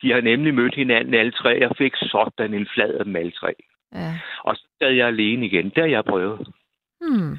de 0.03 0.13
har 0.13 0.21
nemlig 0.21 0.55
mødt 0.55 0.75
hinanden 0.75 1.15
alle 1.15 1.33
tre. 1.33 1.49
Jeg 1.61 1.71
fik 1.79 1.93
sådan 1.97 2.55
en 2.55 2.67
flad 2.75 2.95
af 2.95 3.05
dem 3.05 3.17
alle 3.17 3.31
tre. 3.31 3.55
Ja. 3.95 4.13
Og 4.45 4.57
så 4.57 4.67
sad 4.79 4.91
jeg 4.91 5.07
alene 5.07 5.47
igen. 5.47 5.65
Det 5.65 5.83
har 5.83 5.87
jeg 5.87 6.05
prøvet. 6.05 6.49
Hmm. 7.01 7.39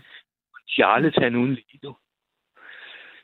Charlatan 0.70 1.36
uden 1.36 1.58
lido. 1.72 1.94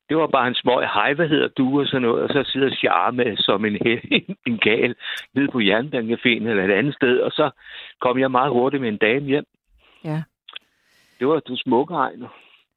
Det 0.09 0.17
var 0.17 0.27
bare 0.27 0.47
en 0.47 0.55
små, 0.55 0.79
hej, 0.81 1.13
hvad 1.13 1.27
hedder 1.27 1.47
du, 1.47 1.79
og 1.79 1.87
sådan 1.87 2.01
noget, 2.01 2.23
og 2.23 2.29
så 2.29 2.51
sidder 2.51 2.75
Charme 2.75 3.37
som 3.37 3.65
en, 3.65 3.77
en 4.47 4.57
gal 4.57 4.95
nede 5.33 5.47
på 5.51 5.59
Jernbanecaféen 5.59 6.43
eller 6.49 6.63
et 6.63 6.71
andet 6.71 6.95
sted, 6.95 7.19
og 7.19 7.31
så 7.31 7.49
kom 8.01 8.19
jeg 8.19 8.31
meget 8.31 8.51
hurtigt 8.51 8.81
med 8.81 8.89
en 8.89 8.97
dame 8.97 9.25
hjem. 9.25 9.45
Ja. 10.03 10.23
Det 11.19 11.27
var 11.27 11.39
du 11.39 11.55
smukke, 11.57 11.93
Ejner. 11.93 12.27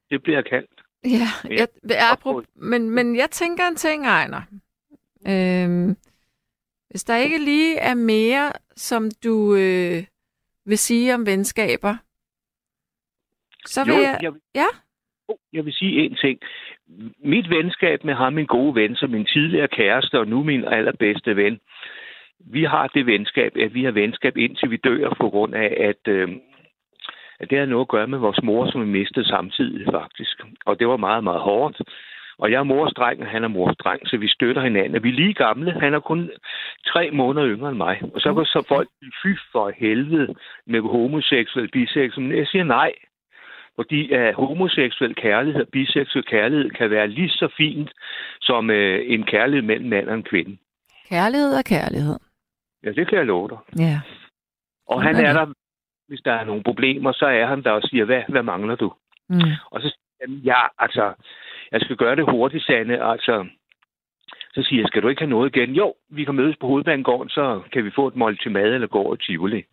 Det 0.09 0.23
bliver 0.23 0.41
kaldt. 0.41 0.81
Ja, 1.03 1.49
jeg, 1.49 1.67
jeg, 1.89 2.11
apropos, 2.11 2.45
men, 2.55 2.89
men 2.89 3.15
jeg 3.15 3.29
tænker 3.29 3.67
en 3.67 3.75
ting, 3.75 4.05
Ejner. 4.05 4.41
Øhm, 5.27 5.95
hvis 6.89 7.03
der 7.03 7.17
ikke 7.17 7.37
lige 7.37 7.77
er 7.77 7.93
mere, 7.93 8.51
som 8.75 9.11
du 9.23 9.55
øh, 9.55 10.03
vil 10.65 10.77
sige 10.77 11.15
om 11.15 11.25
venskaber, 11.25 11.95
så 13.65 13.85
vil 13.85 13.93
Jo, 13.93 14.01
jeg... 14.01 14.19
jeg, 14.21 14.33
Ja? 14.55 14.67
Jo, 15.29 15.37
jeg 15.53 15.65
vil 15.65 15.73
sige 15.73 16.05
en 16.05 16.15
ting. 16.15 16.39
Mit 17.23 17.49
venskab 17.49 18.03
med 18.03 18.13
ham, 18.13 18.33
min 18.33 18.45
gode 18.45 18.75
ven, 18.75 18.95
som 18.95 19.09
min 19.09 19.25
tidligere 19.25 19.67
kæreste 19.67 20.19
og 20.19 20.27
nu 20.27 20.43
min 20.43 20.65
allerbedste 20.65 21.35
ven, 21.35 21.59
vi 22.39 22.63
har 22.63 22.87
det 22.87 23.05
venskab, 23.05 23.57
at 23.57 23.73
vi 23.73 23.83
har 23.83 23.91
venskab 23.91 24.37
indtil 24.37 24.71
vi 24.71 24.77
dør 24.77 25.13
på 25.21 25.29
grund 25.29 25.55
af, 25.55 25.75
at, 25.89 26.13
øh, 26.13 26.29
at 27.41 27.49
det 27.49 27.59
har 27.59 27.65
noget 27.65 27.85
at 27.85 27.93
gøre 27.95 28.07
med 28.07 28.19
vores 28.19 28.43
mor, 28.43 28.71
som 28.71 28.81
vi 28.81 28.87
mistede 28.99 29.27
samtidig 29.27 29.85
faktisk. 29.91 30.41
Og 30.65 30.79
det 30.79 30.87
var 30.87 30.97
meget, 30.97 31.23
meget 31.23 31.41
hårdt. 31.41 31.81
Og 32.41 32.51
jeg 32.51 32.59
er 32.59 32.63
mors 32.63 32.93
dreng, 32.93 33.21
og 33.21 33.27
han 33.27 33.43
er 33.43 33.47
mors 33.47 33.75
dreng, 33.75 34.01
så 34.07 34.17
vi 34.17 34.27
støtter 34.27 34.61
hinanden. 34.61 34.95
Og 34.95 35.03
vi 35.03 35.09
er 35.09 35.13
lige 35.13 35.33
gamle. 35.33 35.71
Han 35.71 35.93
er 35.93 35.99
kun 35.99 36.31
tre 36.87 37.11
måneder 37.11 37.47
yngre 37.47 37.69
end 37.69 37.77
mig. 37.77 38.01
Og 38.13 38.21
så 38.21 38.33
går 38.33 38.43
så 38.43 38.65
folk, 38.67 38.89
fy 39.23 39.31
for 39.51 39.71
helvede, 39.77 40.35
med 40.67 40.81
homoseksuel, 40.81 41.71
biseksuel. 41.71 42.27
Men 42.27 42.37
jeg 42.37 42.47
siger 42.47 42.63
nej. 42.63 42.91
Fordi 43.75 43.99
uh, 44.17 44.33
homoseksuel 44.35 45.15
kærlighed 45.15 45.61
og 45.61 45.67
biseksuel 45.71 46.25
kærlighed 46.25 46.69
kan 46.69 46.89
være 46.89 47.07
lige 47.07 47.29
så 47.29 47.47
fint 47.57 47.91
som 48.41 48.69
uh, 48.69 48.99
en 49.15 49.23
kærlighed 49.23 49.63
mellem 49.67 49.89
mand 49.89 50.09
og 50.09 50.15
en 50.15 50.23
kvinde. 50.23 50.57
Kærlighed 51.09 51.53
er 51.53 51.61
kærlighed. 51.61 52.17
Ja, 52.83 52.89
det 52.91 53.07
kan 53.07 53.17
jeg 53.17 53.25
love 53.25 53.49
dig. 53.49 53.57
Ja. 53.79 53.99
Og 54.87 55.01
Sådan 55.01 55.15
han 55.15 55.25
er 55.25 55.29
er 55.29 55.33
der, 55.33 55.53
hvis 56.11 56.21
der 56.25 56.33
er 56.33 56.45
nogle 56.45 56.63
problemer, 56.63 57.11
så 57.11 57.25
er 57.25 57.45
han 57.45 57.63
der 57.63 57.71
og 57.71 57.81
siger, 57.83 58.05
hvad, 58.05 58.23
hvad 58.27 58.43
mangler 58.43 58.75
du? 58.75 58.93
Mm. 59.29 59.51
Og 59.71 59.81
så 59.81 59.87
siger 59.87 60.27
han, 60.27 60.29
ja, 60.35 60.61
altså, 60.77 61.13
jeg 61.71 61.81
skal 61.81 61.95
gøre 61.95 62.15
det 62.15 62.31
hurtigt, 62.31 62.65
Sanne. 62.65 63.03
Altså, 63.11 63.47
så 64.53 64.63
siger 64.63 64.81
jeg, 64.81 64.87
skal 64.87 65.03
du 65.03 65.07
ikke 65.07 65.21
have 65.21 65.29
noget 65.29 65.55
igen? 65.55 65.75
Jo, 65.75 65.93
vi 66.09 66.23
kan 66.25 66.35
mødes 66.35 66.55
på 66.59 66.67
hovedbanegården, 66.67 67.29
så 67.29 67.61
kan 67.71 67.85
vi 67.85 67.91
få 67.91 68.07
et 68.07 68.15
måltid 68.15 68.51
mad 68.51 68.73
eller 68.73 68.87
gå 68.87 68.99
over 68.99 69.15
Tivoli. 69.15 69.63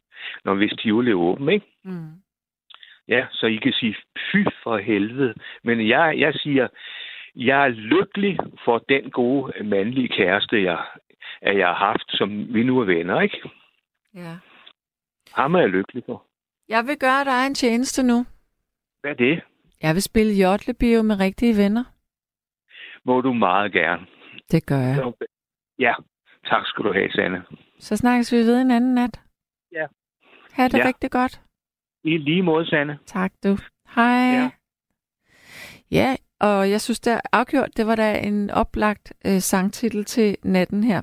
Når 0.44 0.54
hvis 0.54 0.72
Tivoli 0.78 1.10
er 1.10 1.14
åben, 1.14 1.48
ikke? 1.48 1.66
Mm. 1.84 2.12
Ja, 3.08 3.26
så 3.32 3.46
I 3.46 3.56
kan 3.56 3.72
sige, 3.72 3.96
fy 4.32 4.46
for 4.62 4.76
helvede. 4.76 5.34
Men 5.64 5.88
jeg, 5.88 6.14
jeg 6.18 6.34
siger, 6.34 6.68
jeg 7.36 7.64
er 7.64 7.68
lykkelig 7.68 8.38
for 8.64 8.78
den 8.78 9.10
gode 9.10 9.64
mandlige 9.64 10.08
kæreste, 10.08 10.62
jeg, 10.62 10.78
at 11.40 11.58
jeg 11.58 11.66
har 11.66 11.74
haft, 11.74 12.08
som 12.08 12.54
vi 12.54 12.62
nu 12.62 12.80
er 12.80 12.84
venner, 12.84 13.20
ikke? 13.20 13.50
Ja. 14.14 14.34
Ham 15.34 15.54
er 15.54 15.60
jeg 15.60 15.68
lykkelig 15.68 16.02
for. 16.06 16.27
Jeg 16.68 16.86
vil 16.86 16.98
gøre 16.98 17.24
dig 17.24 17.46
en 17.46 17.54
tjeneste 17.54 18.02
nu. 18.02 18.26
Hvad 19.00 19.10
er 19.10 19.14
det? 19.14 19.42
Jeg 19.82 19.94
vil 19.94 20.02
spille 20.02 20.32
Jotlebio 20.34 21.02
med 21.02 21.20
rigtige 21.20 21.56
venner. 21.56 21.84
Må 23.04 23.20
du 23.20 23.32
meget 23.32 23.72
gerne. 23.72 24.06
Det 24.50 24.66
gør 24.66 24.78
jeg. 24.78 25.12
Ja, 25.78 25.94
tak 26.46 26.66
skal 26.66 26.84
du 26.84 26.92
have, 26.92 27.10
Sanne. 27.10 27.42
Så 27.78 27.96
snakkes 27.96 28.32
vi 28.32 28.36
ved 28.36 28.60
en 28.60 28.70
anden 28.70 28.94
nat. 28.94 29.20
Ja. 29.72 29.86
Ha' 30.52 30.68
det 30.68 30.78
Ja. 30.78 30.86
rigtig 30.86 31.10
godt. 31.10 31.40
I 32.04 32.16
lige 32.16 32.42
måde, 32.42 32.66
Sanne. 32.66 32.98
Tak 33.06 33.32
du. 33.44 33.56
Hej. 33.94 34.06
Ja. 34.34 34.50
ja, 35.90 36.16
og 36.40 36.70
jeg 36.70 36.80
synes, 36.80 37.00
det 37.00 37.12
er 37.12 37.20
afgjort, 37.32 37.76
det 37.76 37.86
var 37.86 37.94
da 37.94 38.18
en 38.18 38.50
oplagt 38.50 39.12
øh, 39.26 39.40
sangtitel 39.40 40.04
til 40.04 40.36
natten 40.42 40.84
her. 40.84 41.02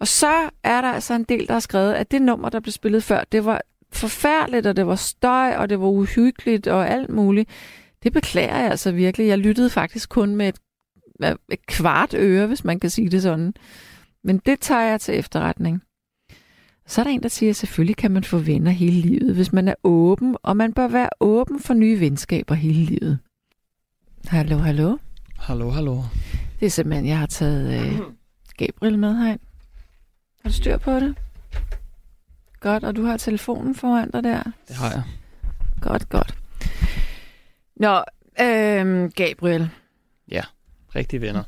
Og 0.00 0.06
så 0.06 0.50
er 0.64 0.80
der 0.80 0.88
altså 0.92 1.14
en 1.14 1.24
del, 1.24 1.46
der 1.46 1.52
har 1.52 1.60
skrevet, 1.60 1.94
at 1.94 2.10
det 2.10 2.22
nummer, 2.22 2.48
der 2.48 2.60
blev 2.60 2.72
spillet 2.72 3.02
før, 3.02 3.24
det 3.32 3.44
var 3.44 3.60
forfærdeligt, 3.92 4.66
og 4.66 4.76
det 4.76 4.86
var 4.86 4.94
støj, 4.94 5.54
og 5.56 5.68
det 5.68 5.80
var 5.80 5.86
uhyggeligt, 5.86 6.66
og 6.66 6.90
alt 6.90 7.10
muligt. 7.10 7.50
Det 8.02 8.12
beklager 8.12 8.58
jeg 8.58 8.70
altså 8.70 8.92
virkelig. 8.92 9.26
Jeg 9.26 9.38
lyttede 9.38 9.70
faktisk 9.70 10.08
kun 10.08 10.36
med 10.36 10.48
et, 10.48 10.58
et 11.48 11.66
kvart 11.66 12.14
øre, 12.14 12.46
hvis 12.46 12.64
man 12.64 12.80
kan 12.80 12.90
sige 12.90 13.08
det 13.08 13.22
sådan. 13.22 13.54
Men 14.24 14.38
det 14.46 14.60
tager 14.60 14.80
jeg 14.80 15.00
til 15.00 15.18
efterretning. 15.18 15.82
Så 16.86 17.00
er 17.00 17.04
der 17.04 17.10
en, 17.10 17.22
der 17.22 17.28
siger, 17.28 17.50
at 17.50 17.56
selvfølgelig 17.56 17.96
kan 17.96 18.10
man 18.10 18.24
få 18.24 18.38
venner 18.38 18.70
hele 18.70 19.00
livet, 19.00 19.34
hvis 19.34 19.52
man 19.52 19.68
er 19.68 19.74
åben, 19.84 20.36
og 20.42 20.56
man 20.56 20.72
bør 20.72 20.88
være 20.88 21.08
åben 21.20 21.60
for 21.60 21.74
nye 21.74 22.00
venskaber 22.00 22.54
hele 22.54 22.84
livet. 22.84 23.18
Hallo, 24.26 24.56
hallo. 24.56 24.96
Hallo, 25.38 25.70
hallo. 25.70 26.02
Det 26.60 26.66
er 26.66 26.70
simpelthen, 26.70 27.06
jeg 27.06 27.18
har 27.18 27.26
taget 27.26 27.80
øh, 27.80 28.00
Gabriel 28.56 28.98
med 28.98 29.16
herind. 29.16 29.40
Har 30.42 30.50
du 30.50 30.54
styr 30.54 30.76
på 30.76 30.94
det? 30.94 31.14
Godt, 32.60 32.84
og 32.84 32.96
du 32.96 33.04
har 33.04 33.16
telefonen 33.16 33.74
foran 33.74 34.10
dig 34.10 34.24
der. 34.24 34.42
Det 34.68 34.76
har 34.76 34.90
jeg. 34.90 35.02
Godt, 35.80 36.08
godt. 36.08 36.34
Nå, 37.76 37.96
øh, 38.40 39.10
Gabriel. 39.16 39.70
Rigtige 40.94 41.20
venner. 41.20 41.42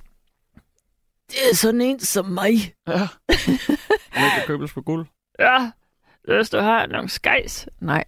Det 1.29 1.37
er 1.53 1.57
sådan 1.57 1.81
en 1.81 2.01
som 2.01 2.27
mig. 2.27 2.75
Ja. 2.89 2.99
Han 4.11 4.31
kan 4.31 4.43
købes 4.47 4.73
på 4.73 4.81
guld. 4.81 5.07
Ja, 5.39 5.71
hvis 6.37 6.51
du 6.51 6.59
har 6.59 6.87
nogle 6.87 7.09
skejs. 7.09 7.69
Nej. 7.81 8.05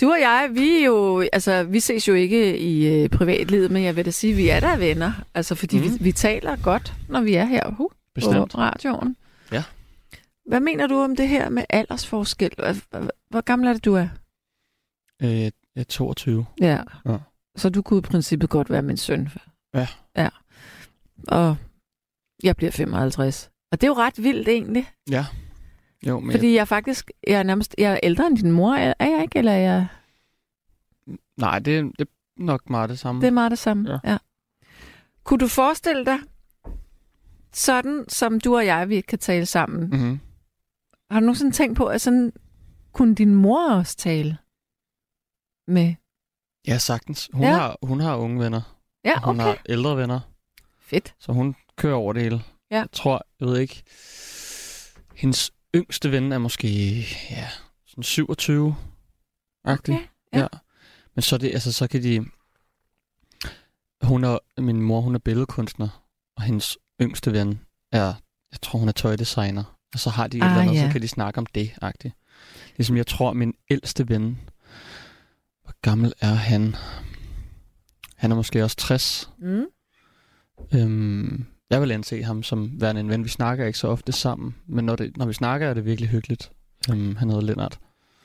Du 0.00 0.10
og 0.12 0.20
jeg, 0.20 0.48
vi 0.52 0.76
er 0.80 0.84
jo, 0.84 1.24
altså, 1.32 1.62
vi 1.64 1.80
ses 1.80 2.08
jo 2.08 2.14
ikke 2.14 2.58
i 2.58 3.02
øh, 3.02 3.08
privatlivet, 3.08 3.70
men 3.70 3.84
jeg 3.84 3.96
vil 3.96 4.04
da 4.04 4.10
sige, 4.10 4.30
at 4.30 4.36
vi 4.36 4.48
er 4.48 4.60
der 4.60 4.76
venner. 4.76 5.12
Altså, 5.34 5.54
fordi 5.54 5.76
mm. 5.78 5.82
vi, 5.84 5.88
Mhm. 5.88 5.98
vi 6.04 6.12
taler 6.12 6.56
godt, 6.56 6.92
når 7.08 7.20
vi 7.20 7.34
er 7.34 7.44
her 7.44 7.66
uh, 7.66 7.76
på 7.76 8.58
radioen. 8.58 9.16
Hvad 10.46 10.60
mener 10.60 10.86
du 10.86 10.94
om 10.94 11.16
det 11.16 11.28
her 11.28 11.48
med 11.48 11.64
aldersforskel? 11.68 12.50
Hvor, 13.30 13.40
gammel 13.40 13.68
er 13.68 13.72
det, 13.72 13.84
du 13.84 13.94
er? 13.94 14.08
Øh, 15.22 15.40
jeg 15.40 15.52
er 15.76 15.84
22. 15.84 16.46
Ja. 16.60 16.82
Ja. 17.06 17.16
Så 17.56 17.68
du 17.68 17.82
kunne 17.82 17.98
i 17.98 18.02
princippet 18.02 18.50
godt 18.50 18.70
være 18.70 18.82
min 18.82 18.96
søn. 18.96 19.28
Ja. 19.74 19.88
Ja. 20.16 20.28
Og 21.28 21.56
jeg 22.42 22.56
bliver 22.56 22.72
55. 22.72 23.50
Og 23.72 23.80
det 23.80 23.86
er 23.86 23.90
jo 23.90 23.94
ret 23.94 24.22
vildt 24.22 24.48
egentlig. 24.48 24.90
Ja. 25.10 25.26
Jo, 26.06 26.20
men 26.20 26.32
Fordi 26.32 26.54
jeg 26.54 26.60
er 26.60 26.64
faktisk, 26.64 27.10
jeg 27.26 27.38
er 27.38 27.42
nærmest, 27.42 27.74
jeg 27.78 27.92
er 27.92 28.00
ældre 28.02 28.26
end 28.26 28.36
din 28.36 28.50
mor, 28.50 28.74
er 28.74 28.94
jeg 29.00 29.22
ikke? 29.22 29.38
Eller 29.38 29.52
er 29.52 29.56
jeg, 29.56 29.86
jeg, 31.06 31.16
nej, 31.36 31.58
det, 31.58 31.84
det 31.98 32.00
er 32.00 32.12
nok 32.36 32.70
meget 32.70 32.90
det 32.90 32.98
samme. 32.98 33.20
det 33.20 33.26
er 33.26 33.32
meget 33.32 33.50
det 33.50 33.58
samme. 33.58 33.90
Ja. 33.90 33.98
ja. 34.10 34.18
Kunne 35.24 35.38
du 35.38 35.48
forestille 35.48 36.04
dig, 36.04 36.18
sådan 37.52 38.04
som 38.08 38.40
du 38.40 38.56
og 38.56 38.66
jeg, 38.66 38.88
vi 38.88 39.00
kan 39.00 39.18
tale 39.18 39.46
sammen, 39.46 39.84
mm. 39.84 39.96
Mm-hmm. 39.96 40.20
Har 41.12 41.20
du 41.20 41.26
nogensinde 41.26 41.52
tænkt 41.52 41.76
på, 41.76 41.86
at 41.86 42.00
sådan 42.00 42.32
kunne 42.92 43.14
din 43.14 43.34
mor 43.34 43.70
også 43.70 43.96
tale 43.96 44.38
med? 45.66 45.94
Ja, 46.66 46.78
sagtens. 46.78 47.30
Hun, 47.32 47.42
Ja. 47.42 47.48
ja. 47.48 47.56
Har, 47.56 47.76
hun 47.82 48.00
har 48.00 48.16
unge 48.16 48.40
venner. 48.40 48.78
Ja, 49.04 49.20
og 49.20 49.26
hun 49.26 49.40
okay. 49.40 49.44
har 49.44 49.58
ældre 49.68 49.96
venner. 49.96 50.20
Fedt. 50.80 51.14
Så 51.18 51.32
hun 51.32 51.56
kører 51.76 51.94
over 51.94 52.12
det 52.12 52.22
hele. 52.22 52.42
Ja. 52.70 52.76
Jeg 52.76 52.88
tror, 52.92 53.26
jeg 53.40 53.48
ved 53.48 53.58
ikke, 53.58 53.82
hendes 55.14 55.50
yngste 55.74 56.12
ven 56.12 56.32
er 56.32 56.38
måske, 56.38 56.68
ja, 57.30 57.48
sådan 57.86 58.04
27 58.04 58.76
agtig. 59.64 59.94
Okay, 59.94 60.06
ja. 60.32 60.46
Men 61.14 61.22
så, 61.22 61.38
det, 61.38 61.52
altså, 61.52 61.72
så 61.72 61.88
kan 61.88 62.02
de... 62.02 62.24
Hun 64.02 64.24
er, 64.24 64.38
min 64.60 64.82
mor, 64.82 65.00
hun 65.00 65.14
er 65.14 65.18
billedkunstner, 65.18 66.04
og 66.36 66.42
hendes 66.42 66.78
yngste 67.00 67.32
ven 67.32 67.60
er 67.92 68.14
jeg 68.52 68.60
tror, 68.62 68.78
hun 68.78 68.88
er 68.88 68.92
tøjdesigner. 68.92 69.78
Og 69.92 69.98
så 69.98 70.10
har 70.10 70.26
de 70.26 70.36
et 70.36 70.42
Ah, 70.42 70.50
eller 70.50 70.62
andet, 70.62 70.74
ja. 70.74 70.86
så 70.86 70.92
kan 70.92 71.02
de 71.02 71.08
snakke 71.08 71.38
om 71.38 71.46
det, 71.46 71.70
agtigt. 71.82 72.14
Ligesom 72.76 72.96
jeg 72.96 73.06
tror, 73.06 73.32
min 73.32 73.54
ældste 73.70 74.08
ven, 74.08 74.38
hvor 75.62 75.74
gammel 75.82 76.12
er 76.20 76.34
han? 76.34 76.74
Han 78.16 78.30
er 78.32 78.36
måske 78.36 78.64
også 78.64 78.76
60. 78.76 79.30
Mm. 79.38 79.64
Øhm, 80.74 81.44
jeg 81.70 81.80
vil 81.82 81.92
anse 81.92 82.22
ham 82.22 82.42
som 82.42 82.70
værende 82.80 83.00
en 83.00 83.08
ven. 83.08 83.24
Vi 83.24 83.28
snakker 83.28 83.66
ikke 83.66 83.78
så 83.78 83.88
ofte 83.88 84.12
sammen, 84.12 84.54
men 84.66 84.84
når, 84.84 84.96
det, 84.96 85.16
når 85.16 85.26
vi 85.26 85.32
snakker, 85.32 85.68
er 85.68 85.74
det 85.74 85.84
virkelig 85.84 86.10
hyggeligt. 86.10 86.50
Øhm, 86.90 87.16
han 87.16 87.28
hedder 87.28 87.42
Lennart. 87.42 87.78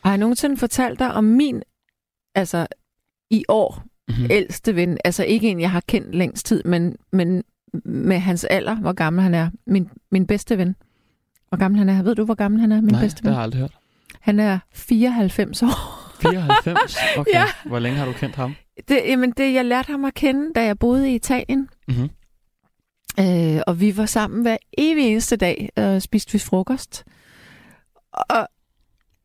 Har 0.03 0.11
jeg 0.11 0.17
nogensinde 0.17 0.57
fortalt 0.57 0.99
dig 0.99 1.13
om 1.13 1.23
min, 1.23 1.61
altså 2.35 2.67
i 3.29 3.43
år, 3.47 3.83
Mm-hmm. 4.09 4.27
ældste 4.31 4.75
ven, 4.75 4.97
altså 5.05 5.23
ikke 5.23 5.49
en, 5.49 5.59
jeg 5.61 5.71
har 5.71 5.83
kendt 5.87 6.15
længst 6.15 6.45
tid, 6.45 6.63
men, 6.63 6.95
men 7.11 7.43
med 7.85 8.19
hans 8.19 8.43
alder, 8.43 8.75
hvor 8.75 8.93
gammel 8.93 9.23
han 9.23 9.33
er. 9.33 9.49
Min, 9.65 9.89
min 10.11 10.27
bedste 10.27 10.57
ven. 10.57 10.75
Hvor 11.49 11.57
gammel 11.57 11.77
han 11.79 11.89
er. 11.89 12.03
Ved 12.03 12.15
du, 12.15 12.25
hvor 12.25 12.35
gammel 12.35 12.61
han 12.61 12.71
er, 12.71 12.81
min 12.81 12.91
Nej, 12.91 13.01
bedste 13.01 13.21
det 13.23 13.27
har 13.31 13.35
jeg 13.35 13.43
aldrig 13.43 13.59
hørt. 13.59 13.77
Han 14.19 14.39
er 14.39 14.59
94 14.73 15.63
år. 15.63 15.67
94? 16.21 16.97
Okay. 17.17 17.31
Ja. 17.33 17.45
Hvor 17.65 17.79
længe 17.79 17.97
har 17.99 18.05
du 18.05 18.11
kendt 18.13 18.35
ham? 18.35 18.55
Det, 18.87 19.01
jamen, 19.07 19.31
det, 19.31 19.53
jeg 19.53 19.65
lærte 19.65 19.91
ham 19.91 20.05
at 20.05 20.13
kende, 20.13 20.53
da 20.55 20.63
jeg 20.65 20.79
boede 20.79 21.11
i 21.11 21.15
Italien. 21.15 21.69
Mm-hmm. 21.87 22.09
Øh, 23.19 23.61
og 23.67 23.79
vi 23.79 23.97
var 23.97 24.05
sammen 24.05 24.41
hver 24.41 24.57
evig 24.77 25.03
eneste 25.11 25.35
dag 25.35 25.69
og 25.75 26.01
spiste 26.01 26.33
vi 26.33 26.39
frokost. 26.39 27.05
Og 28.13 28.47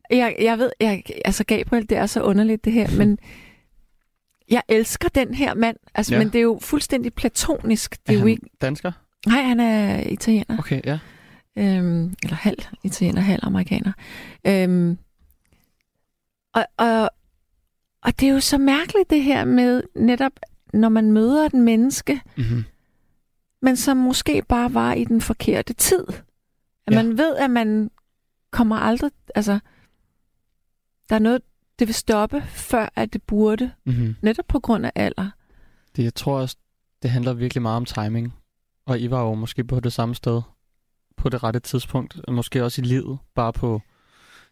jeg, 0.09 0.35
jeg 0.41 0.57
ved, 0.59 0.71
jeg, 0.79 1.03
altså 1.25 1.43
Gabriel, 1.43 1.89
det 1.89 1.97
er 1.97 2.05
så 2.05 2.21
underligt 2.21 2.65
det 2.65 2.73
her, 2.73 2.97
men 2.97 3.17
jeg 4.49 4.61
elsker 4.69 5.09
den 5.09 5.33
her 5.33 5.53
mand. 5.53 5.77
Altså, 5.95 6.13
Ja. 6.13 6.19
Men 6.19 6.27
det 6.27 6.35
er 6.35 6.41
jo 6.43 6.59
fuldstændig 6.61 7.13
platonisk. 7.13 7.97
Det 8.07 8.09
er, 8.09 8.13
Er 8.13 8.13
jo 8.13 8.19
han 8.19 8.27
ikke... 8.29 8.49
dansker? 8.61 8.91
Nej, 9.27 9.41
han 9.41 9.59
er 9.59 9.99
italiener. 10.09 10.59
Okay, 10.59 10.81
ja. 10.85 10.99
Øhm, 11.57 12.15
eller 12.23 12.35
halv 12.35 12.57
italiener, 12.83 13.21
halv 13.21 13.39
amerikaner. 13.43 13.91
Øhm, 14.47 14.97
og, 16.53 16.65
og, 16.77 17.09
og 18.01 18.19
det 18.19 18.27
er 18.29 18.33
jo 18.33 18.39
så 18.39 18.57
mærkeligt 18.57 19.09
det 19.09 19.23
her 19.23 19.45
med 19.45 19.83
netop, 19.95 20.31
når 20.73 20.89
man 20.89 21.11
møder 21.11 21.45
et 21.45 21.53
menneske, 21.53 22.21
Mm-hmm. 22.37 22.63
men 23.61 23.75
som 23.75 23.97
måske 23.97 24.41
bare 24.49 24.73
var 24.73 24.93
i 24.93 25.03
den 25.03 25.21
forkerte 25.21 25.73
tid. 25.73 26.05
At 26.87 26.93
Ja. 26.93 27.03
man 27.03 27.17
ved, 27.17 27.35
at 27.35 27.49
man 27.49 27.91
kommer 28.51 28.75
aldrig... 28.75 29.11
Altså, 29.35 29.59
der 31.09 31.15
er 31.15 31.19
noget, 31.19 31.41
det 31.79 31.87
vil 31.87 31.95
stoppe, 31.95 32.41
før 32.41 32.89
at 32.95 33.13
det 33.13 33.23
burde, 33.23 33.71
Mm-hmm. 33.85 34.15
netop 34.21 34.45
på 34.47 34.59
grund 34.59 34.85
af 34.85 34.91
alder. 34.95 35.29
Det, 35.95 36.03
jeg 36.03 36.15
tror 36.15 36.39
også, 36.39 36.57
det 37.01 37.11
handler 37.11 37.33
virkelig 37.33 37.61
meget 37.61 37.77
om 37.77 37.85
timing. 37.85 38.33
Og 38.85 38.99
I 38.99 39.09
var 39.09 39.21
jo 39.21 39.33
måske 39.33 39.63
på 39.63 39.79
det 39.79 39.93
samme 39.93 40.15
sted 40.15 40.41
på 41.23 41.29
det 41.29 41.43
rette 41.43 41.59
tidspunkt. 41.59 42.19
og 42.27 42.33
Måske 42.33 42.63
også 42.63 42.81
i 42.81 42.85
livet, 42.85 43.17
bare 43.35 43.53
på... 43.53 43.81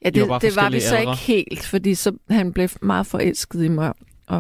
Ja, 0.06 0.10
I 0.10 0.20
var 0.30 0.40
det, 0.40 0.42
det 0.42 0.56
var 0.56 0.70
vi 0.70 0.80
så 0.80 0.96
aldre. 0.96 1.12
ikke 1.12 1.24
helt, 1.24 1.66
fordi 1.66 1.96
så, 1.96 2.18
han 2.30 2.54
blev 2.54 2.70
meget 2.82 3.08
forelsket 3.08 3.64
i 3.64 3.68
mig. 3.68 3.94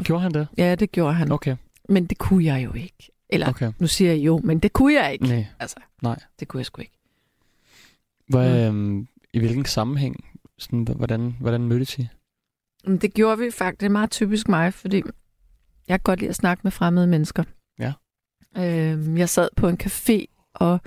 Gjorde 0.03 0.21
han 0.21 0.31
det? 0.31 0.47
Ja, 0.57 0.75
det 0.75 0.91
gjorde 0.91 1.13
han. 1.13 1.31
Okay, 1.31 1.55
Men 1.89 2.05
det 2.05 2.17
kunne 2.17 2.43
jeg 2.43 2.63
jo 2.63 2.73
ikke. 2.73 3.11
Eller, 3.29 3.49
okay. 3.49 3.71
nu 3.79 3.87
siger 3.87 4.11
jeg 4.11 4.19
jo, 4.19 4.41
men 4.43 4.59
det 4.59 4.73
kunne 4.73 4.93
jeg 4.93 5.13
ikke. 5.13 5.25
Nej. 5.25 5.45
Altså, 5.59 5.75
Nej. 6.01 6.19
det 6.39 6.47
kunne 6.47 6.59
jeg 6.59 6.65
sgu 6.65 6.81
ikke. 6.81 6.97
Hvad, 8.27 8.67
øhm, 8.67 9.07
I 9.33 9.39
hvilken 9.39 9.65
sammenhæng? 9.65 10.25
Sådan, 10.57 10.87
hvordan, 10.95 11.35
hvordan 11.39 11.61
mødtes 11.61 11.99
I? 11.99 12.07
Det 12.85 13.13
gjorde 13.13 13.37
vi 13.37 13.51
faktisk. 13.51 13.79
Det 13.79 13.85
er 13.85 13.89
meget 13.89 14.11
typisk 14.11 14.47
mig, 14.47 14.73
fordi 14.73 14.95
jeg 15.87 15.99
kan 15.99 16.03
godt 16.03 16.19
lide 16.19 16.29
at 16.29 16.35
snakke 16.35 16.61
med 16.63 16.71
fremmede 16.71 17.07
mennesker. 17.07 17.43
Ja. 17.79 17.93
Øhm, 18.57 19.17
jeg 19.17 19.29
sad 19.29 19.49
på 19.55 19.67
en 19.67 19.77
café 19.83 20.25
og 20.53 20.79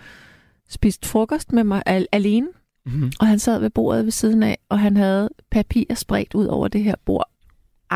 spiste 0.69 1.09
frokost 1.09 1.53
med 1.53 1.65
mig 1.65 1.83
al- 1.87 2.07
alene, 2.13 2.49
Mm-hmm. 2.87 3.13
og 3.21 3.27
han 3.27 3.39
sad 3.39 3.59
ved 3.61 3.71
bordet 3.71 4.05
ved 4.05 4.13
siden 4.13 4.43
af, 4.43 4.59
og 4.69 4.79
han 4.81 4.97
havde 4.97 5.29
papir 5.51 5.95
spredt 5.95 6.35
ud 6.35 6.47
over 6.47 6.69
det 6.69 6.85
her 6.85 6.95
bord. 7.05 7.31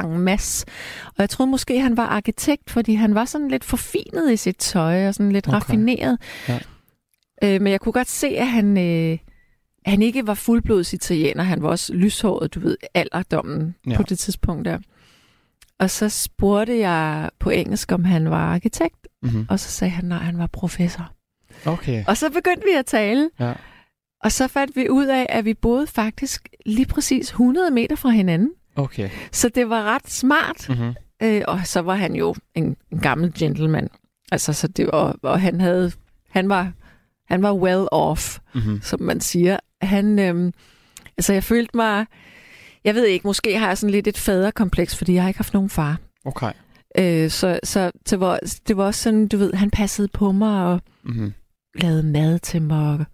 En 0.05 0.19
masse. 0.19 0.67
Og 1.07 1.15
jeg 1.19 1.31
troede 1.31 1.51
måske, 1.51 1.81
han 1.81 1.97
var 1.97 2.07
arkitekt, 2.07 2.71
fordi 2.71 2.95
han 2.95 3.15
var 3.15 3.25
sådan 3.25 3.49
lidt 3.49 3.65
forfinet 3.65 4.33
i 4.33 4.37
sit 4.37 4.57
tøj, 4.59 5.09
og 5.09 5.15
sådan 5.15 5.33
lidt 5.33 5.49
Okay. 5.49 5.55
raffineret. 5.55 6.19
Ja. 6.49 6.59
Øh, 7.45 7.61
men 7.63 7.73
jeg 7.73 7.81
kunne 7.81 7.93
godt 7.93 8.09
se, 8.09 8.27
at 8.29 8.47
han, 8.49 8.79
øh, 8.79 9.19
han 9.87 10.03
ikke 10.03 10.27
var 10.27 10.35
fuldblods 10.35 10.93
italiener. 10.93 11.43
Han 11.43 11.63
var 11.63 11.69
også 11.69 11.95
lyshåret, 11.95 12.55
du 12.55 12.61
ved, 12.61 12.77
alderdommen 12.95 13.75
ja. 13.87 13.97
på 13.97 14.03
det 14.03 14.19
tidspunkt 14.19 14.65
der. 14.65 14.79
Og 15.79 15.91
så 15.91 16.09
spurgte 16.09 16.79
jeg 16.79 17.31
på 17.39 17.51
engelsk, 17.51 17.93
om 17.93 18.05
han 18.05 18.31
var 18.31 18.53
arkitekt, 18.55 19.09
Mm-hmm. 19.23 19.47
og 19.51 19.61
så 19.61 19.71
sagde 19.71 19.91
han, 19.91 20.05
nej, 20.05 20.19
han 20.19 20.39
var 20.39 20.47
professor. 20.47 21.13
Okay. 21.67 22.05
Og 22.07 22.17
så 22.17 22.31
begyndte 22.31 22.63
vi 22.67 22.73
at 22.79 22.87
tale, 22.87 23.31
Ja. 23.41 23.53
og 24.25 24.33
så 24.33 24.49
fandt 24.49 24.77
vi 24.77 24.89
ud 24.89 25.07
af, 25.07 25.27
at 25.29 25.45
vi 25.45 25.55
boede 25.55 25.87
faktisk 25.87 26.49
lige 26.67 26.87
præcis 26.87 27.29
100 27.29 27.71
meter 27.71 27.97
fra 27.97 28.09
hinanden. 28.11 28.51
Okay. 28.77 29.11
Så 29.33 29.49
det 29.49 29.71
var 29.71 29.83
ret 29.85 30.11
smart. 30.11 30.69
Mm-hmm. 30.69 30.95
Øh, 31.23 31.43
og 31.49 31.61
så 31.65 31.81
var 31.81 31.95
han 31.95 32.15
jo 32.15 32.35
en, 32.55 32.77
en 32.93 32.99
gammel 33.01 33.33
gentleman. 33.39 33.89
Altså, 34.33 34.53
så 34.53 34.69
det 34.69 34.87
var, 34.93 35.17
og 35.23 35.41
han 35.41 35.61
havde, 35.61 35.93
han 36.31 36.49
var, 36.49 36.73
han 37.29 37.43
var 37.43 37.53
well 37.55 37.87
off, 37.93 38.39
Mm-hmm. 38.55 38.83
som 38.83 39.03
man 39.03 39.21
siger. 39.21 39.59
Han, 39.83 40.19
øhm, 40.19 40.53
altså 41.19 41.33
jeg 41.33 41.45
følte 41.45 41.77
mig, 41.77 42.07
jeg 42.85 42.95
ved 42.95 43.05
ikke, 43.07 43.27
måske 43.27 43.59
har 43.59 43.67
jeg 43.69 43.79
sådan 43.79 43.91
lidt 43.91 44.07
et 44.07 44.19
faderkompleks, 44.19 44.97
fordi 44.97 45.15
jeg 45.15 45.23
har 45.23 45.29
ikke 45.29 45.39
haft 45.39 45.55
nogen 45.55 45.71
far. 45.71 45.99
Okay. 46.25 46.53
Øh, 46.99 47.31
så 47.31 47.61
så 47.65 47.91
det, 48.11 48.21
var, 48.21 48.39
det 48.69 48.77
var 48.77 48.85
også 48.85 49.03
sådan, 49.03 49.29
du 49.29 49.37
ved, 49.39 49.53
han 49.55 49.71
passede 49.71 50.09
på 50.09 50.33
mig 50.33 50.65
og 50.65 50.81
Mm-hmm. 51.03 51.33
Lavede 51.75 52.03
mad 52.03 52.39
til 52.39 52.63
mig, 52.63 52.93
og 52.99 53.05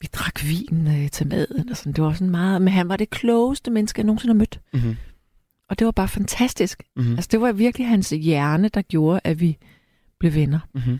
vi 0.00 0.08
drak 0.12 0.44
vin 0.44 0.86
øh, 0.86 1.10
til 1.10 1.26
maden 1.28 1.68
og 1.70 1.76
sådan. 1.76 1.92
Det 1.92 2.04
var 2.04 2.12
sådan 2.12 2.30
meget, 2.30 2.62
men 2.62 2.72
han 2.72 2.88
var 2.88 2.96
det 2.96 3.10
klogeste 3.10 3.70
menneske, 3.70 3.98
jeg 3.98 4.06
nogensinde 4.06 4.34
har 4.34 4.38
mødt. 4.38 4.60
Mm-hmm. 4.72 4.96
Og 5.68 5.78
det 5.78 5.84
var 5.84 5.90
bare 5.90 6.08
fantastisk. 6.08 6.82
Mm-hmm. 6.96 7.12
Altså, 7.14 7.28
det 7.32 7.40
var 7.40 7.52
virkelig 7.52 7.88
hans 7.88 8.10
hjerne, 8.10 8.68
der 8.68 8.82
gjorde, 8.82 9.20
at 9.24 9.40
vi 9.40 9.58
blev 10.18 10.34
venner. 10.34 10.60
Mm-hmm. 10.74 10.98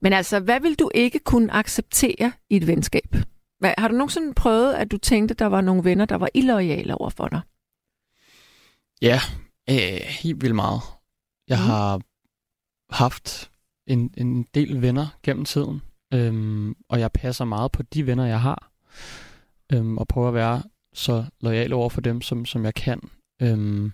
Men 0.00 0.12
altså, 0.12 0.40
hvad 0.40 0.60
vil 0.60 0.74
du 0.74 0.90
ikke 0.94 1.18
kunne 1.18 1.52
acceptere 1.52 2.32
i 2.50 2.56
et 2.56 2.66
venskab? 2.66 3.16
Hvad, 3.58 3.74
har 3.78 3.88
du 3.88 3.94
nogensinde 3.94 4.34
prøvet, 4.34 4.72
at 4.74 4.90
du 4.90 4.98
tænkte, 4.98 5.34
der 5.34 5.46
var 5.46 5.60
nogle 5.60 5.84
venner, 5.84 6.04
der 6.04 6.16
var 6.16 6.28
illoyale 6.34 6.94
over 6.94 7.10
for 7.10 7.28
dig? 7.28 7.40
Ja, 9.02 9.20
øh, 9.70 10.00
helt 10.06 10.42
vildt 10.42 10.54
meget. 10.54 10.80
Jeg 11.48 11.58
Mm. 11.58 11.64
har 11.64 12.00
haft 12.90 13.50
en, 13.92 14.14
en 14.16 14.46
del 14.54 14.82
venner 14.82 15.18
gennem 15.22 15.44
tiden, 15.44 15.82
øhm, 16.14 16.76
og 16.88 17.00
jeg 17.00 17.12
passer 17.12 17.44
meget 17.44 17.72
på 17.72 17.82
de 17.82 18.06
venner, 18.06 18.26
jeg 18.26 18.40
har, 18.40 18.70
øhm, 19.72 19.98
og 19.98 20.08
prøver 20.08 20.28
at 20.28 20.34
være 20.34 20.62
så 20.92 21.24
lojal 21.40 21.72
over 21.72 21.88
for 21.88 22.00
dem, 22.00 22.22
som, 22.22 22.44
som 22.44 22.64
jeg 22.64 22.74
kan. 22.74 23.00
Øhm, 23.42 23.92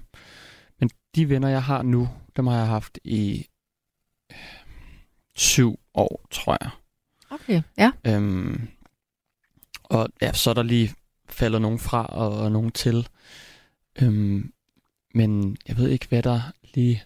men 0.81 0.91
de 1.15 1.29
venner, 1.29 1.49
jeg 1.49 1.63
har 1.63 1.83
nu, 1.83 2.09
dem 2.37 2.47
har 2.47 2.57
jeg 2.57 2.67
haft 2.67 2.99
i 3.05 3.47
øh, 4.33 4.39
syv 5.35 5.79
år, 5.95 6.27
tror 6.31 6.57
jeg. 6.61 6.71
Okay. 7.31 7.63
Ja. 7.79 7.93
Øhm, 8.07 8.69
og 9.85 10.09
ja, 10.23 10.33
så 10.33 10.51
er 10.51 10.55
der 10.55 10.63
lige 10.63 10.95
faldet 11.29 11.63
nogen 11.63 11.79
fra 11.79 12.07
og, 12.07 12.39
og 12.39 12.53
nogen 12.53 12.71
til. 12.71 13.09
Øhm, 14.03 14.53
men 15.15 15.57
jeg 15.69 15.77
ved 15.77 15.89
ikke, 15.89 16.09
hvad 16.09 16.23
der 16.23 16.41
lige 16.75 17.05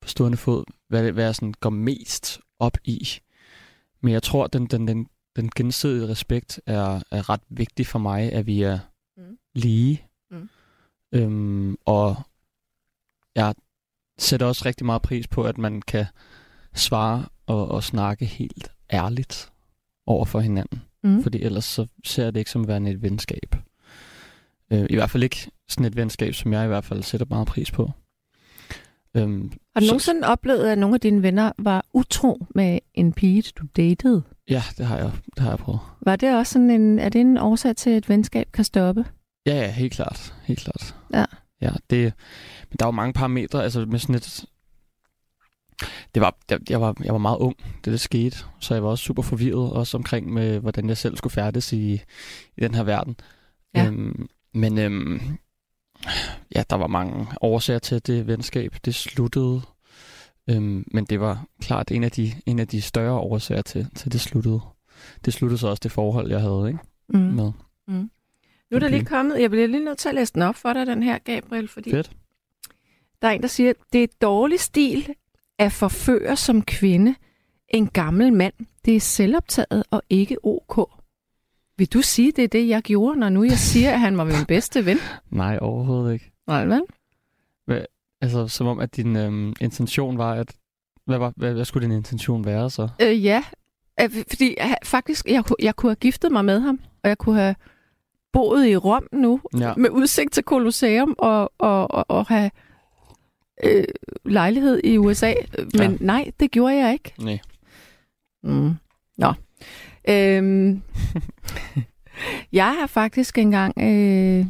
på 0.00 0.08
stående 0.08 0.38
fod, 0.38 0.64
hvad, 0.88 1.12
hvad 1.12 1.24
jeg 1.24 1.34
sådan 1.34 1.54
går 1.60 1.70
mest 1.70 2.40
op 2.58 2.76
i. 2.84 3.08
Men 4.00 4.12
jeg 4.12 4.22
tror, 4.22 4.46
den, 4.46 4.66
den, 4.66 4.88
den, 4.88 5.06
den 5.36 5.50
gensidige 5.56 6.08
respekt 6.08 6.60
er, 6.66 7.02
er 7.10 7.28
ret 7.30 7.40
vigtig 7.48 7.86
for 7.86 7.98
mig, 7.98 8.32
at 8.32 8.46
vi 8.46 8.62
er 8.62 8.78
Mm. 9.16 9.38
lige. 9.54 10.02
Mm. 10.30 10.48
Øhm, 11.12 11.76
og 11.84 12.16
jeg 13.34 13.54
sætter 14.18 14.46
også 14.46 14.62
rigtig 14.66 14.86
meget 14.86 15.02
pris 15.02 15.28
på, 15.28 15.42
at 15.44 15.58
man 15.58 15.82
kan 15.82 16.06
svare 16.74 17.24
og, 17.46 17.68
og 17.68 17.84
snakke 17.84 18.24
helt 18.24 18.72
ærligt 18.92 19.52
over 20.06 20.24
for 20.24 20.40
hinanden. 20.40 20.82
Mm. 21.02 21.22
Fordi 21.22 21.42
ellers 21.42 21.64
så 21.64 21.86
ser 22.04 22.24
jeg 22.24 22.34
det 22.34 22.40
ikke 22.40 22.50
som 22.50 22.68
værende 22.68 22.90
et 22.90 23.02
venskab. 23.02 23.56
Øh, 24.72 24.86
I 24.90 24.94
hvert 24.94 25.10
fald 25.10 25.22
ikke 25.22 25.50
sådan 25.68 25.86
et 25.86 25.96
venskab, 25.96 26.34
som 26.34 26.52
jeg 26.52 26.64
i 26.64 26.68
hvert 26.68 26.84
fald 26.84 27.02
sætter 27.02 27.26
meget 27.30 27.46
pris 27.48 27.70
på. 27.70 27.90
Øhm, 29.16 29.52
Har 29.74 29.80
du 29.80 29.86
så- 29.86 29.90
nogensinde 29.92 30.28
oplevet, 30.28 30.64
at 30.66 30.78
nogle 30.78 30.94
af 30.94 31.00
dine 31.00 31.22
venner 31.22 31.52
var 31.58 31.84
utro 31.94 32.46
med 32.54 32.78
en 32.94 33.12
pige, 33.12 33.42
du 33.58 33.66
datede? 33.76 34.22
Ja, 34.48 34.62
det 34.78 34.86
har 34.86 34.96
jeg, 34.96 35.10
det 35.34 35.38
har 35.38 35.50
jeg 35.50 35.58
prøvet. 35.58 35.80
Var 36.00 36.16
det 36.16 36.36
også 36.36 36.52
sådan 36.52 36.70
en, 36.70 36.98
er 36.98 37.08
det 37.08 37.20
en 37.20 37.38
årsag 37.38 37.76
til, 37.76 37.90
at 37.90 37.96
et 37.96 38.08
venskab 38.08 38.46
kan 38.52 38.64
stoppe? 38.64 39.04
Ja, 39.46 39.54
ja, 39.54 39.70
helt 39.72 39.92
klart. 39.92 40.34
Helt 40.44 40.58
klart. 40.60 40.94
Ja. 41.14 41.24
Ja, 41.60 41.70
det, 41.90 42.12
men 42.70 42.76
der 42.78 42.84
er 42.84 42.88
jo 42.88 42.92
mange 42.92 43.12
parametre, 43.12 43.62
altså 43.64 43.86
med 43.86 43.98
sådan 43.98 44.14
et... 44.14 44.44
Det 46.14 46.22
var, 46.22 46.36
jeg, 46.50 46.70
jeg, 46.70 46.80
var, 46.80 46.94
jeg 47.04 47.12
var 47.12 47.18
meget 47.18 47.38
ung, 47.38 47.56
det 47.84 48.00
skete, 48.00 48.36
så 48.60 48.74
jeg 48.74 48.82
var 48.82 48.88
også 48.90 49.04
super 49.04 49.22
forvirret, 49.22 49.72
også 49.72 49.96
omkring 49.96 50.32
med, 50.32 50.58
hvordan 50.60 50.88
jeg 50.88 50.96
selv 50.96 51.16
skulle 51.16 51.32
færdes 51.32 51.72
i, 51.72 51.92
i 52.56 52.60
den 52.60 52.74
her 52.74 52.82
verden. 52.82 53.16
Ja. 53.74 53.86
Øhm, 53.86 54.28
men 54.54 54.78
øhm, 54.78 55.20
ja, 56.54 56.62
der 56.70 56.76
var 56.76 56.86
mange 56.86 57.26
årsager 57.40 57.78
til, 57.78 57.94
at 57.94 58.06
det 58.06 58.26
venskab 58.26 58.76
det 58.84 58.94
sluttede. 58.94 59.60
Øhm, 60.50 60.84
men 60.92 61.04
det 61.04 61.20
var 61.20 61.44
klart 61.60 61.90
en 61.90 62.04
af 62.04 62.10
de, 62.10 62.32
en 62.46 62.58
af 62.58 62.68
de 62.68 62.82
større 62.82 63.18
årsager 63.18 63.62
til, 63.62 63.88
til 63.96 64.12
det 64.12 64.20
sluttede. 64.20 64.60
det 65.24 65.32
sluttede 65.32 65.58
så 65.58 65.68
også 65.68 65.80
det 65.82 65.92
forhold, 65.92 66.30
jeg 66.30 66.40
havde 66.40 66.64
ikke? 66.68 66.78
Mm. 67.08 67.18
med. 67.20 67.52
Nu 68.70 68.74
er 68.76 68.78
der 68.78 68.86
Okay. 68.86 68.96
lige 68.96 69.04
kommet, 69.06 69.40
jeg 69.40 69.50
bliver 69.50 69.66
lige 69.66 69.84
nødt 69.84 69.98
til 69.98 70.08
at 70.08 70.14
læse 70.14 70.32
den 70.32 70.42
op 70.42 70.56
for 70.56 70.72
dig, 70.72 70.86
den 70.86 71.02
her, 71.02 71.18
Gabriel, 71.18 71.68
fordi 71.68 71.90
Fedt. 71.90 72.10
der 73.22 73.28
er 73.28 73.32
en, 73.32 73.42
der 73.42 73.48
siger, 73.48 73.72
det 73.92 74.02
er 74.02 74.06
dårlig 74.22 74.60
stil 74.60 75.08
at 75.58 75.72
forføre 75.72 76.36
som 76.36 76.62
kvinde 76.62 77.14
en 77.68 77.86
gammel 77.86 78.32
mand. 78.32 78.54
Det 78.84 78.96
er 78.96 79.00
selvoptaget 79.00 79.84
og 79.90 80.02
ikke 80.10 80.36
ok. 80.44 80.90
Vil 81.80 81.92
du 81.92 82.02
sige, 82.02 82.32
det 82.32 82.44
er 82.44 82.48
det, 82.48 82.68
jeg 82.68 82.82
gjorde, 82.82 83.18
når 83.20 83.28
nu 83.28 83.44
jeg 83.44 83.58
siger, 83.58 83.92
at 83.92 84.00
han 84.00 84.18
var 84.18 84.24
min 84.24 84.44
bedste 84.48 84.86
ven? 84.86 84.98
Nej, 85.30 85.58
overhovedet 85.60 86.12
ikke. 86.12 86.32
Nej, 86.46 86.64
vel? 86.66 86.82
Altså, 88.20 88.48
som 88.48 88.66
om, 88.66 88.78
at 88.78 88.96
din 88.96 89.16
øhm, 89.16 89.54
intention 89.60 90.18
var, 90.18 90.32
at... 90.34 90.56
Hvad, 91.06 91.18
var, 91.18 91.32
hvad, 91.36 91.52
hvad 91.54 91.64
skulle 91.64 91.86
din 91.88 91.96
intention 91.96 92.44
være 92.44 92.70
så? 92.70 92.88
Øh, 93.02 93.24
ja, 93.24 93.44
Øh, 94.00 94.10
fordi 94.28 94.56
øh, 94.60 94.66
faktisk, 94.84 95.26
jeg, 95.26 95.44
jeg 95.62 95.76
kunne 95.76 95.90
have 95.90 95.96
giftet 95.96 96.32
mig 96.32 96.44
med 96.44 96.60
ham, 96.60 96.80
og 97.02 97.08
jeg 97.08 97.18
kunne 97.18 97.36
have 97.40 97.54
boet 98.32 98.66
i 98.66 98.76
Rom 98.76 99.06
nu, 99.12 99.40
Ja. 99.58 99.74
med 99.76 99.90
udsigt 99.90 100.32
til 100.32 100.42
Colosseum, 100.44 101.14
og, 101.18 101.52
og, 101.58 101.90
og, 101.90 102.04
og 102.08 102.26
have 102.26 102.50
øh, 103.64 103.84
lejlighed 104.24 104.80
i 104.84 104.98
USA. 104.98 105.32
Men 105.58 105.66
Ja. 105.74 105.96
nej, 106.00 106.30
det 106.40 106.50
gjorde 106.50 106.74
jeg 106.76 106.92
ikke. 106.92 107.12
Nej. 107.18 107.38
Mm. 108.42 108.74
Nå. 109.18 109.32
Øhm, 110.10 110.82
jeg 112.52 112.76
har 112.80 112.86
faktisk 112.86 113.38
engang... 113.38 113.74
Øh... 113.78 114.46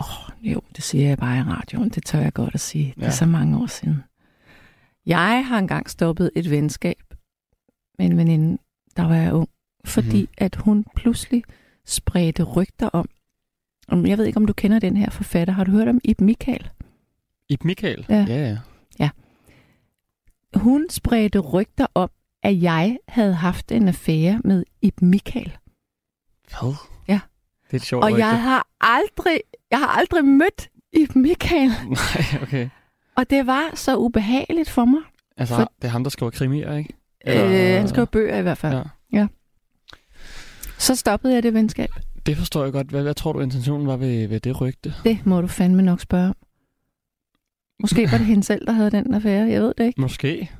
Oh, 0.00 0.30
jo, 0.52 0.60
det 0.76 0.84
siger 0.84 1.08
jeg 1.08 1.18
bare 1.18 1.38
i 1.38 1.42
radioen. 1.42 1.88
Det 1.88 2.04
tør 2.04 2.20
jeg 2.20 2.32
godt 2.32 2.54
at 2.54 2.60
sige. 2.60 2.92
Det 2.96 3.02
er 3.02 3.06
Ja. 3.06 3.10
så 3.12 3.26
mange 3.26 3.58
år 3.58 3.66
siden. 3.66 4.02
Jeg 5.06 5.46
har 5.46 5.58
engang 5.58 5.90
stoppet 5.90 6.30
et 6.36 6.50
venskab 6.50 6.96
med 7.98 8.06
en 8.06 8.16
veninde, 8.16 8.58
der 8.96 9.02
var 9.08 9.14
jeg 9.14 9.32
ung, 9.32 9.48
fordi 9.84 10.20
Mhm. 10.20 10.28
at 10.38 10.56
hun 10.56 10.84
pludselig 10.96 11.42
spredte 11.86 12.42
rygter 12.42 12.88
om, 12.88 13.08
jeg 14.06 14.18
ved 14.18 14.24
ikke, 14.24 14.36
om 14.36 14.46
du 14.46 14.52
kender 14.52 14.78
den 14.78 14.96
her 14.96 15.10
forfatter. 15.10 15.54
Har 15.54 15.64
du 15.64 15.70
hørt 15.70 15.88
om 15.88 16.00
Ib 16.04 16.20
Michael? 16.20 16.70
Ib 17.48 17.64
Michael? 17.64 18.06
Ja. 18.08 18.24
ja, 18.28 18.56
ja. 18.98 19.10
Hun 20.54 20.86
spredte 20.90 21.38
rygter 21.38 21.86
om, 21.94 22.10
at 22.46 22.62
jeg 22.62 22.98
havde 23.08 23.34
haft 23.34 23.72
en 23.72 23.88
affære 23.88 24.40
med 24.44 24.64
Ib 24.82 25.02
Michael. 25.02 25.56
Hvad? 26.48 26.74
Ja. 27.08 27.20
Det 27.70 27.80
er 27.80 27.84
sjovt 27.84 28.04
Og 28.04 28.18
jeg 28.18 28.42
har 28.42 28.66
aldrig, 28.80 29.40
jeg 29.70 29.78
har 29.78 29.86
aldrig 29.86 30.24
mødt 30.24 30.68
Ib 30.92 31.14
Michael. 31.16 31.70
Nej, 31.88 32.42
okay. 32.42 32.68
Og 33.16 33.30
det 33.30 33.46
var 33.46 33.70
så 33.74 33.96
ubehageligt 33.96 34.70
for 34.70 34.84
mig. 34.84 35.00
Altså, 35.36 35.54
For- 35.54 35.72
det 35.82 35.88
er 35.88 35.92
ham, 35.92 36.04
der 36.04 36.10
skriver 36.10 36.30
krimier, 36.30 36.76
ikke? 36.76 36.94
Øh, 37.26 37.76
han 37.78 37.88
skrev 37.88 38.06
bøger 38.06 38.38
i 38.38 38.42
hvert 38.42 38.58
fald. 38.58 38.74
Ja. 38.74 38.82
ja. 39.12 39.26
Så 40.78 40.94
stoppede 40.94 41.34
jeg 41.34 41.42
det 41.42 41.54
venskab. 41.54 41.88
Det 42.26 42.36
forstår 42.36 42.64
jeg 42.64 42.72
godt. 42.72 42.86
Hvad, 42.86 43.02
hvad 43.02 43.14
tror 43.14 43.32
du, 43.32 43.40
intentionen 43.40 43.86
var 43.86 43.96
ved, 43.96 44.28
ved 44.28 44.40
det 44.40 44.60
rygte? 44.60 44.94
Det 45.04 45.26
må 45.26 45.40
du 45.40 45.46
fandme 45.46 45.82
nok 45.82 46.00
spørge 46.00 46.28
om. 46.28 46.36
Måske 47.80 48.12
var 48.12 48.18
det 48.18 48.26
hende 48.26 48.44
selv, 48.44 48.66
der 48.66 48.72
havde 48.72 48.90
den 48.90 49.14
affære. 49.14 49.48
Jeg 49.48 49.62
ved 49.62 49.74
det 49.78 49.84
ikke. 49.86 50.00
Måske. 50.00 50.50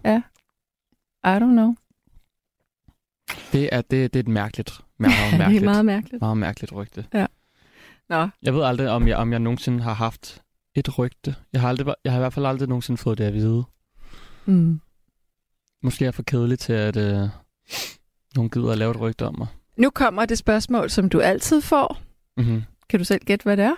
I 1.26 1.38
don't 1.38 1.52
know. 1.52 1.74
Det 3.52 3.68
er, 3.72 3.80
det, 3.82 3.90
det 4.12 4.16
er 4.16 4.20
et 4.20 4.28
mærkeligt, 4.28 4.80
meget 4.98 5.14
det 5.30 5.38
mærkeligt, 5.38 5.62
er 5.62 5.64
meget 5.70 5.84
mærkeligt. 5.84 6.20
meget 6.20 6.36
mærkeligt 6.36 6.72
rygte. 6.72 7.06
Nå, 8.08 8.28
Jeg 8.42 8.54
ved 8.54 8.62
aldrig, 8.62 8.88
om 8.88 9.08
jeg, 9.08 9.16
om 9.16 9.32
jeg 9.32 9.38
nogensinde 9.40 9.82
har 9.82 9.94
haft 9.94 10.42
et 10.74 10.98
rygte. 10.98 11.34
Jeg 11.52 11.60
har, 11.60 11.68
aldrig, 11.68 11.94
jeg 12.04 12.12
har 12.12 12.18
i 12.18 12.20
hvert 12.22 12.32
fald 12.32 12.46
aldrig 12.46 12.68
nogensinde 12.68 12.98
fået 12.98 13.18
det 13.18 13.24
at 13.24 13.34
vide. 13.34 13.64
mm. 14.44 14.80
Måske 15.82 16.04
er 16.04 16.06
jeg 16.06 16.14
for 16.14 16.22
kedelig 16.22 16.58
til, 16.58 16.72
at 16.72 16.96
øh, 16.96 17.28
nogen 18.34 18.50
gider 18.50 18.72
at 18.72 18.78
lave 18.78 18.90
et 18.90 19.00
rygte 19.00 19.26
om 19.26 19.38
mig. 19.38 19.46
Nu 19.76 19.90
kommer 19.90 20.24
det 20.26 20.38
spørgsmål, 20.38 20.90
som 20.90 21.08
du 21.08 21.20
altid 21.20 21.60
får. 21.60 21.98
Mm-hmm. 22.36 22.62
Kan 22.88 22.98
du 23.00 23.04
selv 23.04 23.24
gætte, 23.24 23.42
hvad 23.42 23.56
det 23.56 23.64
er? 23.64 23.74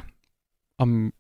Om, 0.79 1.13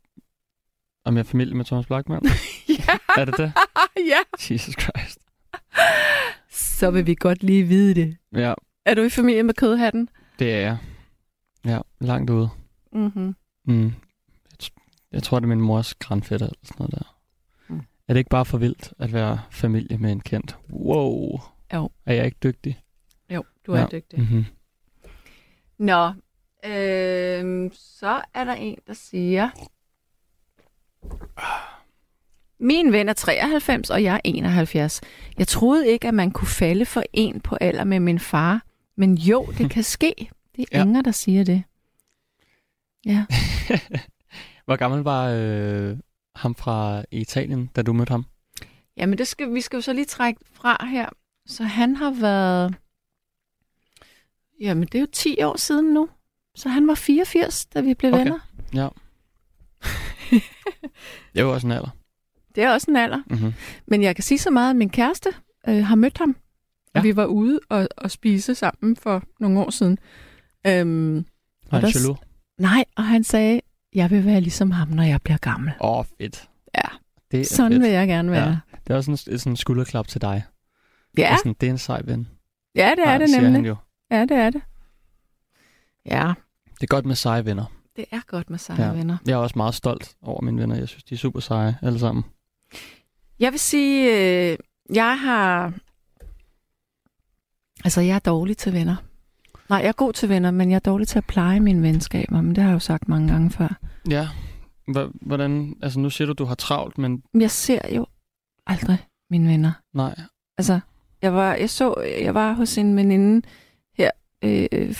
om 1.04 1.14
jeg 1.14 1.20
er 1.20 1.24
familie 1.24 1.54
med 1.54 1.64
Thomas 1.64 1.86
Blackman? 1.86 2.22
ja, 2.78 2.98
er 3.16 3.24
det 3.24 3.36
det? 3.36 3.52
ja. 4.12 4.18
Jesus 4.50 4.74
Christ. 4.80 5.18
Så 6.50 6.90
vil 6.90 7.06
vi 7.06 7.14
godt 7.14 7.42
lige 7.42 7.64
vide 7.64 7.94
det. 7.94 8.16
Ja, 8.32 8.54
Er 8.84 8.94
du 8.94 9.02
i 9.02 9.10
familie 9.10 9.42
med 9.42 9.54
kødhatten? 9.54 10.08
det 10.38 10.54
er 10.54 10.58
jeg. 10.60 10.78
Ja, 11.64 11.78
langt 12.00 12.30
ude. 12.30 12.48
Mm-hmm. 12.92 13.36
Mm. 13.64 13.84
Jeg, 13.84 13.92
t- 14.62 15.08
jeg 15.12 15.22
tror, 15.22 15.38
det 15.38 15.44
er 15.44 15.48
min 15.48 15.60
mors 15.60 15.94
grandfætter 15.94 16.46
eller 16.46 16.58
sådan 16.64 16.76
noget 16.78 16.94
der. 16.94 17.16
Mm. 17.68 17.82
Er 18.08 18.12
det 18.14 18.18
ikke 18.18 18.30
bare 18.30 18.44
for 18.44 18.58
vildt 18.58 18.92
at 18.98 19.12
være 19.12 19.40
familie 19.50 19.98
med 19.98 20.12
en 20.12 20.20
kendt? 20.20 20.58
Wow. 20.70 21.40
Jo. 21.74 21.90
Er 22.06 22.14
jeg 22.14 22.24
ikke 22.26 22.38
dygtig? 22.42 22.80
Jo, 23.30 23.44
du 23.66 23.72
er 23.72 23.80
Ja. 23.80 23.86
dygtig. 23.92 24.18
Mm-hmm. 24.20 24.44
Nå, 25.78 26.06
øhm, 26.64 27.70
så 27.74 28.22
er 28.34 28.44
der 28.44 28.52
en, 28.54 28.78
der 28.86 28.92
siger... 28.94 29.50
Min 32.60 32.92
ven 32.92 33.08
er 33.08 33.12
93, 33.12 33.90
og 33.90 34.02
jeg 34.02 34.14
er 34.14 34.20
71. 34.24 35.00
Jeg 35.38 35.48
troede 35.48 35.88
ikke, 35.88 36.08
at 36.08 36.14
man 36.14 36.30
kunne 36.30 36.48
falde 36.48 36.84
for 36.86 37.02
en 37.12 37.40
på 37.40 37.56
alder 37.60 37.84
med 37.84 38.00
min 38.00 38.18
far. 38.18 38.62
Men 38.96 39.14
jo, 39.14 39.46
det 39.58 39.70
kan 39.74 39.82
ske. 39.82 40.14
Det 40.56 40.64
er 40.72 40.78
Ja. 40.78 40.84
Inger, 40.84 41.02
der 41.02 41.10
siger 41.10 41.44
det. 41.44 41.62
Ja. 43.06 43.24
Hvor 44.64 44.76
gammel 44.76 45.00
var 45.00 45.28
øh, 45.28 45.96
ham 46.36 46.54
fra 46.54 47.04
Italien, 47.10 47.70
da 47.76 47.82
du 47.82 47.92
mødte 47.92 48.10
ham? 48.10 48.24
Jamen, 48.96 49.18
det 49.18 49.28
skal, 49.28 49.54
vi 49.54 49.60
skal 49.60 49.76
jo 49.76 49.80
så 49.80 49.92
lige 49.92 50.04
trække 50.04 50.40
fra 50.52 50.86
her. 50.86 51.08
Så 51.46 51.64
han 51.64 51.96
har 51.96 52.10
været... 52.10 52.74
Jamen, 54.60 54.82
det 54.86 54.94
er 54.94 55.00
jo 55.00 55.06
10 55.12 55.42
år 55.42 55.56
siden 55.56 55.94
nu. 55.94 56.08
Så 56.54 56.68
han 56.68 56.86
var 56.88 56.94
84, 56.94 57.66
da 57.66 57.80
vi 57.80 57.94
blev 57.94 58.12
Okay. 58.12 58.24
venner. 58.24 58.38
Ja. 58.74 58.88
jeg 61.34 61.46
var 61.46 61.52
også 61.52 61.66
en 61.66 61.72
alder. 61.72 61.90
Det 62.54 62.62
er 62.64 62.72
også 62.72 62.90
en 62.90 62.96
alder. 62.96 63.22
Mm-hmm. 63.30 63.52
Men 63.86 64.02
jeg 64.02 64.16
kan 64.16 64.24
sige 64.24 64.38
så 64.38 64.50
meget, 64.50 64.70
at 64.70 64.76
min 64.76 64.90
kæreste 64.90 65.30
øh, 65.68 65.84
har 65.84 65.94
mødt 65.94 66.18
ham. 66.18 66.36
Ja. 66.94 67.02
Vi 67.02 67.16
var 67.16 67.24
ude 67.26 67.60
og, 67.68 67.88
og 67.96 68.10
spise 68.10 68.54
sammen 68.54 68.96
for 68.96 69.22
nogle 69.40 69.60
år 69.60 69.70
siden. 69.70 69.98
Øhm, 70.66 71.26
Var 71.70 71.78
han 71.80 71.90
jaloux? 71.94 72.18
nej, 72.58 72.84
og 72.96 73.04
han 73.04 73.24
sagde, 73.24 73.60
jeg 73.94 74.10
vil 74.10 74.24
være 74.26 74.40
ligesom 74.40 74.70
ham, 74.70 74.88
når 74.88 75.02
jeg 75.02 75.22
bliver 75.22 75.38
gammel. 75.38 75.72
Åh, 75.80 75.98
oh, 75.98 76.04
fedt. 76.20 76.48
Ja. 76.74 76.80
Det 77.30 77.40
er 77.40 77.44
Sådan 77.44 77.72
fedt. 77.72 77.82
vil 77.82 77.90
jeg 77.90 78.08
gerne 78.08 78.30
være. 78.30 78.48
Ja. 78.48 78.56
Det 78.86 78.92
er 78.92 78.96
også 78.96 79.10
en, 79.10 79.34
et 79.34 79.40
sådan 79.40 79.56
skulderklap 79.56 80.08
til 80.08 80.20
dig. 80.20 80.42
Ja, 81.18 81.22
Det 81.22 81.26
er, 81.32 81.36
sådan, 81.36 81.54
det 81.60 81.66
er 81.66 81.70
en 81.70 81.78
sej 81.78 82.02
ven. 82.04 82.28
ja 82.74 82.90
det 82.96 83.06
er 83.06 83.12
Ja, 83.12 83.18
det 83.18 83.42
nemlig. 83.42 83.68
Jo. 83.68 83.76
Ja, 84.10 84.20
det 84.22 84.30
er 84.36 84.50
det. 84.50 84.62
Ja, 86.06 86.32
Det 86.74 86.82
er 86.82 86.86
godt 86.86 87.06
med 87.06 87.14
seje 87.14 87.44
venner. 87.44 87.64
det 87.96 88.04
er 88.10 88.20
godt 88.26 88.50
med 88.50 88.58
seje 88.58 88.82
Ja. 88.86 88.92
venner. 88.92 89.16
Jeg 89.26 89.32
er 89.32 89.36
også 89.36 89.52
meget 89.56 89.74
stolt 89.74 90.14
over 90.22 90.40
mine 90.42 90.60
venner. 90.60 90.76
Jeg 90.76 90.88
synes, 90.88 91.04
de 91.04 91.14
er 91.14 91.18
super 91.18 91.40
seje 91.40 91.78
alle 91.82 91.98
sammen. 91.98 92.24
Jeg 93.40 93.52
vil 93.52 93.60
sige, 93.60 94.10
øh, 94.52 94.58
jeg 94.94 95.20
har... 95.20 95.72
Altså, 97.84 98.00
jeg 98.00 98.14
er 98.14 98.18
dårlig 98.18 98.56
til 98.56 98.72
venner. 98.72 98.96
Nej, 99.68 99.78
jeg 99.78 99.88
er 99.88 99.92
god 99.92 100.12
til 100.12 100.28
venner, 100.28 100.50
men 100.50 100.70
jeg 100.70 100.76
er 100.76 100.80
dårlig 100.80 101.08
til 101.08 101.18
at 101.18 101.24
pleje 101.24 101.60
mine 101.60 101.82
venskaber. 101.82 102.40
Men 102.40 102.54
det 102.54 102.58
har 102.58 102.70
jeg 102.70 102.74
jo 102.74 102.78
sagt 102.78 103.08
mange 103.08 103.28
gange 103.28 103.50
før. 103.50 103.78
Ja. 104.10 104.28
Hvordan, 105.22 105.76
altså 105.82 106.00
nu 106.00 106.10
siger 106.10 106.26
du, 106.26 106.32
du 106.32 106.44
har 106.44 106.54
travlt, 106.54 106.98
men 106.98 107.22
jeg 107.34 107.50
ser 107.50 107.94
jo 107.96 108.06
aldrig 108.66 109.06
mine 109.30 109.48
venner. 109.48 109.72
nej. 109.94 110.20
Altså, 110.58 110.80
jeg 111.22 111.34
var, 111.34 111.54
jeg 111.54 111.70
så, 111.70 111.94
jeg 112.22 112.34
var 112.34 112.52
hos 112.52 112.78
en 112.78 112.96
veninde 112.96 113.46
her 113.94 114.10
øh, 114.44 114.94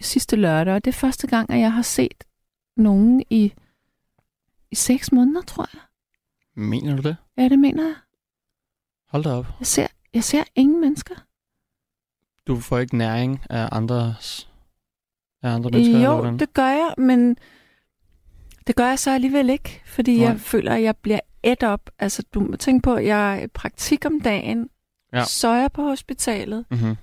sidste 0.00 0.36
lørdag, 0.36 0.74
og 0.74 0.84
det 0.84 0.90
er 0.90 0.98
første 0.98 1.26
gang, 1.26 1.50
at 1.50 1.60
jeg 1.60 1.72
har 1.72 1.82
set 1.82 2.24
nogen 2.76 3.22
i, 3.30 3.52
i 4.70 4.74
seks 4.74 5.12
måneder, 5.12 5.42
tror 5.42 5.68
jeg. 5.74 5.80
Mener 6.56 6.96
du 6.96 7.02
det? 7.02 7.16
Ja, 7.38 7.48
det 7.48 7.58
mener 7.58 7.82
jeg. 7.82 7.94
Hold 9.08 9.24
da 9.24 9.30
op. 9.30 9.46
Jeg 9.60 9.66
ser, 9.66 9.86
jeg 10.14 10.24
ser 10.24 10.42
ingen 10.54 10.80
mennesker. 10.80 11.14
Du 12.46 12.60
får 12.60 12.78
ikke 12.78 12.96
næring 12.96 13.40
af 13.50 13.68
andres 13.72 14.48
af 15.42 15.50
andre 15.50 15.70
mennesker? 15.70 15.98
jo, 16.00 16.36
det 16.38 16.54
gør 16.54 16.68
jeg, 16.68 16.94
men 16.98 17.36
det 18.66 18.76
gør 18.76 18.86
jeg 18.88 18.98
så 18.98 19.10
alligevel 19.10 19.50
ikke, 19.50 19.82
fordi 19.86 20.16
Nej. 20.18 20.26
jeg 20.28 20.40
føler, 20.40 20.72
at 20.74 20.82
jeg 20.82 20.96
bliver 20.96 21.20
et 21.42 21.62
op. 21.62 21.90
Altså, 21.98 22.22
du 22.34 22.40
må 22.40 22.56
tænke 22.56 22.82
på, 22.82 22.94
at 22.94 23.06
jeg 23.06 23.38
er 23.38 23.42
i 23.44 23.46
praktik 23.48 24.04
om 24.06 24.20
dagen, 24.20 24.68
Ja. 25.12 25.24
så 25.24 25.48
er 25.48 25.60
jeg 25.60 25.72
på 25.72 25.82
hospitalet. 25.82 26.64
Mm-hmm. 26.70 26.96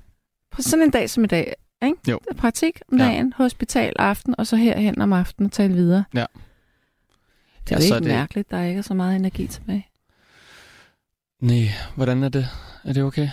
På 0.51 0.61
sådan 0.61 0.83
en 0.85 0.91
dag 0.91 1.09
som 1.09 1.23
i 1.23 1.27
dag, 1.27 1.53
ikke? 1.83 1.97
Jo. 2.11 2.19
Det 2.23 2.29
er 2.29 2.41
praktik 2.41 2.81
om 2.91 2.97
Ja. 2.97 3.03
dagen, 3.05 3.33
hospital 3.33 3.93
aften, 3.99 4.35
og 4.37 4.47
så 4.47 4.55
herhen 4.55 5.01
om 5.01 5.13
aftenen 5.13 5.45
og 5.45 5.51
tale 5.51 5.73
videre. 5.73 6.03
Ja. 6.13 6.25
Det 7.69 7.75
er 7.75 7.79
Ja, 7.79 7.87
jo 7.89 7.95
ikke 7.95 7.95
er 7.95 7.99
det- 7.99 8.07
mærkeligt, 8.19 8.51
der 8.51 8.61
ikke 8.63 8.77
er 8.77 8.81
så 8.81 8.93
meget 8.93 9.15
energi 9.15 9.47
tilbage. 9.47 9.87
Nej, 11.41 11.67
hvordan 11.95 12.23
er 12.23 12.29
det? 12.29 12.47
Er 12.83 12.93
det 12.93 13.03
okay? 13.03 13.29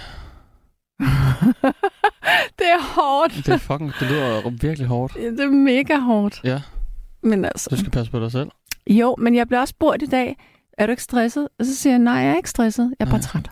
det 2.58 2.66
er 2.76 2.94
hårdt. 2.94 3.34
Det 3.34 3.48
er 3.48 3.56
fucking, 3.58 3.92
det 4.00 4.08
lyder 4.10 4.50
virkelig 4.50 4.86
hårdt. 4.88 5.14
Det 5.14 5.40
er 5.40 5.50
mega 5.50 5.98
hårdt. 5.98 6.40
Ja. 6.44 6.62
Men 7.22 7.44
altså, 7.44 7.70
Du 7.70 7.76
skal 7.76 7.90
passe 7.90 8.12
på 8.12 8.20
dig 8.20 8.32
selv. 8.32 8.50
jo, 8.90 9.16
men 9.18 9.34
jeg 9.34 9.48
blev 9.48 9.60
også 9.60 9.70
spurgt 9.72 10.02
i 10.02 10.06
dag, 10.06 10.36
er 10.78 10.86
du 10.86 10.90
ikke 10.90 11.02
stresset? 11.02 11.48
Og 11.58 11.66
så 11.66 11.76
siger 11.76 11.92
jeg, 11.92 11.98
nej, 11.98 12.14
jeg 12.14 12.30
er 12.32 12.36
ikke 12.36 12.50
stresset. 12.50 12.94
Jeg 12.98 13.06
er 13.06 13.10
bare 13.10 13.18
Nej. 13.18 13.22
træt. 13.22 13.50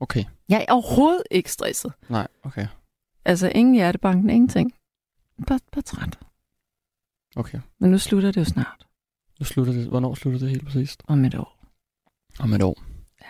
Okay. 0.00 0.24
Jeg 0.48 0.64
er 0.68 0.72
overhovedet 0.72 1.22
ikke 1.30 1.52
stresset. 1.52 1.92
Nej, 2.08 2.26
okay. 2.42 2.66
Altså, 3.24 3.48
ingen 3.54 3.74
hjertebanken, 3.74 4.30
ingenting. 4.30 4.72
Bare, 5.46 5.60
bare 5.72 5.82
træt. 5.82 6.18
Okay. 7.36 7.58
Men 7.80 7.90
nu 7.90 7.98
slutter 7.98 8.30
det 8.32 8.40
jo 8.40 8.44
snart. 8.44 8.86
Nu 9.40 9.44
slutter 9.44 9.72
det. 9.72 9.86
Hvornår 9.86 10.14
slutter 10.14 10.40
det 10.40 10.50
helt 10.50 10.64
præcist? 10.66 11.02
Om 11.06 11.24
et 11.24 11.34
år. 11.34 11.58
Om 12.38 12.52
et 12.52 12.62
år. 12.62 12.82
Ja. 13.22 13.26